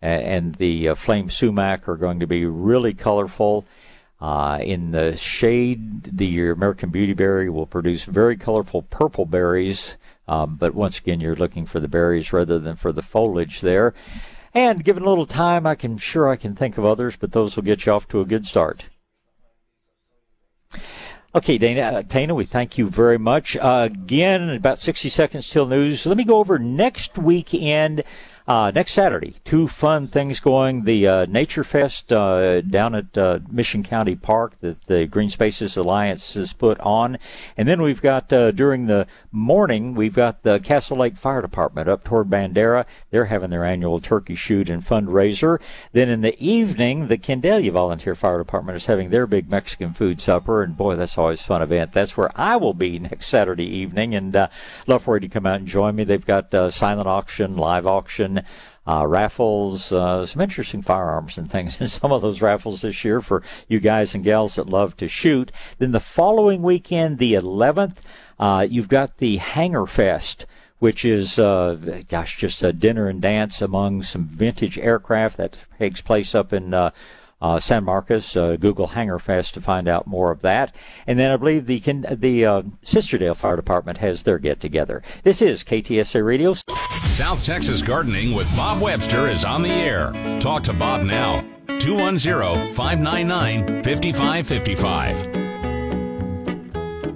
[0.03, 3.65] and the uh, flame sumac are going to be really colorful.
[4.21, 9.97] in the shade, the American beautyberry will produce very colorful purple berries.
[10.29, 13.95] Um, but once again, you're looking for the berries rather than for the foliage there.
[14.57, 17.55] And given a little time, I can sure I can think of others, but those
[17.55, 18.87] will get you off to a good start.
[21.35, 23.59] Okay, Dana, uh, Tana, we thank you very much.
[23.59, 26.07] Uh, again, about 60 seconds till news.
[26.07, 28.03] Let me go over next weekend.
[28.49, 30.85] Uh, next Saturday, two fun things going.
[30.85, 35.77] The uh, Nature Fest uh, down at uh, Mission County Park that the Green Spaces
[35.77, 37.19] Alliance has put on.
[37.57, 41.89] And then we've got, uh, during the morning, we've got the Castle Lake Fire Department
[41.89, 42.87] up toward Bandera.
[43.11, 45.59] They're having their annual turkey shoot and fundraiser.
[45.91, 50.21] Then in the evening, the Kendalia Volunteer Fire Department is having their big Mexican food
[50.21, 50.63] supper.
[50.63, 51.93] And boy, that's always a fun event.
[51.93, 54.15] That's where I will be next Saturday evening.
[54.15, 54.49] And uh,
[54.87, 56.05] love for you to come out and join me.
[56.05, 58.36] They've got silent auction, live auction
[58.87, 63.21] uh, raffles, uh, some interesting firearms and things in some of those raffles this year
[63.21, 65.51] for you guys and gals that love to shoot.
[65.79, 67.99] Then the following weekend, the 11th,
[68.39, 70.47] uh, you've got the Hangar Fest
[70.79, 76.03] which is, uh, gosh, just a dinner and dance among some vintage aircraft that takes
[76.03, 76.91] place up in uh,
[77.41, 78.37] uh, San Marcos.
[78.37, 80.75] Uh, Google Hangar Fest to find out more of that.
[81.07, 81.81] And then I believe the
[82.11, 85.03] the uh, Sisterdale Fire Department has their get together.
[85.23, 86.55] This is KTSA Radio.
[87.05, 90.13] South Texas Gardening with Bob Webster is on the air.
[90.41, 91.45] Talk to Bob now.
[91.79, 95.47] 210 599 5555.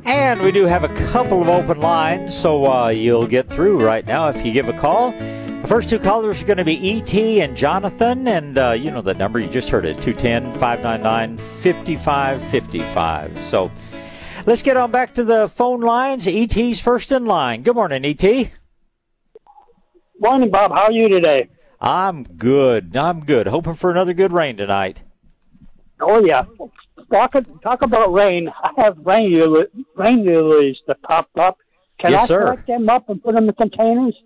[0.06, 4.04] And we do have a couple of open lines, so uh, you'll get through right
[4.04, 5.12] now if you give a call.
[5.62, 7.40] The first two callers are going to be E.T.
[7.42, 13.42] and Jonathan, and uh, you know the number, you just heard it 210 599 5555.
[13.44, 13.70] So
[14.46, 16.26] let's get on back to the phone lines.
[16.26, 17.62] E.T.'s first in line.
[17.62, 18.50] Good morning, E.T.
[20.18, 20.70] Morning, Bob.
[20.70, 21.48] How are you today?
[21.80, 22.96] I'm good.
[22.96, 23.46] I'm good.
[23.46, 25.02] Hoping for another good rain tonight.
[26.00, 26.44] Oh, yeah.
[27.10, 27.32] talk
[27.62, 28.48] talk about rain.
[28.62, 29.32] I have rain
[29.94, 31.58] rain lilies that popped up.
[32.00, 32.42] Can Yes, I sir.
[32.44, 34.16] collect them up and put them in the containers?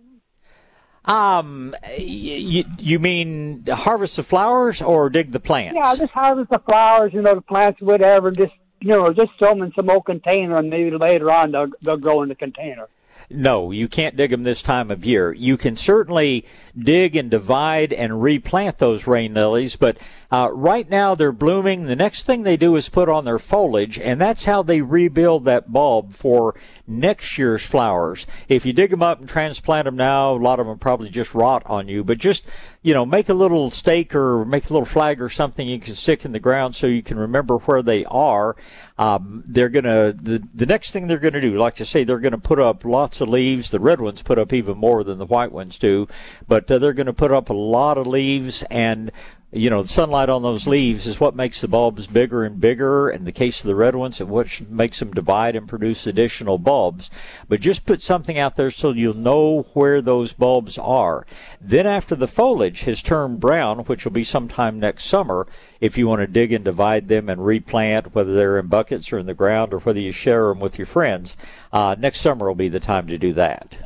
[1.06, 5.78] Um, you, you mean harvest the flowers or dig the plants?
[5.81, 8.31] Yeah, just harvest the flowers, you know, the plants, whatever.
[8.31, 11.68] Just you know, just throw them in some old container, and maybe later on they'll
[11.82, 12.89] they'll grow in the container.
[13.31, 15.32] No, you can't dig them this time of year.
[15.32, 16.44] You can certainly
[16.77, 19.97] dig and divide and replant those rain lilies, but
[20.31, 21.85] uh, right now they're blooming.
[21.85, 25.45] The next thing they do is put on their foliage, and that's how they rebuild
[25.45, 26.55] that bulb for
[26.87, 28.27] next year's flowers.
[28.49, 31.35] If you dig them up and transplant them now, a lot of them probably just
[31.35, 32.45] rot on you, but just
[32.85, 35.95] you know, make a little stake or make a little flag or something you can
[35.95, 38.57] stick in the ground so you can remember where they are.
[38.99, 42.37] Um, they're gonna the the next thing they're gonna do, like I say, they're gonna
[42.37, 43.71] put up lots of leaves.
[43.71, 46.09] The red ones put up even more than the white ones do,
[46.47, 49.11] but uh, they're gonna put up a lot of leaves and
[49.55, 53.09] you know, the sunlight on those leaves is what makes the bulbs bigger and bigger.
[53.09, 56.59] In the case of the red ones, and what makes them divide and produce additional
[56.59, 57.09] bulbs.
[57.49, 61.24] But just put something out there so you'll know where those bulbs are.
[61.61, 65.47] Then after the foliage has turned brown, which will be sometime next summer,
[65.81, 69.19] if you want to dig and divide them and replant, whether they're in buckets or
[69.19, 71.36] in the ground or whether you share them with your friends,
[71.73, 73.77] uh, next summer will be the time to do that.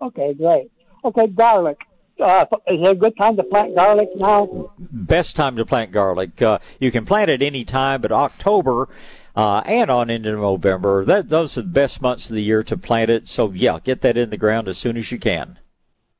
[0.00, 0.70] Okay, great.
[1.04, 1.78] Okay, garlic.
[2.20, 4.70] Uh, is there a good time to plant garlic now?
[4.78, 6.40] best time to plant garlic.
[6.40, 8.88] Uh, you can plant it any time, but October
[9.36, 12.76] uh, and on into November, that, those are the best months of the year to
[12.76, 13.26] plant it.
[13.26, 15.58] So, yeah, get that in the ground as soon as you can.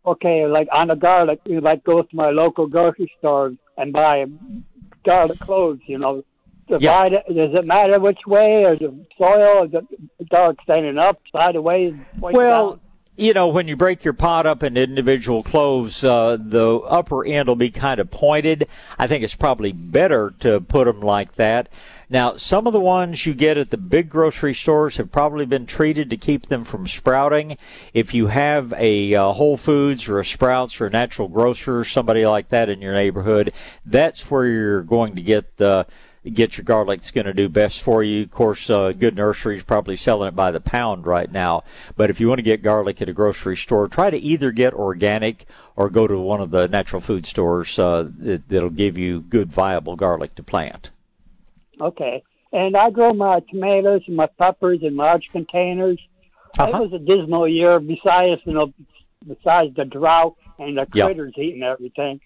[0.07, 4.27] Okay, like on the garlic, you like go to my local grocery store and buy
[5.05, 5.81] garlic cloves.
[5.87, 6.25] You know,
[6.69, 7.25] divide it.
[7.27, 9.87] Does it matter which way, or the soil, or the
[10.31, 11.95] dark standing up, sideways?
[12.19, 12.81] Well, down?
[13.17, 17.49] You know, when you break your pot up into individual cloves, uh, the upper end
[17.49, 18.67] will be kind of pointed.
[18.99, 21.69] I think it's probably better to put them like that.
[22.11, 25.65] Now, some of the ones you get at the big grocery stores have probably been
[25.65, 27.57] treated to keep them from sprouting.
[27.93, 31.85] If you have a uh, Whole Foods or a Sprouts or a Natural Grocer, or
[31.85, 33.53] somebody like that in your neighborhood,
[33.87, 35.87] that's where you're going to get the
[36.33, 38.23] get your garlic that's going to do best for you.
[38.23, 41.65] Of course, uh, Good Nursery is probably selling it by the pound right now.
[41.97, 44.73] But if you want to get garlic at a grocery store, try to either get
[44.73, 45.45] organic
[45.77, 49.53] or go to one of the natural food stores uh, that, that'll give you good,
[49.53, 50.91] viable garlic to plant.
[51.81, 52.23] Okay.
[52.53, 55.99] And I grow my tomatoes and my peppers in large containers.
[56.59, 56.71] Uh-huh.
[56.71, 58.73] It was a dismal year, besides you know,
[59.27, 61.07] besides the drought and the Yeah.
[61.07, 62.21] critters eating everything.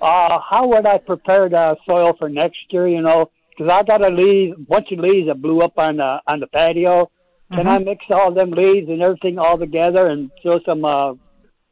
[0.00, 2.88] Uh, how would I prepare the soil for next year?
[2.88, 6.18] You know, because I got a leaf, bunch of leaves that blew up on the
[6.26, 7.10] on the patio.
[7.52, 11.14] Can I mix all them leaves and everything all together and throw some uh,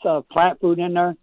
[0.02, 1.16] some plant food in there?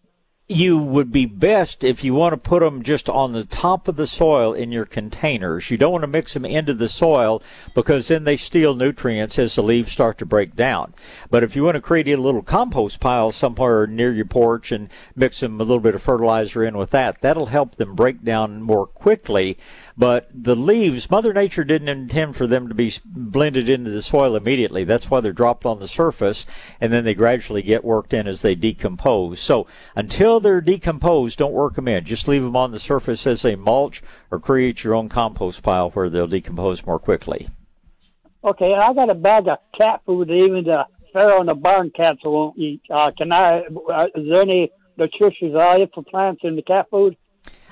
[0.51, 3.95] You would be best if you want to put them just on the top of
[3.97, 5.69] the soil in your containers.
[5.69, 7.43] You don't want to mix them into the soil
[7.75, 10.95] because then they steal nutrients as the leaves start to break down.
[11.29, 14.89] But if you want to create a little compost pile somewhere near your porch and
[15.15, 18.63] mix some a little bit of fertilizer in with that, that'll help them break down
[18.63, 19.55] more quickly.
[19.95, 24.35] But the leaves, Mother Nature didn't intend for them to be blended into the soil
[24.35, 24.83] immediately.
[24.83, 26.47] That's why they're dropped on the surface
[26.81, 29.39] and then they gradually get worked in as they decompose.
[29.39, 32.05] So until they're decomposed, don't work them in.
[32.05, 34.01] Just leave them on the surface as a mulch
[34.31, 37.49] or create your own compost pile where they'll decompose more quickly.
[38.43, 41.91] Okay, I got a bag of cat food that even the feral and the barn
[41.95, 42.81] cats won't eat.
[42.89, 43.59] Uh, can I?
[43.59, 47.17] Uh, is there any nutritious value for plants in the cat food?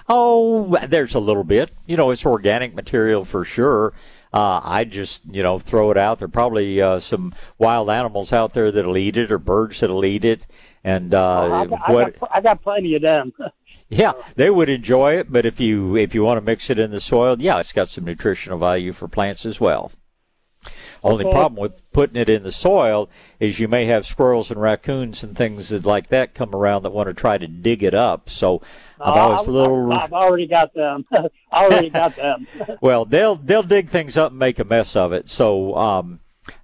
[0.10, 1.72] Oh, there's a little bit.
[1.86, 3.94] You know, it's organic material for sure.
[4.34, 6.20] Uh, I just, you know, throw it out.
[6.20, 10.06] There are probably uh, some wild animals out there that'll eat it or birds that'll
[10.06, 10.48] eat it.
[10.88, 13.34] And uh, Oh, I, got, I, what, got, I got plenty of them.
[13.90, 15.30] yeah, they would enjoy it.
[15.30, 17.90] But if you if you want to mix it in the soil, yeah, it's got
[17.90, 19.92] some nutritional value for plants as well.
[21.04, 21.32] Only Okay.
[21.34, 23.10] problem with putting it in the soil
[23.40, 26.92] is you may have squirrels and raccoons and things that, like that come around that
[26.92, 28.30] want to try to dig it up.
[28.30, 28.62] So
[29.00, 29.92] I'm Uh, always a little.
[29.92, 31.06] I've already got them.
[31.12, 32.48] I already got them.
[32.82, 35.30] well, they'll they'll dig things up and make a mess of it.
[35.30, 36.20] So um,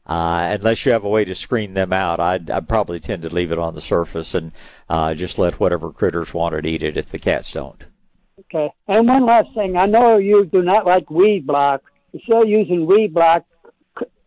[0.06, 3.34] uh, unless you have a way to screen them out, I'd, I'd probably tend to
[3.34, 4.52] leave it on the surface and
[4.90, 7.84] uh, just let whatever critters want it eat it if the cats don't.
[8.40, 8.74] Okay.
[8.88, 9.78] And one last thing.
[9.78, 11.82] I know you do not like weed block.
[12.14, 13.46] Instead of using weed block,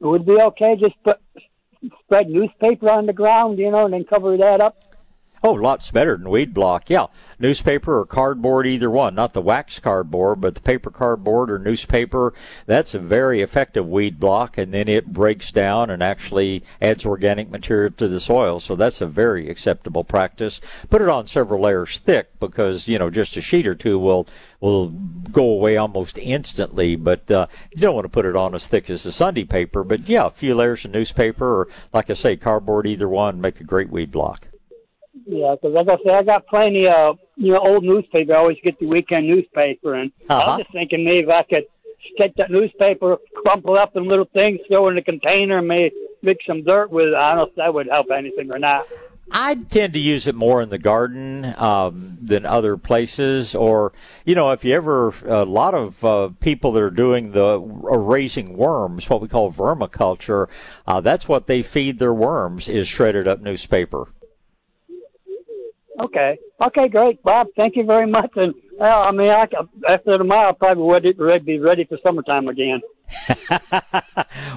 [0.00, 1.20] would it be okay just put
[2.00, 4.76] spread newspaper on the ground, you know, and then cover that up?
[5.46, 6.90] Oh, lots better than weed block.
[6.90, 7.06] Yeah,
[7.38, 9.14] newspaper or cardboard, either one.
[9.14, 12.34] Not the wax cardboard, but the paper cardboard or newspaper.
[12.66, 17.48] That's a very effective weed block, and then it breaks down and actually adds organic
[17.48, 18.58] material to the soil.
[18.58, 20.60] So that's a very acceptable practice.
[20.90, 24.26] Put it on several layers thick because you know just a sheet or two will
[24.58, 26.96] will go away almost instantly.
[26.96, 29.84] But uh, you don't want to put it on as thick as the Sunday paper.
[29.84, 33.60] But yeah, a few layers of newspaper or, like I say, cardboard, either one, make
[33.60, 34.48] a great weed block.
[35.26, 38.34] Yeah, because like I said, I got plenty of you know old newspaper.
[38.34, 40.50] I always get the weekend newspaper, and I Uh-huh.
[40.52, 41.64] was just thinking maybe I could
[42.16, 45.94] take that newspaper, crumple up in little things, throw it in a container, and maybe
[46.22, 47.14] mix some dirt with it.
[47.14, 48.86] I don't know if that would help anything or not.
[49.32, 53.92] I tend to use it more in the garden um, than other places, or
[54.24, 57.98] you know, if you ever a lot of uh, people that are doing the are
[57.98, 60.46] raising worms, what we call vermiculture,
[60.86, 64.06] uh, that's what they feed their worms is shredded up newspaper.
[66.00, 66.38] Okay.
[66.60, 67.46] Okay, great, Bob.
[67.56, 68.30] Thank you very much.
[68.36, 69.56] And well, I mean, I, c-
[69.88, 72.80] after tomorrow, I'll probably ready, ready, be ready for summertime again.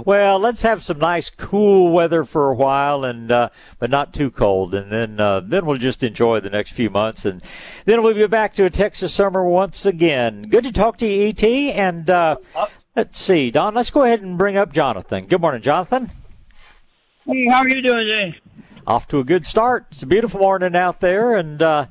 [0.05, 3.49] Well, let's have some nice cool weather for a while, and uh,
[3.79, 7.25] but not too cold, and then uh, then we'll just enjoy the next few months,
[7.25, 7.41] and
[7.85, 10.43] then we'll be back to a Texas summer once again.
[10.43, 12.37] Good to talk to you, E.T, and uh,
[12.95, 13.75] let's see, Don.
[13.75, 15.25] Let's go ahead and bring up Jonathan.
[15.25, 16.09] Good morning, Jonathan.
[17.25, 18.37] Hey, how are you doing today?
[18.89, 19.85] Off to a good start.
[19.91, 21.85] It's a beautiful morning out there, and uh,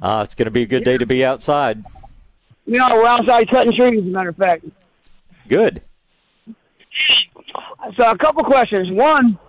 [0.00, 1.84] uh, it's going to be a good day to be outside.
[2.66, 4.64] You know, we're outside cutting trees, as a matter of fact.
[5.48, 5.82] Good.
[7.96, 8.88] So, a couple questions.
[8.92, 9.40] One,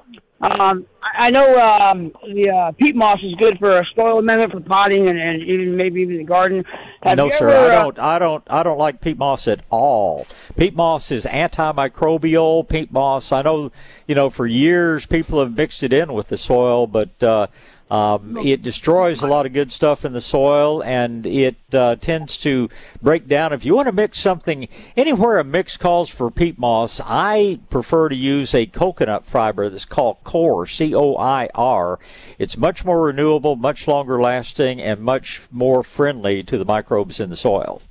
[0.42, 0.86] um,
[1.18, 5.08] I know um, the uh, peat moss is good for a soil amendment for potting
[5.08, 6.64] and, and even maybe even the garden.
[7.02, 7.50] Have no, sir.
[7.50, 8.00] ever, I uh, don't.
[8.00, 8.44] I don't.
[8.48, 10.28] I don't like peat moss at all.
[10.56, 12.68] Peat moss is antimicrobial.
[12.68, 13.32] Peat moss.
[13.32, 13.72] I know.
[14.08, 17.48] You know, for years people have mixed it in with the soil, but uh,
[17.90, 22.38] um, it destroys a lot of good stuff in the soil, and it uh, tends
[22.40, 22.70] to
[23.02, 23.54] break down.
[23.54, 27.00] If you want to mix something anywhere, a mix calls for peat moss.
[27.04, 30.66] I prefer to use a coconut fiber that's called Coir.
[30.66, 32.00] C O I R.
[32.38, 37.30] It's much more renewable, much longer lasting, and much more friendly to the microbes in
[37.30, 37.82] the soil.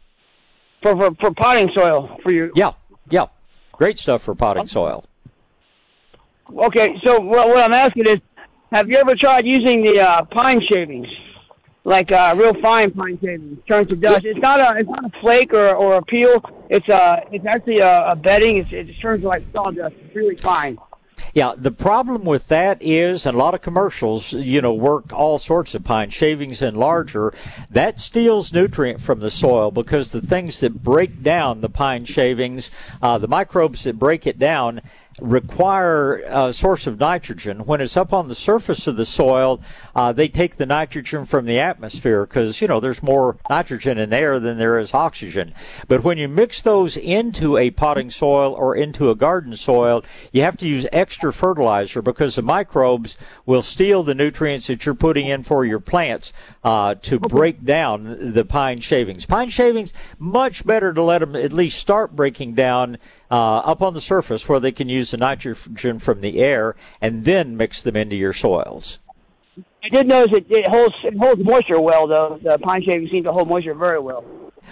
[0.83, 2.51] for, for for potting soil for your?
[2.55, 2.73] Yeah,
[3.11, 3.27] yeah,
[3.73, 5.05] great stuff for potting soil.
[6.49, 8.21] Okay, so what, what I'm asking is,
[8.71, 11.09] have you ever tried using the uh, pine shavings,
[11.85, 14.25] like uh, real fine pine shavings, turned to dust?
[14.25, 16.43] It's not a it's not a flake or or a peel.
[16.69, 18.57] It's a it's actually a, a bedding.
[18.57, 19.97] It's, it turns like sawdust.
[20.05, 20.79] It's really fine.
[21.33, 25.39] Yeah, the problem with that is, and a lot of commercials, you know, work all
[25.39, 27.35] sorts of pine shavings and larger.
[27.71, 32.71] That steals nutrient from the soil because the things that break down the pine shavings,
[33.03, 34.81] uh, the microbes that break it down,
[35.21, 37.61] require a source of nitrogen.
[37.61, 39.61] When it's up on the surface of the soil,
[39.95, 44.13] uh, they take the nitrogen from the atmosphere because, you know, there's more nitrogen in
[44.13, 45.55] air than there is oxygen.
[45.89, 50.43] But when you mix those into a potting soil or into a garden soil, you
[50.43, 53.17] have to use extra fertilizer because the microbes
[53.47, 56.33] will steal the nutrients that you're putting in for your plants
[56.63, 59.25] uh, to break down the pine shavings.
[59.25, 62.99] Pine shavings, much better to let them at least start breaking down
[63.31, 67.25] uh, up on the surface where they can use the nitrogen from the air and
[67.25, 68.99] then mix them into your soils.
[69.85, 72.41] I did notice it, it holds it holds moisture well though.
[72.43, 74.25] The pine shavings seem to hold moisture very well.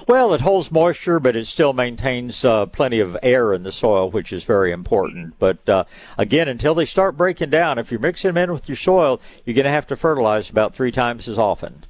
[0.09, 4.11] Well, it holds moisture, but it still maintains uh, plenty of air in the soil,
[4.11, 5.39] which is very important.
[5.39, 5.85] But uh,
[6.19, 9.55] again, until they start breaking down, if you're mixing them in with your soil, you're
[9.55, 11.87] going to have to fertilize about three times as often.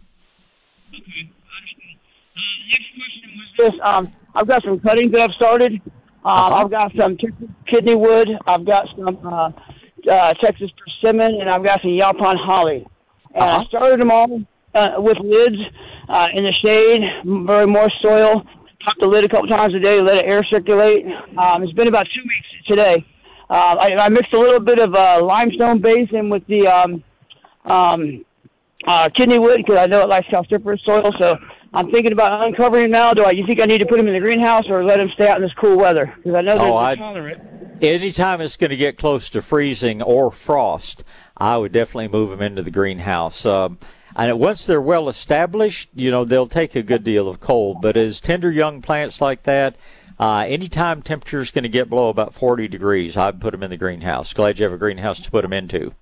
[0.91, 1.33] Okay,
[2.71, 5.81] next question was This um, I've got some cuttings that I've started.
[6.25, 8.29] Um, I've got some Texas kidney wood.
[8.47, 9.51] I've got some uh,
[10.11, 12.87] uh, Texas persimmon, and I've got some Yaupon holly.
[13.35, 14.41] And I started them all
[14.75, 15.61] uh, with lids
[16.09, 18.43] uh, in the shade, very moist soil.
[18.85, 21.05] Pop the lid a couple times a day, let it air circulate.
[21.37, 23.05] Um, it's been about two weeks today.
[23.51, 27.05] Uh, I, I mixed a little bit of uh, limestone base in with the um,
[27.71, 28.25] um,
[28.87, 31.13] uh, kidney wood because I know it likes calciferous soil.
[31.19, 31.37] So
[31.75, 33.15] I'm thinking about uncovering them now.
[33.15, 33.33] Do I?
[33.33, 35.37] You think I need to put them in the greenhouse or let them stay out
[35.37, 36.13] in this cool weather?
[36.19, 37.43] Because I know they're, Oh, they're I- tolerant.
[37.83, 41.03] Anytime it's going to get close to freezing or frost,
[41.37, 43.45] I would definitely move them into the greenhouse.
[43.45, 43.79] Um,
[44.15, 47.83] and once they're well established, you know, they'll take a good deal of cold.
[47.83, 49.75] But as tender young plants like that,
[50.21, 53.71] uh, anytime temperature is going to get below about 40 degrees, I'd put them in
[53.71, 54.33] the greenhouse.
[54.33, 55.93] Glad you have a greenhouse to put them into.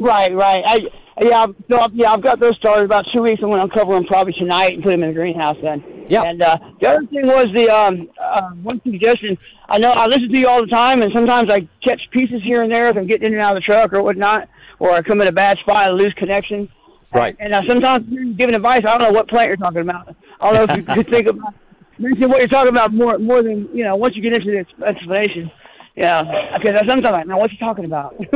[0.00, 0.64] Right, right.
[0.66, 0.76] I
[1.22, 2.12] yeah, I've- so yeah.
[2.12, 3.42] I've got those started about two weeks.
[3.42, 5.84] I'm going to uncover them probably tonight and put them in the greenhouse then.
[6.08, 6.22] Yeah.
[6.22, 9.36] And uh, the other thing was the um uh, one suggestion.
[9.68, 12.62] I know I listen to you all the time, and sometimes I catch pieces here
[12.62, 14.48] and there if I'm getting in and out of the truck or whatnot,
[14.78, 16.70] or I come in a bad spot and lose connection.
[17.12, 17.36] Right.
[17.38, 18.84] And uh, sometimes you're giving advice.
[18.86, 20.14] I don't know what plant you're talking about.
[20.40, 21.54] I don't know if you could think about
[21.98, 23.94] mention what you're talking about more more than you know.
[23.96, 25.50] Once you get into the explanation,
[25.96, 26.56] yeah.
[26.56, 28.16] Because sometimes I'm like, now what's he talking about?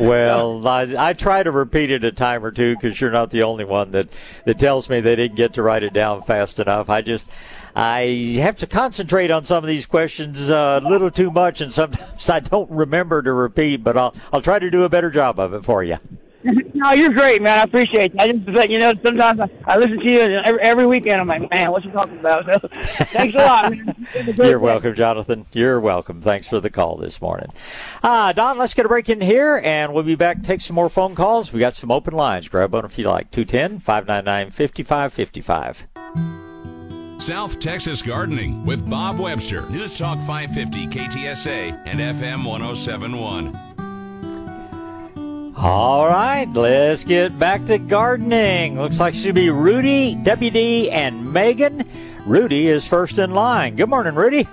[0.00, 3.42] Well, I, I try to repeat it a time or two because you're not the
[3.42, 4.08] only one that,
[4.44, 6.88] that tells me they didn't get to write it down fast enough.
[6.88, 7.28] I just,
[7.74, 11.72] I have to concentrate on some of these questions uh, a little too much, and
[11.72, 13.84] sometimes I don't remember to repeat.
[13.84, 15.98] But I'll I'll try to do a better job of it for you.
[16.74, 17.58] no, you're great, man.
[17.58, 18.20] I appreciate it.
[18.20, 21.20] I just, but, you know, sometimes I, I listen to you every, every weekend.
[21.20, 22.44] I'm like, man, what you talking about?
[22.56, 22.68] So,
[23.06, 24.06] thanks a lot, man.
[24.14, 24.56] A You're day.
[24.56, 25.46] welcome, Jonathan.
[25.52, 26.22] You're welcome.
[26.22, 27.50] Thanks for the call this morning.
[28.02, 30.88] Uh, Don, let's get a break in here, and we'll be back take some more
[30.88, 31.52] phone calls.
[31.52, 32.48] We got some open lines.
[32.48, 33.30] Grab one if you like.
[33.30, 35.86] 210 599 5555.
[37.18, 39.68] South Texas Gardening with Bob Webster.
[39.70, 43.65] News Talk 550 KTSA and FM 1071.
[45.58, 48.78] All right, let's get back to gardening.
[48.78, 51.88] Looks like it should be Rudy, WD, and Megan.
[52.26, 53.74] Rudy is first in line.
[53.74, 54.46] Good morning, Rudy.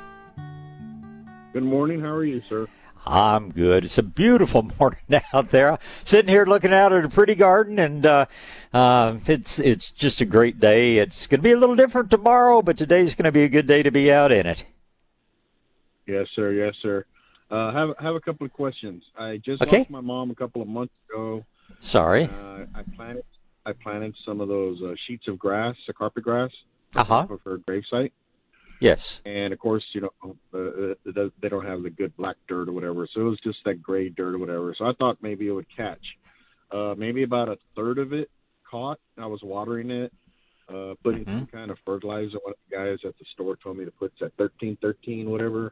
[1.51, 1.99] Good morning.
[1.99, 2.67] How are you, sir?
[3.05, 3.83] I'm good.
[3.83, 5.77] It's a beautiful morning out there.
[6.05, 8.25] Sitting here looking out at a pretty garden, and uh,
[8.73, 10.99] uh, it's it's just a great day.
[10.99, 13.67] It's going to be a little different tomorrow, but today's going to be a good
[13.67, 14.63] day to be out in it.
[16.07, 16.53] Yes, sir.
[16.53, 17.05] Yes, sir.
[17.51, 19.03] Uh, have have a couple of questions.
[19.17, 19.79] I just Okay.
[19.79, 21.45] lost my mom a couple of months ago.
[21.79, 22.25] Sorry.
[22.25, 23.23] Uh, I planted
[23.65, 26.51] I planted some of those uh, sheets of grass, the carpet grass,
[26.95, 27.27] Uh huh.
[27.27, 28.11] for her gravesite.
[28.81, 29.21] Yes.
[29.25, 30.57] And of course, you know, uh,
[31.09, 33.81] uh, they don't have the good black dirt or whatever, so it was just that
[33.81, 34.75] gray dirt or whatever.
[34.77, 36.03] So I thought maybe it would catch.
[36.71, 38.29] Uh, maybe about a third of it
[38.69, 38.99] caught.
[39.17, 40.11] I was watering it,
[40.67, 42.37] uh, putting some kind of fertilizer.
[42.43, 45.71] One of the guys at the store told me to put that thirteen thirteen whatever.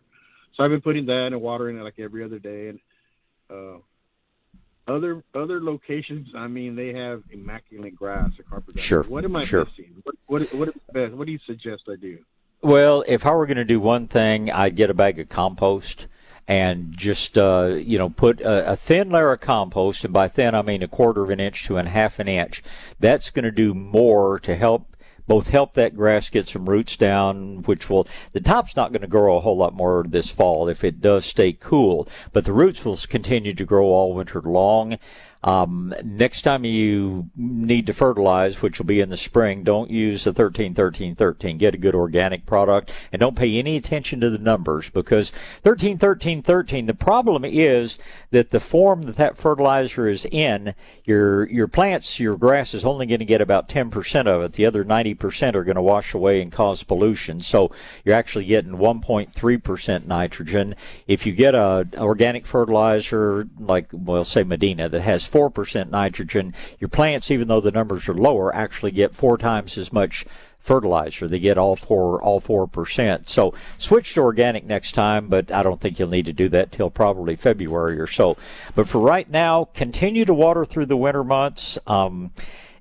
[0.56, 2.70] So I've been putting that and watering it like every other day.
[2.70, 2.80] And
[3.50, 3.78] uh,
[4.88, 8.86] other other locations, I mean, they have immaculate grass, a carpet grass.
[8.86, 9.66] Sure, What am I sure.
[9.66, 10.04] missing?
[10.04, 11.14] What what what best?
[11.14, 12.20] What do you suggest I do?
[12.62, 16.08] Well, if I were going to do one thing, I'd get a bag of compost
[16.48, 20.54] and just uh, you know put a, a thin layer of compost, and by thin
[20.54, 22.64] I mean a quarter of an inch to a half an inch.
[23.00, 24.91] That's going to do more to help
[25.32, 29.08] both help that grass get some roots down, which will the top's not going to
[29.08, 32.84] grow a whole lot more this fall if it does stay cool, but the roots
[32.84, 34.98] will continue to grow all winter long.
[35.44, 40.24] Um, next time you need to fertilize, which will be in the spring, don't use
[40.24, 41.58] the 13 13 13.
[41.58, 45.32] Get a good organic product and don't pay any attention to the numbers because
[45.64, 47.98] 13 13 13, the problem is
[48.30, 53.06] that the form that that fertilizer is in, your, your plants, your grass is only
[53.06, 54.54] going to get about 10% of it.
[54.54, 57.40] The other 90% are going to wash away and cause pollution.
[57.40, 57.72] So
[58.06, 60.76] you're actually getting 1.3% nitrogen.
[61.08, 66.90] If you get a organic fertilizer like, well, say Medina that has 4% nitrogen, your
[66.90, 70.26] plants, even though the numbers are lower, actually get four times as much
[70.62, 71.28] fertilizer.
[71.28, 73.28] They get all four all four percent.
[73.28, 76.72] So switch to organic next time, but I don't think you'll need to do that
[76.72, 78.38] till probably February or so.
[78.76, 81.78] But for right now, continue to water through the winter months.
[81.88, 82.32] Um,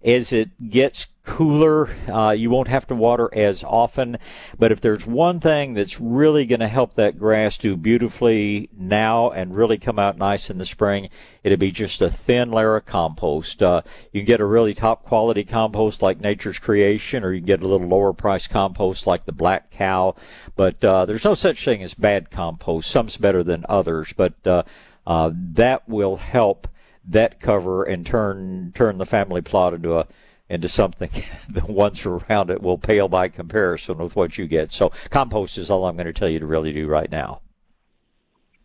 [0.03, 4.19] as it gets cooler, uh, you won't have to water as often.
[4.59, 9.31] But if there's one thing that's really going to help that grass do beautifully now
[9.31, 11.09] and really come out nice in the spring,
[11.45, 13.63] it'd be just a thin layer of compost.
[13.63, 13.83] Uh,
[14.13, 17.63] you can get a really top quality compost like Nature's Creation, or you can get
[17.63, 20.17] a little lower price compost like the Black Cow.
[20.57, 22.91] But uh, there's no such thing as bad compost.
[22.91, 24.63] Some's better than others, but uh,
[25.07, 26.67] uh, that will help
[27.11, 30.07] that cover and turn turn the family plot into a
[30.49, 31.11] into something
[31.49, 34.73] the ones around it will pale by comparison with what you get.
[34.73, 37.41] So compost is all I'm going to tell you to really do right now.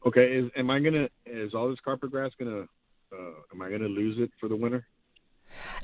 [0.06, 2.68] Okay, is am I gonna is all this carpet grass gonna
[3.12, 4.86] uh, am I gonna lose it for the winter?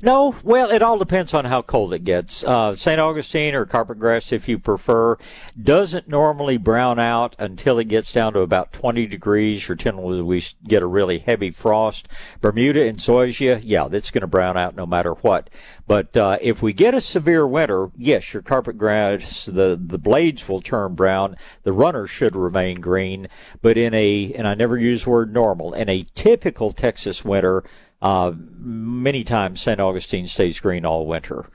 [0.04, 2.42] No, well, it all depends on how cold it gets.
[2.42, 3.00] Uh, St.
[3.00, 5.16] Augustine or carpet grass, if you prefer,
[5.60, 10.44] doesn't normally brown out until it gets down to about 20 degrees or until we
[10.66, 12.08] get a really heavy frost.
[12.40, 15.48] Bermuda and zoysia, yeah, that's going to brown out no matter what.
[15.86, 20.48] But uh, if we get a severe winter, yes, your carpet grass, the, the blades
[20.48, 21.36] will turn brown.
[21.62, 23.28] The runners should remain green.
[23.60, 27.62] But in a, and I never use the word normal, in a typical Texas winter,
[28.02, 29.80] uh, many times St.
[29.80, 31.46] Augustine stays green all winter.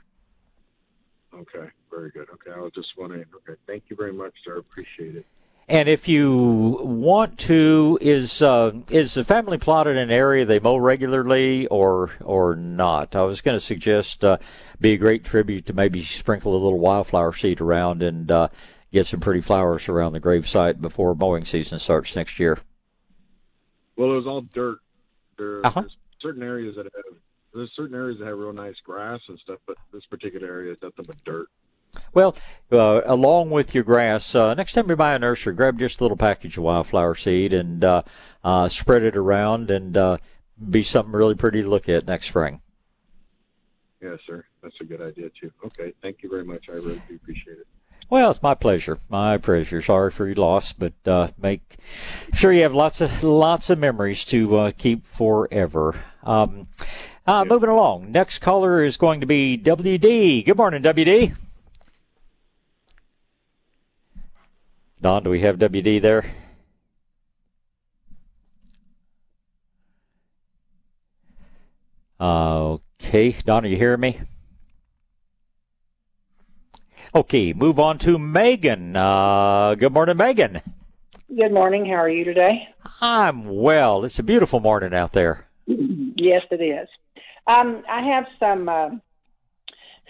[1.34, 2.26] Okay, very good.
[2.32, 3.24] Okay, I was just wondering.
[3.36, 4.56] Okay, thank you very much, sir.
[4.58, 5.26] Appreciate it.
[5.70, 10.58] And if you want to, is uh, is the family plot in an area they
[10.58, 13.14] mow regularly or or not?
[13.14, 14.38] I was going to suggest uh,
[14.80, 18.48] be a great tribute to maybe sprinkle a little wildflower seed around and uh,
[18.90, 22.58] get some pretty flowers around the gravesite before mowing season starts next year.
[23.96, 24.78] Well, it was all dirt.
[25.36, 25.84] There, Uh-huh.
[26.20, 27.16] Certain areas that have
[27.54, 30.78] there's certain areas that have real nice grass and stuff, but this particular area is
[30.82, 31.48] nothing but dirt.
[32.12, 32.36] Well,
[32.70, 36.04] uh, along with your grass, uh, next time you buy a nursery, grab just a
[36.04, 38.02] little package of wildflower seed and uh,
[38.44, 40.18] uh, spread it around, and uh,
[40.70, 42.60] be something really pretty to look at next spring.
[44.00, 44.44] Yes, sir.
[44.62, 45.50] That's a good idea too.
[45.64, 46.68] Okay, thank you very much.
[46.68, 47.66] I really do appreciate it.
[48.10, 48.98] Well, it's my pleasure.
[49.08, 49.82] My pleasure.
[49.82, 51.76] Sorry for your loss, but uh, make
[52.32, 56.04] sure you have lots of lots of memories to uh, keep forever.
[56.22, 56.68] Um,
[57.26, 58.12] uh, moving along.
[58.12, 60.44] Next caller is going to be WD.
[60.44, 61.34] Good morning, WD.
[65.00, 66.24] Don, do we have WD there?
[72.20, 74.20] okay, Don, are you hearing me?
[77.14, 78.94] Okay, move on to Megan.
[78.94, 80.60] Uh, good morning, Megan.
[81.34, 81.86] Good morning.
[81.86, 82.68] How are you today?
[83.00, 84.04] I'm well.
[84.04, 85.46] It's a beautiful morning out there.
[86.18, 86.88] Yes, it is.
[87.46, 88.90] Um, I have some uh,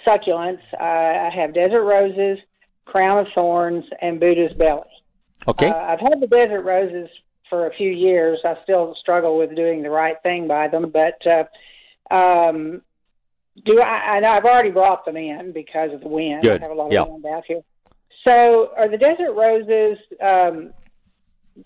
[0.06, 0.62] succulents.
[0.78, 2.38] Uh, I have desert roses,
[2.86, 4.82] crown of thorns, and Buddha's belly.
[5.46, 5.68] Okay.
[5.68, 7.08] Uh, I've had the desert roses
[7.48, 8.38] for a few years.
[8.44, 12.82] I still struggle with doing the right thing by them, but uh, um,
[13.64, 16.42] do I, I know I've already brought them in because of the wind.
[16.42, 16.60] Good.
[16.60, 17.02] I have a lot Yeah.
[17.02, 17.60] of wind out here.
[18.24, 19.98] So, are the desert roses?
[20.20, 20.72] Um,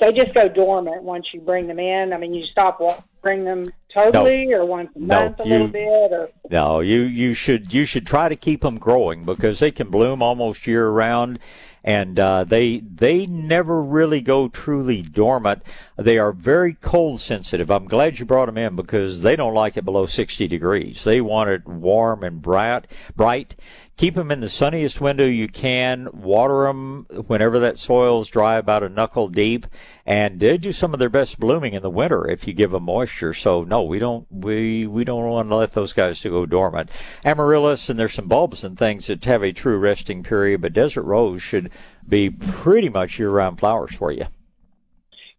[0.00, 2.12] they just go dormant once you bring them in.
[2.12, 3.64] I mean, you stop watering them
[3.94, 7.72] totally, or once a No, month a little you- bit, or No, you you should
[7.72, 11.38] you should try to keep them growing because they can bloom almost year round,
[11.84, 15.62] and uh, they they never really go truly dormant.
[15.96, 17.70] They are very cold sensitive.
[17.70, 21.04] I'm glad you brought them in because they don't like it below 60 degrees.
[21.04, 22.86] They want it warm and bright.
[23.16, 23.56] Bright.
[23.98, 26.08] Keep them in the sunniest window you can.
[26.12, 29.66] Water them whenever that soil's dry, about a knuckle deep,
[30.06, 32.84] and they do some of their best blooming in the winter if you give them
[32.84, 33.34] moisture.
[33.34, 36.90] So no, we don't we we don't want to let those guys to go dormant.
[37.24, 41.02] Amaryllis and there's some bulbs and things that have a true resting period, but desert
[41.02, 41.70] rose should
[42.08, 44.26] be pretty much year-round flowers for you.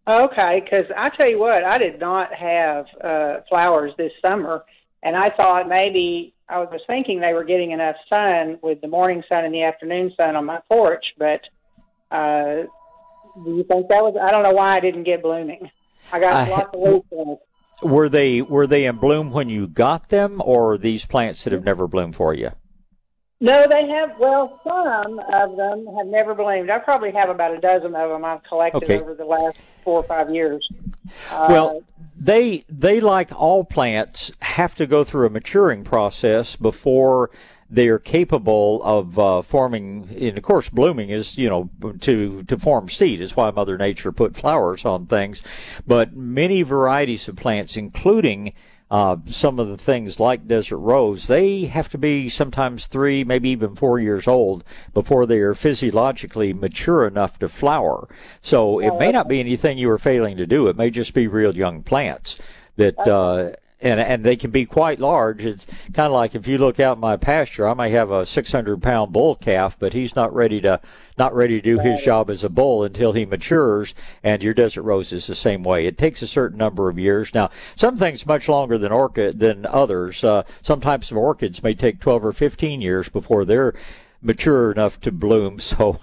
[0.06, 4.64] Okay, because I tell you what, I did not have uh, flowers this summer,
[5.02, 9.22] and I thought maybe I was thinking they were getting enough sun with the morning
[9.28, 11.04] sun and the afternoon sun on my porch.
[11.18, 11.40] But
[12.10, 12.64] uh,
[13.44, 14.16] do you think that was?
[14.20, 15.70] I don't know why I didn't get blooming.
[16.12, 17.38] I got I- lots of leaves in it.
[17.82, 21.52] Were they were they in bloom when you got them, or are these plants that
[21.52, 22.50] have never bloomed for you?
[23.40, 24.16] No, they have.
[24.18, 26.70] Well, some of them have never bloomed.
[26.70, 29.00] I probably have about a dozen of them I've collected Okay.
[29.00, 30.66] over the last four or five years.
[31.30, 31.82] Well,
[32.16, 37.30] they they like all plants have to go through a maturing process before
[37.70, 40.08] they are capable of uh, forming.
[40.18, 41.70] And of course, blooming is you know
[42.00, 45.42] to to form seed is why Mother Nature put flowers on things.
[45.86, 48.52] But many varieties of plants, including
[48.90, 53.48] uh, some of the things like desert rose, they have to be sometimes three, maybe
[53.50, 54.62] even four years old
[54.92, 58.08] before they are physiologically mature enough to flower.
[58.40, 60.68] So it may not be anything you are failing to do.
[60.68, 62.38] It may just be real young plants
[62.76, 62.98] that.
[62.98, 65.44] Uh, and, and they can be quite large.
[65.44, 68.24] It's kind of like if you look out in my pasture, I may have a
[68.24, 70.80] 600 pound bull calf, but he's not ready to
[71.16, 73.94] not ready to do his job as a bull until he matures.
[74.22, 75.86] And your desert rose is the same way.
[75.86, 77.32] It takes a certain number of years.
[77.32, 80.24] Now, some things much longer than orchid than others.
[80.24, 83.74] Uh, some types of orchids may take 12 or 15 years before they're
[84.24, 85.60] mature enough to bloom.
[85.74, 85.98] So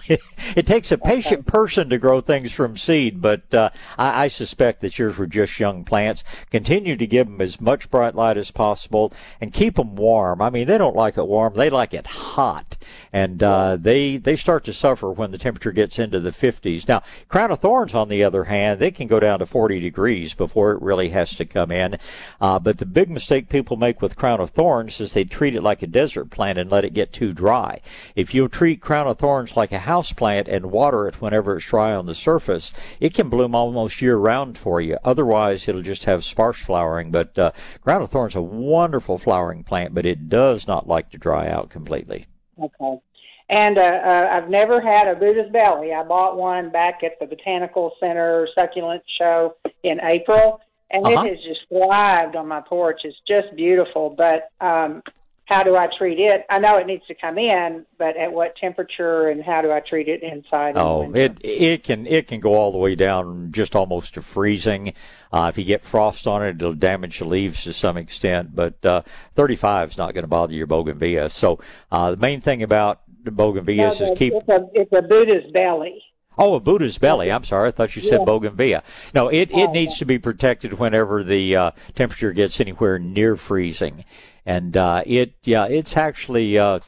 [0.55, 4.81] it takes a patient person to grow things from seed, but uh, I, I suspect
[4.81, 6.23] that yours were just young plants.
[6.49, 10.41] Continue to give them as much bright light as possible and keep them warm.
[10.41, 12.77] I mean, they don't like it warm; they like it hot,
[13.13, 16.87] and uh, they they start to suffer when the temperature gets into the 50s.
[16.87, 20.33] Now, crown of thorns, on the other hand, they can go down to 40 degrees
[20.33, 21.97] before it really has to come in.
[22.39, 25.63] Uh, but the big mistake people make with crown of thorns is they treat it
[25.63, 27.81] like a desert plant and let it get too dry.
[28.15, 31.65] If you treat crown of thorns like a house plant and water it whenever it's
[31.65, 34.97] dry on the surface, it can bloom almost year round for you.
[35.03, 37.11] Otherwise, it'll just have sparse flowering.
[37.11, 37.51] But uh,
[37.83, 41.47] crown of thorns is a wonderful flowering plant, but it does not like to dry
[41.47, 42.25] out completely.
[42.61, 43.01] Okay.
[43.49, 45.91] And uh, uh, I've never had a Buddha's belly.
[45.93, 51.25] I bought one back at the Botanical Center succulent show in April, and Uh-huh.
[51.25, 53.01] it has just thrived on my porch.
[53.03, 54.09] It's just beautiful.
[54.09, 55.03] But um,
[55.45, 56.45] how do I treat it?
[56.49, 59.81] I know it needs to come in, but at what temperature and how do I
[59.81, 60.77] treat it inside?
[60.77, 64.93] Oh, it it can it can go all the way down just almost to freezing.
[65.33, 68.55] Uh, if you get frost on it, it'll damage the leaves to some extent.
[68.55, 69.01] But uh,
[69.35, 71.29] 35 is not going to bother your bougainvillea.
[71.31, 71.59] So
[71.91, 76.01] uh, the main thing about the No, is keep it's a it's a Buddha's belly.
[76.37, 77.31] Oh, a Buddha's belly.
[77.31, 77.67] I'm sorry.
[77.67, 78.25] I thought you said Yeah.
[78.25, 78.83] bougainvillea.
[79.13, 83.35] No, it, it Oh, needs to be protected whenever the uh, temperature gets anywhere near
[83.35, 84.05] freezing.
[84.45, 86.79] And uh, it, yeah, it's actually, uh,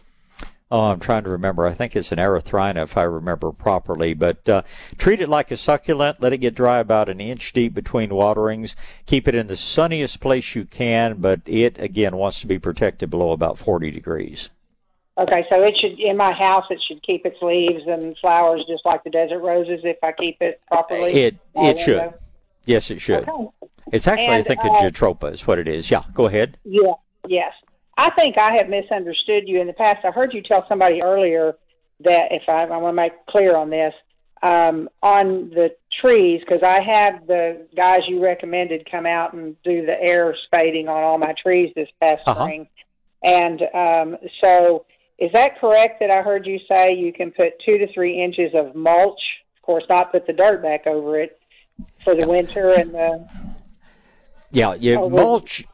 [0.71, 1.67] oh, I'm trying to remember.
[1.67, 4.13] I think it's an erythrina if I remember properly.
[4.13, 4.63] But uh,
[4.97, 6.21] treat it like a succulent.
[6.21, 8.75] Let it get dry about an inch deep between waterings.
[9.05, 13.09] Keep it in the sunniest place you can, but it, again, wants to be protected
[13.09, 14.49] below about 40 degrees.
[15.15, 16.65] Okay, so it should in my house.
[16.71, 20.37] It should keep its leaves and flowers just like the desert roses if I keep
[20.41, 21.11] it properly.
[21.13, 21.97] It it should.
[21.97, 22.19] window?
[22.65, 23.29] Yes, it should.
[23.29, 23.49] Okay.
[23.91, 25.91] It's actually, I think, uh, a jatropha is what it is.
[25.91, 26.57] Yeah, go ahead.
[26.63, 26.93] Yeah.
[27.27, 27.53] Yes.
[27.97, 30.03] I think I have misunderstood you in the past.
[30.03, 31.55] I heard you tell somebody earlier
[32.03, 33.93] that if I, I want to make clear on this
[34.41, 39.85] um, on the trees because I had the guys you recommended come out and do
[39.85, 42.41] the air spading on all my trees this past Uh-huh.
[42.41, 42.67] spring,
[43.21, 44.85] and um, so
[45.17, 48.53] is that correct that I heard you say you can put two to three inches
[48.53, 49.21] of mulch?
[49.55, 51.39] Of course, not put the dirt back over it
[52.03, 53.25] for the winter and the
[54.51, 55.65] Yeah, you mulch,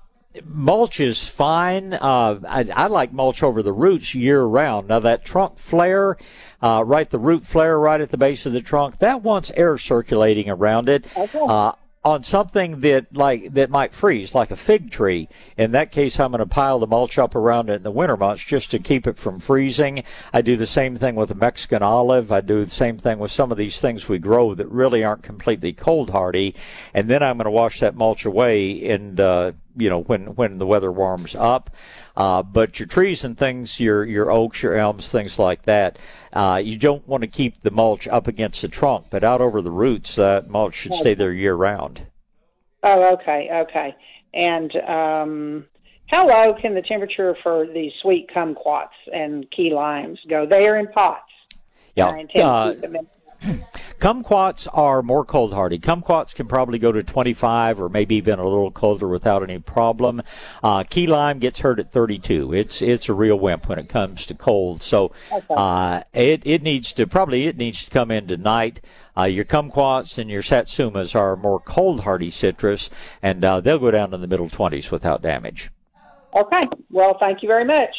[0.46, 1.94] mulch is fine.
[1.94, 4.88] Uh, I, I like mulch over the roots year round.
[4.88, 6.18] Now that trunk flare,
[6.62, 9.78] uh, right, the root flare right at the base of the trunk, that wants air
[9.78, 11.08] circulating around it.
[11.18, 11.74] Uh,
[12.04, 15.28] on something that like that might freeze, like a fig tree.
[15.58, 18.16] In that case, I'm going to pile the mulch up around it in the winter
[18.16, 20.04] months just to keep it from freezing.
[20.32, 22.32] I do the same thing with a Mexican olive.
[22.32, 25.24] I do the same thing with some of these things we grow that really aren't
[25.24, 26.56] completely cold hardy.
[26.94, 30.58] And then I'm going to wash that mulch away and uh, you know when when
[30.58, 31.70] the weather warms up.
[32.20, 35.98] Uh, but your trees and things, your your oaks, your elms, things like that,
[36.34, 39.62] uh, you don't want to keep the mulch up against the trunk, but out over
[39.62, 40.16] the roots.
[40.16, 42.06] That mulch should stay there year round.
[42.84, 43.96] Oh, okay, okay.
[44.34, 45.66] And um,
[46.08, 50.46] how low can the temperature for the sweet kumquats and key limes go?
[50.46, 51.24] They are in pots.
[51.96, 52.22] Yeah.
[54.02, 54.60] I intend to keep them in.
[54.60, 55.80] Kumquats are more cold hardy.
[55.80, 60.22] Kumquats can probably go to 25 or maybe even a little colder without any problem.
[60.64, 62.54] Uh, key lime gets hurt at 32.
[62.54, 64.82] It's it's a real wimp when it comes to cold.
[64.82, 65.12] So
[65.50, 68.82] uh, it it needs to probably it needs to come in tonight.
[69.18, 72.90] Uh, your kumquats and your satsumas are more cold hardy citrus,
[73.22, 75.72] and uh, they'll go down in the middle 20s without damage.
[76.36, 76.68] Okay.
[76.90, 77.90] Well, thank you very much.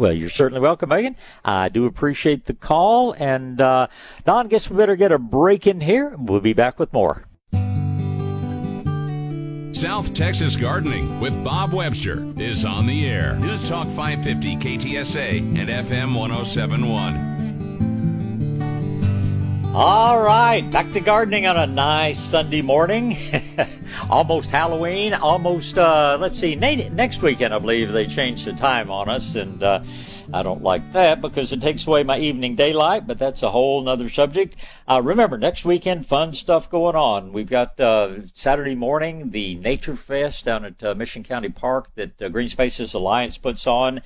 [0.00, 1.14] Well, you're certainly welcome, Megan.
[1.44, 3.12] I do appreciate the call.
[3.18, 3.88] And uh,
[4.24, 6.16] Don, guess we better get a break in here.
[6.16, 7.26] We'll be back with more.
[9.74, 13.36] South Texas Gardening with Bob Webster is on the air.
[13.36, 17.49] News Talk 550 KTSA and FM 1071.
[19.72, 23.16] All right, back to gardening on a nice Sunday morning.
[24.10, 29.08] almost Halloween, almost, uh, let's see, next weekend, I believe they changed the time on
[29.08, 29.84] us, and uh,
[30.34, 33.80] I don't like that because it takes away my evening daylight, but that's a whole
[33.80, 34.56] nother subject.
[34.88, 37.32] Uh, remember, next weekend, fun stuff going on.
[37.32, 42.20] We've got uh, Saturday morning, the Nature Fest down at uh, Mission County Park that
[42.20, 44.02] uh, Green Spaces Alliance puts on.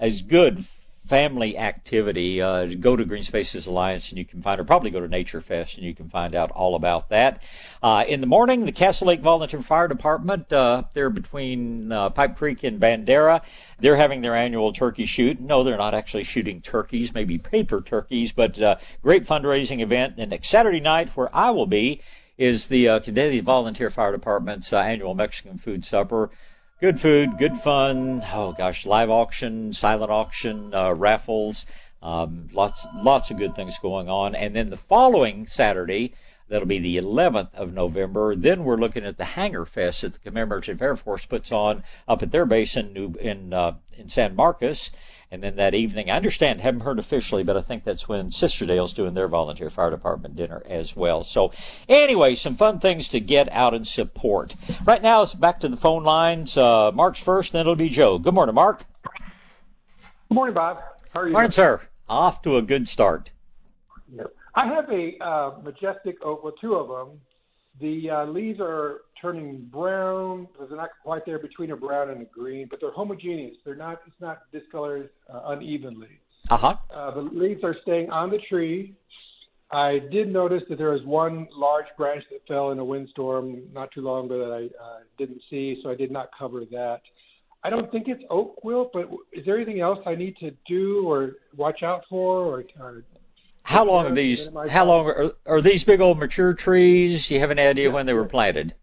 [0.00, 0.64] As good
[1.04, 2.40] family activity.
[2.40, 5.40] Uh, go to Green Spaces Alliance and you can find, or probably go to Nature
[5.40, 7.42] Fest and you can find out all about that.
[7.82, 12.10] Uh, in the morning, the Castle Lake Volunteer Fire Department, uh, up there between uh,
[12.10, 13.42] Pipe Creek and Bandera,
[13.78, 15.40] they're having their annual turkey shoot.
[15.40, 20.14] No, they're not actually shooting turkeys, maybe paper turkeys, but uh, great fundraising event.
[20.16, 22.00] And next Saturday night, where I will be,
[22.36, 23.00] is the uh,
[23.42, 26.30] Volunteer Fire Department's uh, annual Mexican food supper.
[26.80, 28.20] Good food, good fun.
[28.32, 31.66] Oh gosh, live auction, silent auction, uh, raffles,
[32.02, 34.34] um, lots, lots of good things going on.
[34.34, 36.14] And then the following Saturday,
[36.48, 38.34] that'll be the 11th of November.
[38.34, 42.22] Then we're looking at the Hangar Fest that the Commemorative Air Force puts on up
[42.22, 44.90] at their base in New, in uh, in San Marcos.
[45.30, 48.92] And then that evening, I understand, haven't heard officially, but I think that's when Sisterdale's
[48.92, 51.24] doing their volunteer fire department dinner as well.
[51.24, 51.50] So,
[51.88, 54.54] anyway, some fun things to get out and support.
[54.84, 56.56] Right now, it's back to the phone lines.
[56.56, 58.18] Uh, Mark's first, then it'll be Joe.
[58.18, 58.84] Good morning, Mark.
[60.28, 60.78] Good morning, Bob.
[61.12, 61.32] How are you?
[61.32, 61.80] Morning, sir.
[62.08, 63.30] Off to a good start.
[64.54, 67.20] I have a uh, majestic oak, well, two of them.
[67.80, 70.46] The uh, leaves are turning brown.
[70.58, 73.56] They're not quite there between a brown and a green, but they're homogeneous.
[73.64, 74.00] They're not.
[74.06, 76.20] It's not discolored uh, unevenly.
[76.50, 76.76] Uh-huh.
[76.94, 78.94] Uh, the leaves are staying on the tree.
[79.72, 83.90] I did notice that there was one large branch that fell in a windstorm not
[83.90, 87.00] too long ago that I uh, didn't see, so I did not cover that.
[87.64, 91.08] I don't think it's oak wilt, but is there anything else I need to do
[91.08, 93.04] or watch out for, or, or
[93.64, 94.50] How long are these?
[94.68, 97.30] How long are, are these big old mature trees?
[97.30, 98.74] You have an idea when they were planted?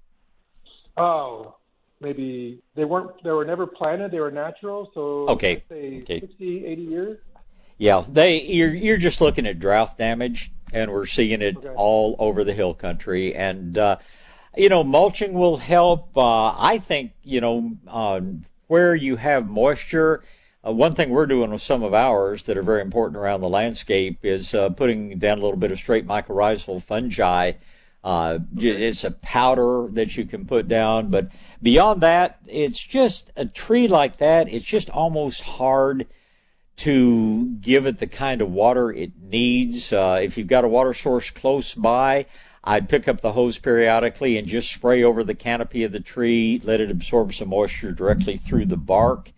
[0.97, 1.55] Oh,
[1.99, 3.23] maybe they weren't.
[3.23, 4.11] They were never planted.
[4.11, 4.91] They were natural.
[4.93, 6.19] So Okay, say okay.
[6.19, 7.19] 60, 80 years.
[7.77, 10.51] Yeah, they you're you're just looking at drought damage.
[10.73, 11.69] and we're seeing it okay.
[11.69, 13.35] all over the hill country.
[13.35, 13.97] And uh,
[14.57, 16.15] you know, mulching will help.
[16.17, 18.21] Uh, I think you know uh,
[18.67, 20.23] where you have moisture.
[20.65, 23.49] Uh, one thing we're doing with some of ours that are very important around the
[23.49, 27.53] landscape is uh, putting down a little bit of straight mycorrhizal fungi.
[28.03, 28.39] Uh.
[28.57, 31.31] It's a powder that you can put down, but
[31.61, 34.49] beyond that, it's just a tree like that.
[34.49, 36.07] It's just almost hard
[36.77, 39.93] to give it the kind of water it needs.
[39.93, 42.25] Uh, if you've got a water source close by,
[42.63, 46.61] I'd pick up the hose periodically and just spray over the canopy of the tree,
[46.63, 49.31] let it absorb some moisture directly through the bark.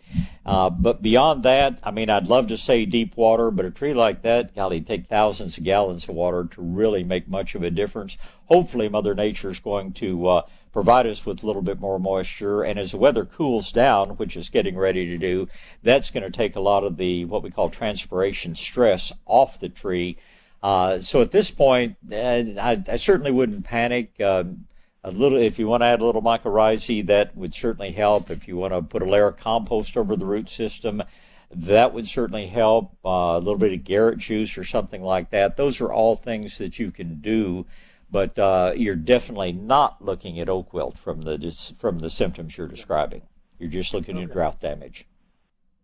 [0.45, 3.93] Uh, but beyond that, I mean, I'd love to say deep water, but a tree
[3.93, 7.71] like that, golly, take thousands of gallons of water to really make much of a
[7.71, 8.17] difference.
[8.45, 10.41] Hopefully, Mother Nature is going to uh,
[10.73, 12.61] provide us with a little bit more moisture.
[12.61, 15.47] And as the weather cools down, which is getting ready to do,
[15.81, 19.69] that's going to take a lot of the what we call transpiration stress off the
[19.69, 20.17] tree.
[20.63, 24.19] Uh, so at this point, I, I, certainly wouldn't panic.
[24.21, 24.65] Um,
[25.03, 28.31] a little, if you want to add a little mycorrhizae, that would certainly help.
[28.31, 31.03] If you want to put a layer of compost over the root system,
[31.51, 32.95] that would certainly help.
[33.03, 35.57] Uh, a little bit of Garrett juice or something like that.
[35.57, 37.65] Those are all things that you can do
[38.13, 42.67] but uh, you're definitely not looking at oak wilt from the from the symptoms you're
[42.67, 43.23] describing.
[43.57, 44.25] You're just looking okay.
[44.25, 45.07] at drought damage.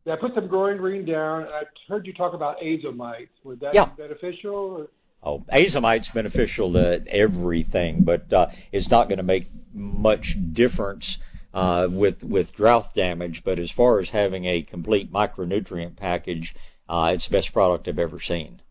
[0.06, 1.48] Yeah, I put some growing green down.
[1.52, 3.30] I heard you talk about azomite.
[3.44, 3.86] Would that yeah.
[3.86, 4.56] be beneficial?
[4.56, 4.88] Or?
[5.22, 11.18] Oh, azomite's beneficial to everything, but uh, it's not going to make much difference
[11.54, 13.44] uh, with with drought damage.
[13.44, 16.56] But as far as having a complete micronutrient package,
[16.88, 18.62] uh, it's the best product I've ever seen.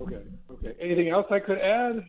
[0.00, 0.22] Okay.
[0.50, 0.74] Okay.
[0.80, 2.04] Anything else I could add?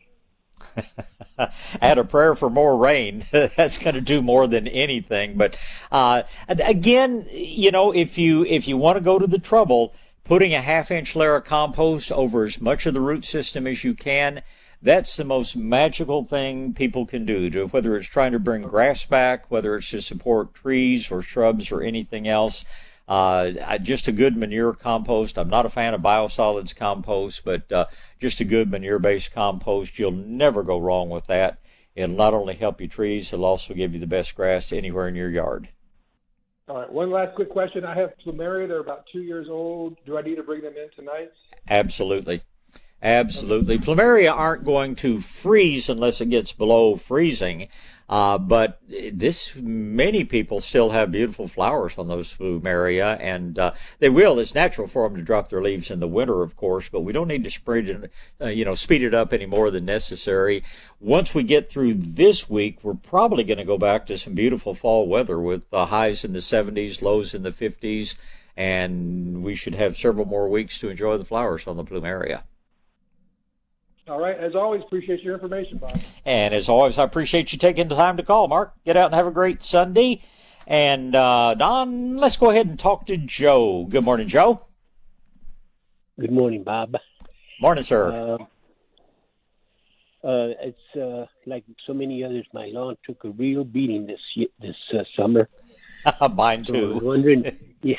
[1.80, 3.24] add a prayer for more rain.
[3.30, 5.36] That's going to do more than anything.
[5.36, 5.56] But
[5.90, 10.54] uh, again, you know, if you if you want to go to the trouble, putting
[10.54, 13.94] a half inch layer of compost over as much of the root system as you
[13.94, 14.42] can.
[14.82, 19.04] That's the most magical thing people can do, to, whether it's trying to bring grass
[19.04, 22.64] back, whether it's to support trees or shrubs or anything else.
[23.08, 25.36] Uh, just a good manure compost.
[25.36, 27.86] I'm not a fan of biosolids compost, but uh,
[28.20, 29.98] just a good manure-based compost.
[29.98, 31.58] You'll never go wrong with that.
[31.96, 35.16] It'll not only help your trees, it'll also give you the best grass anywhere in
[35.16, 35.70] your yard.
[36.68, 36.92] All right.
[36.92, 37.84] One last quick question.
[37.84, 38.68] I have plumeria.
[38.68, 39.96] They're about two years old.
[40.06, 41.32] Do I need to bring them in tonight?
[41.68, 42.42] Absolutely.
[43.02, 43.78] Absolutely.
[43.78, 47.68] Plumeria aren't going to freeze unless it gets below freezing.
[48.10, 54.08] Uh, but this, many people still have beautiful flowers on those plumeria, and uh, they
[54.08, 54.40] will.
[54.40, 57.12] It's natural for them to drop their leaves in the winter, of course, but we
[57.12, 60.64] don't need to spread it, uh, you know, speed it up any more than necessary.
[60.98, 64.74] Once we get through this week, we're probably going to go back to some beautiful
[64.74, 68.16] fall weather with the highs in the 70s, lows in the 50s,
[68.56, 72.42] and we should have several more weeks to enjoy the flowers on the plumeria.
[74.10, 74.36] All right.
[74.36, 76.00] As always, appreciate your information, Bob.
[76.24, 78.74] And as always, I appreciate you taking the time to call, Mark.
[78.84, 80.20] Get out and have a great Sunday.
[80.66, 83.86] And uh, Don, let's go ahead and talk to Joe.
[83.88, 84.66] Good morning, Joe.
[86.18, 86.96] Good morning, Bob.
[87.60, 88.10] Morning, sir.
[88.10, 88.42] Uh,
[90.26, 92.46] uh, it's uh, like so many others.
[92.52, 95.48] My lawn took a real beating this this uh, summer.
[96.34, 96.72] Mine too.
[96.72, 97.94] So I was wondering, yeah.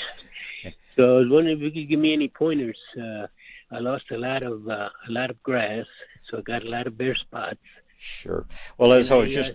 [0.98, 2.78] So I was wondering if you could give me any pointers.
[3.02, 3.28] Uh,
[3.72, 5.86] I lost a lot of uh, a lot of grass,
[6.30, 7.60] so I got a lot of bare spots.
[7.98, 8.46] Sure.
[8.78, 9.54] Well, as I was just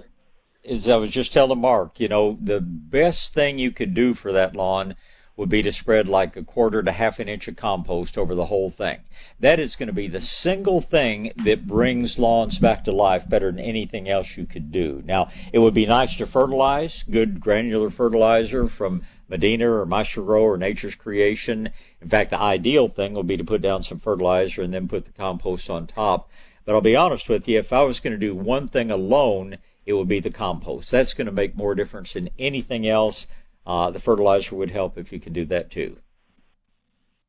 [0.64, 4.32] as I was just telling Mark, you know, the best thing you could do for
[4.32, 4.94] that lawn
[5.36, 8.46] would be to spread like a quarter to half an inch of compost over the
[8.46, 9.00] whole thing.
[9.38, 13.52] That is going to be the single thing that brings lawns back to life better
[13.52, 15.02] than anything else you could do.
[15.04, 20.56] Now, it would be nice to fertilize, good granular fertilizer from Medina or Maestro-Gro or
[20.56, 21.70] Nature's Creation.
[22.00, 25.04] In fact, the ideal thing would be to put down some fertilizer and then put
[25.04, 26.30] the compost on top.
[26.64, 29.58] But I'll be honest with you, if I was going to do one thing alone,
[29.84, 30.90] it would be the compost.
[30.90, 33.26] That's going to make more difference than anything else.
[33.64, 35.96] Uh, the fertilizer would help if you can do that too.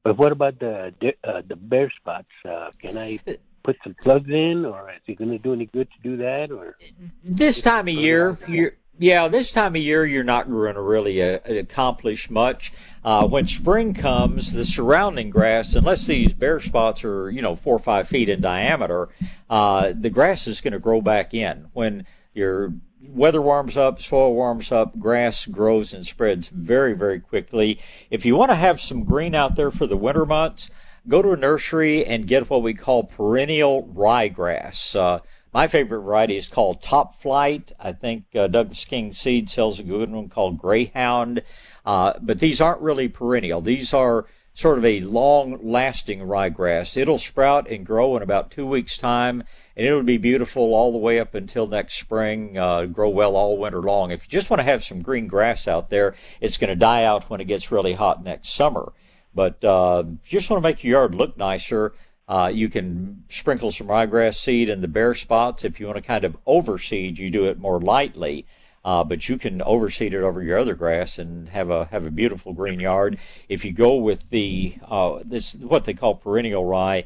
[0.03, 0.93] But what about the
[1.23, 2.29] uh, the bare spots?
[2.47, 3.19] Uh, can I
[3.63, 6.51] put some plugs in, or is it going to do any good to do that?
[6.51, 6.77] Or
[7.23, 11.21] this time of year, you're yeah, this time of year you're not going to really
[11.21, 12.73] uh, accomplish much.
[13.03, 17.75] Uh, when spring comes, the surrounding grass, unless these bare spots are you know four
[17.75, 19.09] or five feet in diameter,
[19.49, 21.67] uh, the grass is going to grow back in.
[21.73, 27.79] When your weather warms up, soil warms up, grass grows and spreads very very quickly.
[28.09, 30.69] If you want to have some green out there for the winter months,
[31.07, 34.95] go to a nursery and get what we call perennial ryegrass.
[34.95, 35.19] Uh,
[35.57, 37.71] my favorite variety is called Top Flight.
[37.79, 41.41] I think uh, Douglas King Seed sells a good one called Greyhound.
[41.84, 43.59] Uh, but these aren't really perennial.
[43.59, 46.95] These are sort of a long lasting ryegrass.
[46.95, 49.43] It'll sprout and grow in about two weeks' time,
[49.75, 53.57] and it'll be beautiful all the way up until next spring, uh, grow well all
[53.57, 54.11] winter long.
[54.11, 57.03] If you just want to have some green grass out there, it's going to die
[57.03, 58.93] out when it gets really hot next summer.
[59.34, 61.93] But uh, if you just want to make your yard look nicer.
[62.27, 65.63] Uh, you can sprinkle some ryegrass seed in the bare spots.
[65.63, 68.45] If you want to kind of overseed, you do it more lightly.
[68.85, 72.11] Uh, but you can overseed it over your other grass and have a have a
[72.11, 73.17] beautiful green yard.
[73.49, 77.03] If you go with the uh, this what they call perennial rye,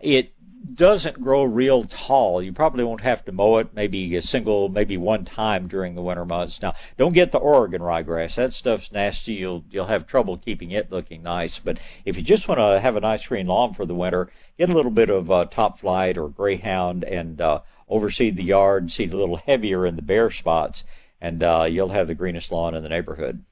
[0.00, 0.32] it
[0.72, 2.42] doesn't grow real tall.
[2.42, 6.02] You probably won't have to mow it maybe a single, maybe one time during the
[6.02, 6.62] winter months.
[6.62, 8.36] Now, don't get the Oregon ryegrass.
[8.36, 9.34] That stuff's nasty.
[9.34, 11.58] You'll you'll have trouble keeping it looking nice.
[11.58, 14.70] But if you just want to have a nice green lawn for the winter, get
[14.70, 18.90] a little bit of uh, top flight or greyhound and uh, overseed the yard.
[18.90, 20.84] Seed a little heavier in the bare spots
[21.24, 23.42] and uh, you'll have the greenest lawn in the neighborhood.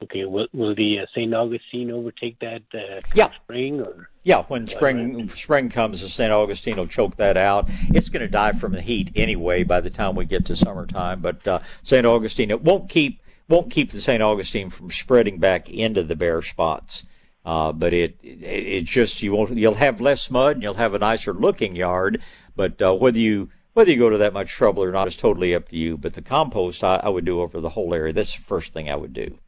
[0.00, 1.34] Okay, will, will the uh, St.
[1.34, 3.30] Augustine overtake that uh, yeah.
[3.42, 3.80] spring?
[3.80, 4.10] Or?
[4.22, 6.32] Yeah, when spring spring comes, the St.
[6.32, 7.66] Augustine will choke that out.
[7.92, 11.20] It's going to die from the heat anyway by the time we get to summertime.
[11.20, 12.06] But uh, St.
[12.06, 14.22] Augustine, it won't keep won't keep the St.
[14.22, 17.04] Augustine from spreading back into the bare spots.
[17.44, 20.94] Uh, but it, it it just you won't you'll have less mud and you'll have
[20.94, 22.22] a nicer looking yard.
[22.54, 25.56] But uh, whether you whether you go to that much trouble or not is totally
[25.56, 25.96] up to you.
[25.96, 28.12] But the compost I, I would do over the whole area.
[28.12, 29.38] That's the first thing I would do.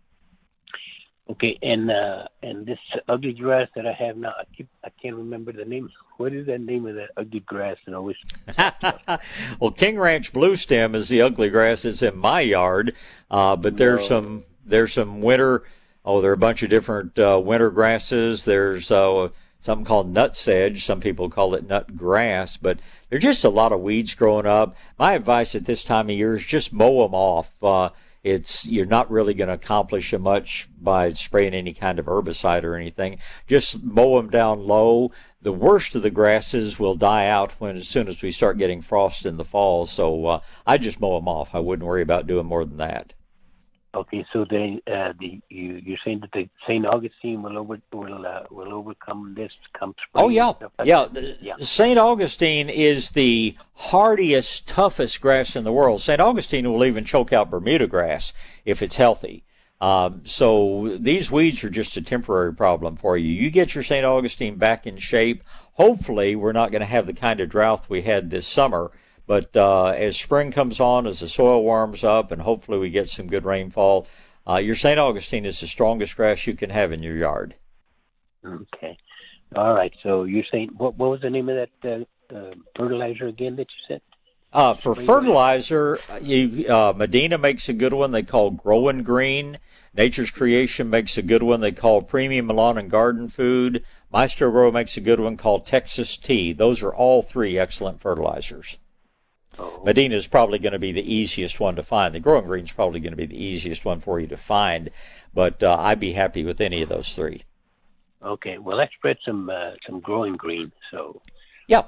[1.30, 5.14] Okay, and uh, and this ugly grass that I have now, I keep I can't
[5.14, 5.88] remember the name.
[6.16, 7.76] What is that name of that ugly grass?
[7.86, 8.16] And always.
[9.60, 12.96] well, King Ranch Blue Stem is the ugly grass that's in my yard,
[13.30, 14.06] uh, but there's no.
[14.06, 15.62] some there's some winter.
[16.04, 18.44] Oh, there are a bunch of different uh, winter grasses.
[18.44, 19.28] There's uh,
[19.60, 20.84] something called nut sedge.
[20.84, 24.74] Some people call it nut grass, but there's just a lot of weeds growing up.
[24.98, 27.50] My advice at this time of year is just mow them off.
[27.62, 27.90] Uh,
[28.22, 32.76] it's you're not really going to accomplish much by spraying any kind of herbicide or
[32.76, 33.18] anything.
[33.46, 35.10] Just mow them down low.
[35.42, 38.82] The worst of the grasses will die out when as soon as we start getting
[38.82, 39.86] frost in the fall.
[39.86, 41.54] So uh, I just mow them off.
[41.54, 43.14] I wouldn't worry about doing more than that.
[43.92, 48.24] Okay, so then uh, the you you're saying that the Saint Augustine will over will
[48.24, 50.24] uh, will overcome this come spring.
[50.24, 51.06] Oh yeah, like yeah.
[51.40, 51.54] yeah.
[51.60, 56.02] Saint Augustine is the hardiest, toughest grass in the world.
[56.02, 58.32] Saint Augustine will even choke out Bermuda grass
[58.64, 59.42] if it's healthy.
[59.80, 63.32] Um, so these weeds are just a temporary problem for you.
[63.32, 64.04] You get your St.
[64.04, 65.42] Augustine back in shape.
[65.72, 68.92] Hopefully, we're not going to have the kind of drought we had this summer
[69.30, 73.08] but uh, as spring comes on, as the soil warms up, and hopefully we get
[73.08, 74.08] some good rainfall,
[74.44, 74.98] uh, your St.
[74.98, 77.54] Augustine is the strongest grass you can have in your yard.
[78.44, 78.98] Okay.
[79.54, 79.92] All right.
[80.02, 80.96] So you're saying what?
[80.96, 84.00] What was the name of that uh, uh, fertilizer again that you said?
[84.52, 89.58] Uh, for fertilizer, you, uh, Medina makes a good one they call Growing Green.
[89.94, 93.84] Nature's Creation makes a good one they call Premium Lawn and Garden Food.
[94.12, 96.52] Maestro-Gro makes a good one called Texas Tea.
[96.52, 98.76] Those are all three excellent fertilizers.
[99.58, 99.82] Oh.
[99.84, 102.14] Medina is probably going to be the easiest one to find.
[102.14, 104.90] The growing green is probably going to be the easiest one for you to find,
[105.34, 107.44] but uh, I'd be happy with any of those three.
[108.22, 110.72] Okay, well, let's spread some uh, some growing green.
[110.90, 111.20] So
[111.66, 111.84] yeah,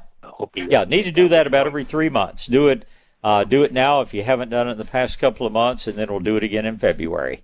[0.54, 2.46] yeah, need to do that about every three months.
[2.46, 2.86] Do it,
[3.22, 5.86] uh, do it now if you haven't done it in the past couple of months,
[5.86, 7.42] and then we'll do it again in February.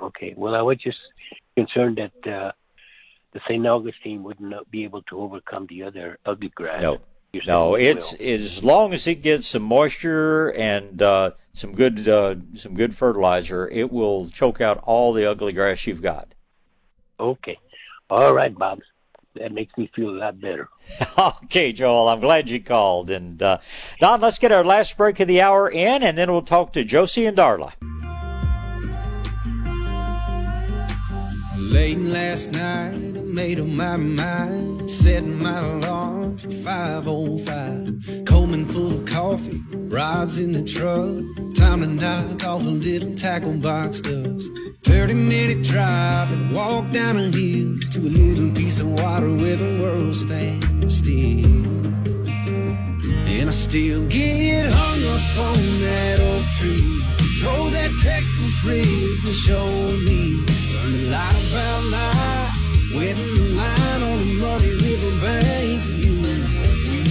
[0.00, 0.34] Okay.
[0.36, 0.98] Well, I was just
[1.56, 2.52] concerned that uh,
[3.32, 3.66] the St.
[3.66, 6.82] Augustine would not be able to overcome the other ugly grass.
[6.82, 7.00] No,
[7.46, 12.74] no, it's as long as it gets some moisture and uh, some good uh, some
[12.74, 16.34] good fertilizer, it will choke out all the ugly grass you've got.
[17.20, 17.58] Okay,
[18.08, 18.80] all right, Bob.
[19.34, 20.68] That makes me feel a lot better.
[21.18, 22.08] okay, Joel.
[22.08, 23.10] I'm glad you called.
[23.10, 23.58] And uh,
[24.00, 26.84] Don, let's get our last break of the hour in, and then we'll talk to
[26.84, 27.72] Josie and Darla.
[31.56, 38.24] Late last night, I made up my mind, setting my alarm for 5:05.
[38.26, 41.24] Coleman full of coffee, rods in the truck.
[41.54, 44.50] Time to knock off a little tackle box dust.
[44.84, 49.56] 30 minute drive and walk down a hill to a little piece of water where
[49.56, 51.46] the world stands still.
[53.34, 57.00] And I still get hung up on that old tree.
[57.40, 58.86] Throw that Texas red
[59.26, 59.66] and show
[60.06, 62.47] me Learned a lot about life,
[62.94, 65.84] wetting the line on a muddy river bank.
[66.00, 67.08] You, we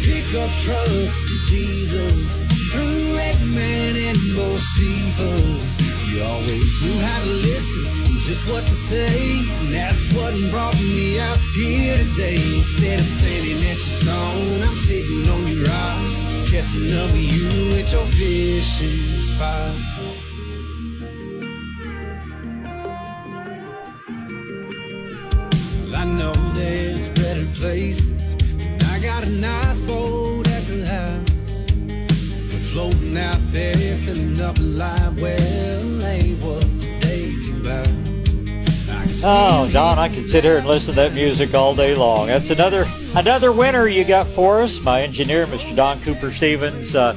[0.00, 2.38] pickup trucks to Jesus,
[2.72, 5.74] through Redman and Bocephus.
[6.08, 9.40] You always knew how to listen and just what to say.
[9.60, 12.38] And that's what brought me out here today.
[12.56, 17.78] Instead of standing at your stone, I'm sitting on your rock, catching up with you
[17.78, 20.03] at your fishing spot.
[27.64, 28.34] Places.
[28.58, 32.52] And I got a nice boat at the house.
[32.52, 35.18] We're floating out there, filling up alive.
[35.18, 37.88] Well, ain't what today's about.
[39.26, 42.26] Oh, Don, I can sit here and listen to that music all day long.
[42.26, 44.82] That's another another winner you got for us.
[44.82, 45.74] My engineer, Mr.
[45.74, 47.16] Don Cooper Stevens, uh,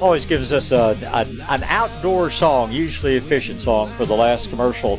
[0.00, 4.50] always gives us a, a, an outdoor song, usually a fishing song, for the last
[4.50, 4.98] commercial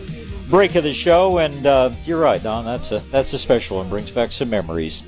[0.50, 1.38] break of the show.
[1.38, 2.66] And uh, you're right, Don.
[2.66, 3.90] That's a that's a special one.
[3.90, 5.04] Brings back some memories.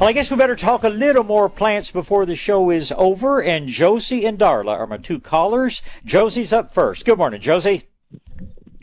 [0.00, 3.42] Well, I guess we better talk a little more plants before the show is over.
[3.42, 5.82] And Josie and Darla are my two callers.
[6.04, 7.04] Josie's up first.
[7.04, 7.88] Good morning, Josie.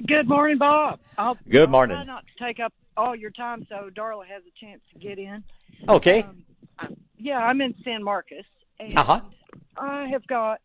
[0.07, 0.99] Good morning, Bob.
[1.17, 1.97] I'll, Good morning.
[1.97, 4.99] I'll try not to take up all your time so Darla has a chance to
[4.99, 5.43] get in.
[5.87, 6.25] Okay.
[7.17, 8.45] Yeah, I'm in San Marcos,
[8.79, 9.21] and Uh huh.
[9.77, 10.61] I have got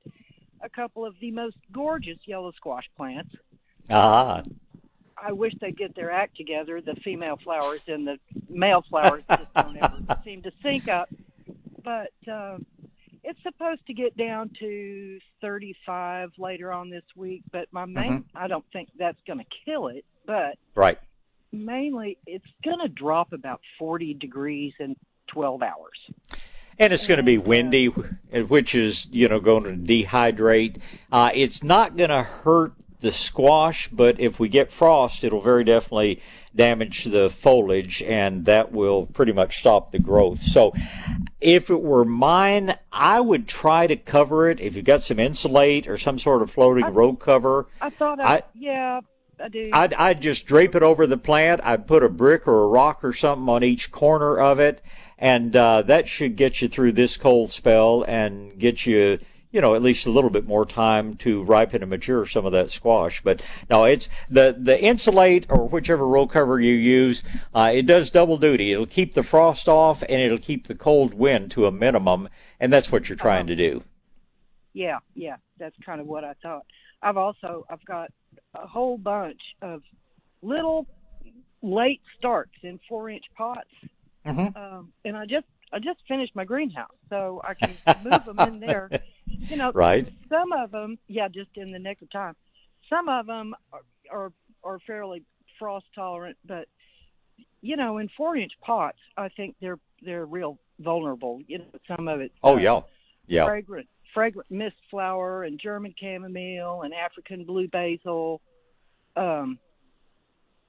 [0.62, 3.34] a couple of the most gorgeous yellow squash plants.
[3.90, 4.42] Ah.
[5.24, 6.80] I wish they'd get their act together.
[6.80, 8.18] The female flowers and the
[8.48, 11.08] male flowers just don't ever seem to sync up.
[11.82, 12.58] But uh,
[13.22, 17.42] it's supposed to get down to 35 later on this week.
[17.50, 20.04] But my main, I don't think that's going to kill it.
[20.26, 20.98] But Right.
[21.52, 24.94] mainly, it's going to drop about 40 degrees in
[25.28, 25.98] 12 hours.
[26.78, 30.80] And it's going to be windy, which is, you know, going to dehydrate.
[31.12, 32.72] Uh, it's not going to hurt
[33.04, 36.20] the squash, but if we get frost, it'll very definitely
[36.56, 40.40] damage the foliage, and that will pretty much stop the growth.
[40.40, 40.72] So,
[41.40, 44.58] if it were mine, I would try to cover it.
[44.60, 48.36] If you've got some N-Sulate or some sort of floating row cover, I thought, I,
[48.36, 49.00] I- yeah,
[49.38, 49.68] I do.
[49.72, 51.60] I'd, I'd just drape it over the plant.
[51.64, 54.80] I'd put a brick or a rock or something on each corner of it,
[55.18, 59.18] and uh, that should get you through this cold spell and get you,
[59.54, 62.50] you know, at least a little bit more time to ripen and mature some of
[62.50, 63.22] that squash.
[63.22, 63.40] But
[63.70, 67.22] no, it's the the N-Sulate or whichever row cover you use.
[67.54, 68.72] Uh, it does double duty.
[68.72, 72.28] It'll keep the frost off and it'll keep the cold wind to a minimum,
[72.58, 73.84] and that's what you're trying to do.
[74.72, 76.66] Yeah, yeah, that's kind of what I thought.
[77.00, 78.10] I've also I've got
[78.54, 79.82] a whole bunch of
[80.42, 80.88] little
[81.62, 83.70] late starts in four inch pots,
[84.26, 84.56] Mhm.
[84.56, 87.70] um, and I just I just finished my greenhouse, so I can
[88.04, 88.90] move them in there.
[89.48, 90.08] You know, Right.
[90.28, 92.34] Some of them, yeah, just in the nick of time.
[92.88, 94.32] Some of them are are,
[94.62, 95.22] are fairly
[95.58, 96.68] frost tolerant, but
[97.62, 101.40] you know, in four inch pots, I think they're they're real vulnerable.
[101.46, 102.32] You know, some of it.
[102.42, 102.80] Oh yeah,
[103.26, 103.44] yeah.
[103.44, 108.40] fragrant fragrant mist flower and German chamomile and African blue basil.
[109.16, 109.58] Um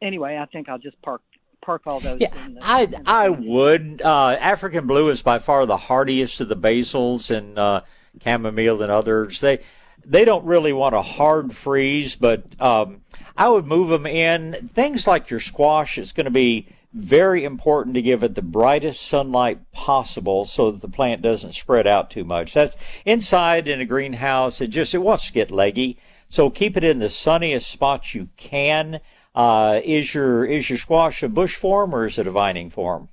[0.02, 1.22] anyway, I think I'll just park
[1.62, 4.02] park all those in the I I would.
[4.04, 7.82] Uh, African blue is by far the hardiest of the basils and uh,
[8.24, 9.40] chamomile than others.
[9.40, 9.60] They
[10.06, 13.02] they don't really want a hard freeze, but um,
[13.36, 14.68] I would move them in.
[14.68, 19.06] Things like your squash is going to be very important to give it the brightest
[19.06, 22.54] sunlight possible so that the plant doesn't spread out too much.
[22.54, 24.62] That's inside in a greenhouse.
[24.62, 25.98] It just it wants to get leggy.
[26.30, 29.02] So keep it in the sunniest spots you can.
[29.34, 33.10] Uh, is your is your squash a bush form or is it a vining form?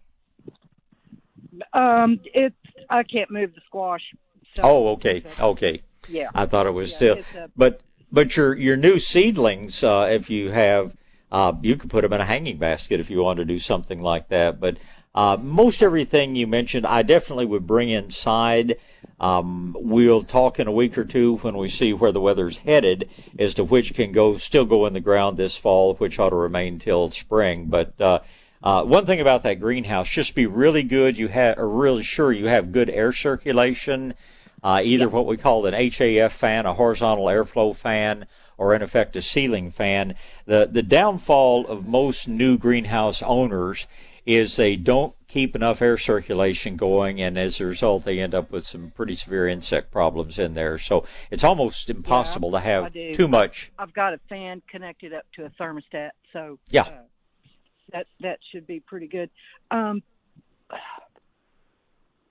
[1.72, 2.54] Um it's
[2.88, 4.02] I can't move the squash.
[4.54, 5.82] So Oh, okay, okay.
[6.08, 6.28] Yeah.
[6.34, 7.80] I thought it was Yeah, still, a- but
[8.10, 10.94] but your your new seedlings, uh, if you have,
[11.30, 14.02] uh, you could put them in a hanging basket if you want to do something
[14.02, 14.60] like that.
[14.60, 14.76] But
[15.14, 18.76] uh, most everything you mentioned, I definitely would bring inside.
[19.20, 23.08] Um, we'll talk in a week or two when we see where the weather's headed
[23.38, 26.36] as to which can go still go in the ground this fall, which ought to
[26.36, 27.66] remain till spring.
[27.66, 28.20] But uh,
[28.62, 31.16] uh, one thing about that greenhouse, just be really good.
[31.18, 34.14] You have, are really sure you have good air circulation.
[34.62, 38.26] Uh, either what we call an HAF fan, a horizontal airflow fan,
[38.56, 40.14] or in effect a ceiling fan.
[40.46, 43.86] The the downfall of most new greenhouse owners
[44.24, 48.52] is they don't keep enough air circulation going, and as a result, they end up
[48.52, 50.78] with some pretty severe insect problems in there.
[50.78, 53.72] So it's almost impossible to have too much.
[53.78, 56.82] I've got a fan connected up to a thermostat, so Yeah.
[56.82, 56.90] uh,
[57.90, 59.28] that that should be pretty good.
[59.72, 60.02] Um,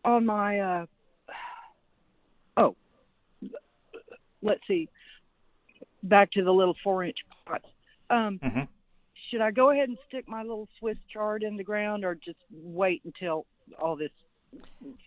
[0.05, 0.85] on my uh,
[2.57, 2.75] oh,
[4.41, 4.89] let's see,
[6.03, 7.65] back to the little four inch pots.
[8.09, 8.63] Um, Mm-hmm.
[9.31, 12.39] Should I go ahead and stick my little Swiss chard in the ground, or just
[12.51, 13.45] wait until
[13.81, 14.11] all this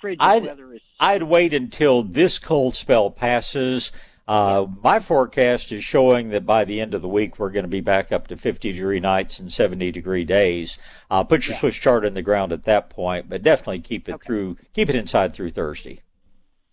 [0.00, 0.80] frigid I'd, weather is?
[0.98, 3.92] I'd wait until this cold spell passes.
[4.26, 7.68] Uh, my forecast is showing that by the end of the week we're going to
[7.68, 10.78] be back up to 50 degree nights and 70 degree days.
[11.10, 14.22] Uh, put your Swiss chard in the ground at that point, but definitely keep it
[14.22, 16.00] through, keep it inside through Thursday.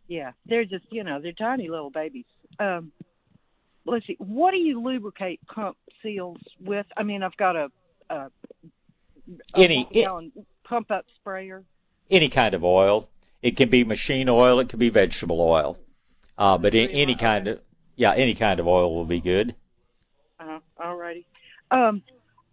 [0.07, 2.25] Yeah, they're just you know they're tiny little babies.
[2.61, 2.91] Um,
[3.85, 6.85] let's see, what do you lubricate pump seals with?
[6.95, 7.71] I mean, I've got a,
[8.09, 8.29] a, a
[9.55, 10.31] Any- gallon
[10.63, 11.63] pump up sprayer.
[12.09, 13.09] any kind of oil.
[13.41, 14.59] It can be machine oil.
[14.59, 15.77] It can be vegetable oil.
[16.37, 17.59] Uh, but in, any kind of
[17.95, 19.55] yeah, any kind of oil will be good.
[20.39, 21.25] Uh, all righty.
[21.71, 22.03] Um,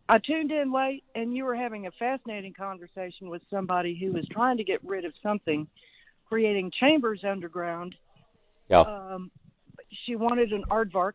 [0.08, 4.26] I tuned in late, and you were having a fascinating conversation with somebody who was
[4.30, 5.66] trying to get rid of something,
[6.28, 7.94] creating chambers underground.
[8.68, 8.80] Yeah.
[8.80, 9.30] Um,
[10.08, 11.12] she wanted an aardvark.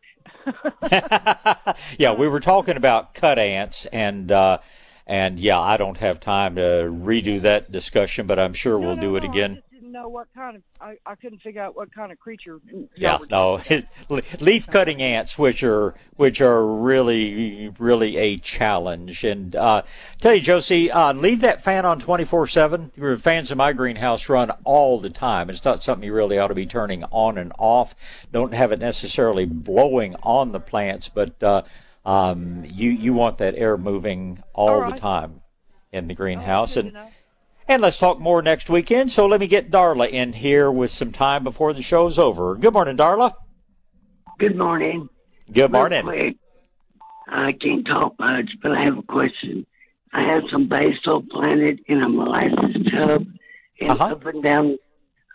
[1.98, 4.58] yeah, we were talking about cut ants, and uh,
[5.06, 8.96] and yeah, I don't have time to redo that discussion, but I'm sure no, we'll
[8.96, 9.62] no, do it no, again.
[9.94, 10.62] Know what kind of.
[10.80, 12.58] I, I couldn't figure out what kind of creature.
[12.96, 13.60] Yeah, no,
[14.40, 19.22] leaf cutting ants, which are which are really really a challenge.
[19.22, 19.82] And uh,
[20.20, 22.90] tell you, Josie, uh, leave that fan on twenty four seven.
[23.20, 25.48] Fans in my greenhouse run all the time.
[25.48, 27.94] It's not something you really ought to be turning on and off.
[28.32, 31.62] Don't have it necessarily blowing on the plants, but uh,
[32.04, 35.40] um, you you want that air moving all, All the time
[35.92, 36.76] in the greenhouse.
[36.76, 36.96] and
[37.68, 39.10] and let's talk more next weekend.
[39.10, 42.54] So let me get Darla in here with some time before the show's over.
[42.54, 43.34] Good morning, Darla.
[44.38, 45.08] Good morning.
[45.52, 46.02] Good morning.
[46.02, 46.36] quick,
[47.28, 49.66] I can't talk much, but I have a question.
[50.12, 53.26] I have some basil planted in a molasses tub,
[53.80, 54.04] and Uh-huh.
[54.12, 54.78] up and down,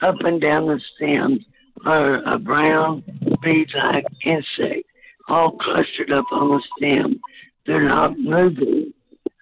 [0.01, 1.41] up and down the stems
[1.85, 3.03] are a brown
[3.41, 4.83] bead-like insect,
[5.27, 7.19] all clustered up on the stem.
[7.65, 8.93] They're not moving.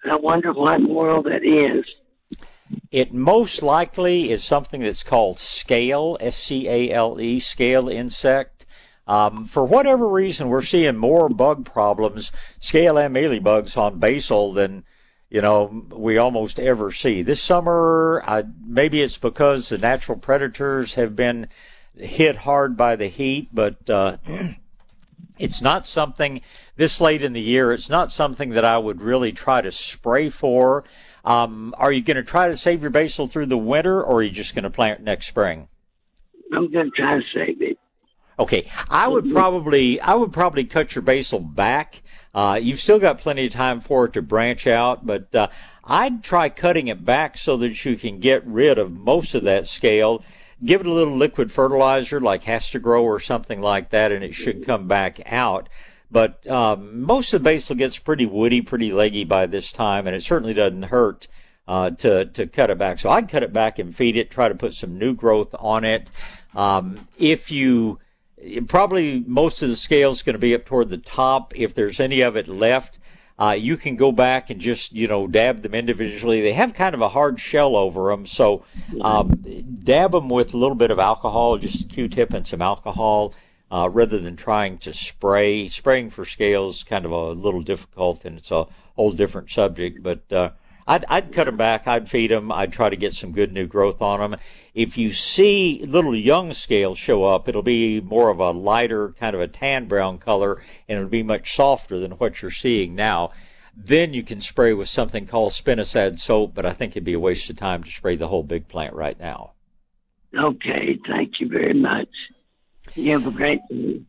[0.04, 1.84] I wonder what in the world that is.
[2.90, 8.66] It most likely is something that's called scale, S C A L E, scale insect.
[9.06, 12.30] Um, for whatever reason, we're seeing more bug problems,
[12.60, 14.84] scale and mealybugs on basil than
[15.30, 17.22] you know we almost ever see.
[17.22, 21.48] This summer, I, maybe it's because the natural predators have been
[21.96, 24.18] hit hard by the heat, but uh,
[25.38, 26.42] it's not something
[26.76, 27.72] this late in the year.
[27.72, 30.84] It's not something that I would really try to spray for.
[31.28, 34.22] Um, are you going to try to save your basil through the winter, or are
[34.22, 35.68] you just going to plant next spring?
[36.54, 37.78] I'm going to try to save it.
[38.38, 42.02] Okay, I would probably I would probably cut your basil back.
[42.34, 45.48] Uh, you've still got plenty of time for it to branch out, but uh,
[45.84, 49.66] I'd try cutting it back so that you can get rid of most of that
[49.66, 50.24] scale.
[50.64, 54.64] Give it a little liquid fertilizer like HastaGro or something like that, and it should
[54.64, 55.68] come back out.
[56.10, 60.16] But um, most of the basil gets pretty woody, pretty leggy by this time, and
[60.16, 61.28] it certainly doesn't hurt
[61.66, 62.98] uh, to to cut it back.
[62.98, 64.30] So I'd cut it back and feed it.
[64.30, 66.10] Try to put some new growth on it.
[66.54, 67.98] Um, if you
[68.66, 71.58] probably most of the scale is going to be up toward the top.
[71.58, 72.98] If there's any of it left,
[73.38, 76.40] uh, you can go back and just you know dab them individually.
[76.40, 78.64] They have kind of a hard shell over them, so
[79.00, 79.44] um,
[79.84, 83.34] dab them with a little bit of alcohol, just a Q-tip and some alcohol,
[83.70, 85.68] uh, rather than trying to spray.
[85.68, 88.66] Spraying for scales is kind of a little difficult, and it's a
[88.96, 90.02] whole different subject.
[90.02, 90.50] But uh,
[90.86, 91.86] I'd, I'd cut them back.
[91.86, 92.50] I'd feed them.
[92.50, 94.40] I'd try to get some good new growth on them.
[94.74, 99.34] If you see little young scales show up, it'll be more of a lighter, kind
[99.34, 103.32] of a tan brown color, and it'll be much softer than what you're seeing now.
[103.76, 107.20] Then you can spray with something called spinosad soap, but I think it'd be a
[107.20, 109.52] waste of time to spray the whole big plant right now.
[110.36, 112.08] Okay, thank you very much.
[112.98, 114.00] You have a great day.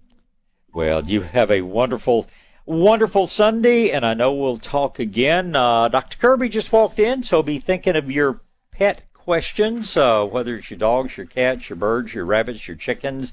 [0.73, 2.25] Well, you have a wonderful,
[2.65, 5.55] wonderful Sunday, and I know we'll talk again.
[5.55, 6.17] Uh, Dr.
[6.17, 8.41] Kirby just walked in, so be thinking of your
[8.71, 13.31] pet questions, uh, whether it's your dogs, your cats, your birds, your rabbits, your chickens.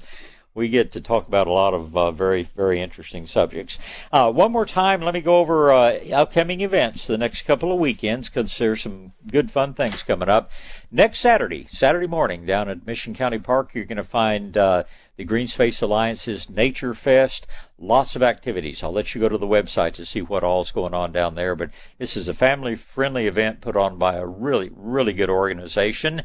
[0.53, 3.79] We get to talk about a lot of uh, very, very interesting subjects.
[4.11, 7.79] Uh, one more time, let me go over uh, upcoming events the next couple of
[7.79, 10.51] weekends because there's some good, fun things coming up.
[10.91, 14.83] Next Saturday, Saturday morning, down at Mission County Park, you're going to find uh,
[15.17, 17.47] the Green Space Alliance's Nature Fest.
[17.79, 18.83] Lots of activities.
[18.83, 21.55] I'll let you go to the website to see what all's going on down there.
[21.55, 26.21] But this is a family-friendly event put on by a really, really good organization.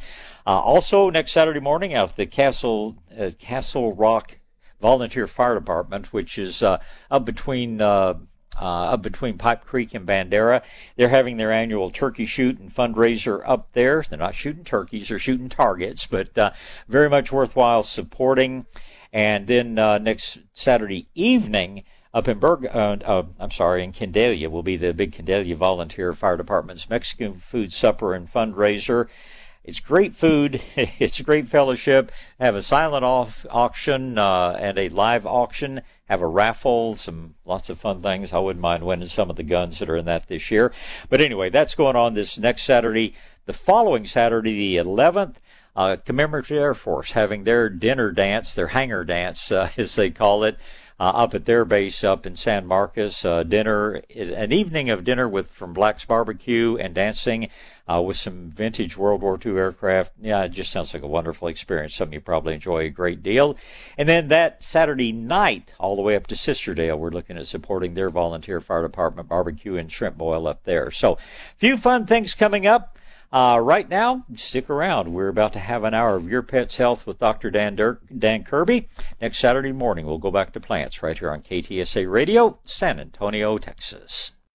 [0.46, 4.38] Uh, also, next Saturday morning, out at the Castle uh, Castle Rock
[4.80, 6.78] Volunteer Fire Department, which is uh,
[7.10, 7.80] up between.
[8.60, 10.62] Uh, up between Pipe Creek and Bandera.
[10.96, 14.04] They're having their annual turkey shoot and fundraiser up there.
[14.08, 16.50] They're not shooting turkeys, they're shooting targets, but uh,
[16.86, 18.66] very much worthwhile supporting.
[19.12, 21.84] And then uh, next Saturday evening,
[22.14, 26.12] up in Berg, uh, uh, I'm sorry, in Kendalia will be the big Kendalia Volunteer
[26.12, 29.08] Fire Department's Mexican food supper and fundraiser.
[29.64, 30.60] It's great food.
[30.76, 32.12] It's great fellowship.
[32.38, 35.82] Have a silent off auction uh, and a live auction.
[36.12, 36.94] Have a raffle.
[36.96, 38.34] Some lots of fun things.
[38.34, 40.70] I wouldn't mind winning some of the guns that are in that this year.
[41.08, 43.14] But anyway, that's going on this next Saturday.
[43.46, 45.36] The following Saturday, the 11th,
[45.74, 50.44] uh, Commemorative Air Force having their dinner dance, their hangar dance, uh, as they call
[50.44, 50.58] it,
[51.04, 53.24] up at their base up in San Marcos.
[53.24, 57.48] Uh, dinner, an evening of dinner with from Black's Barbecue and dancing
[57.88, 60.12] uh, with some vintage World War II aircraft.
[60.20, 61.94] Yeah, it just sounds like a wonderful experience.
[61.94, 63.56] Something you probably enjoy a great deal.
[63.98, 67.94] And then that Saturday night, all the way up to Sisterdale, we're looking at supporting
[67.94, 70.90] their volunteer fire department barbecue and shrimp boil up there.
[70.90, 71.18] So, a
[71.56, 72.98] few fun things coming up.
[73.32, 75.14] Uh, right now, stick around.
[75.14, 77.50] We're about to have an hour of Your Pet's Health with Dr.
[77.50, 78.88] Dan, Dirk, Dan Kirby.
[79.22, 83.56] Next Saturday morning, we'll go back to plants right here on KTSA Radio, San Antonio,
[83.56, 84.32] Texas.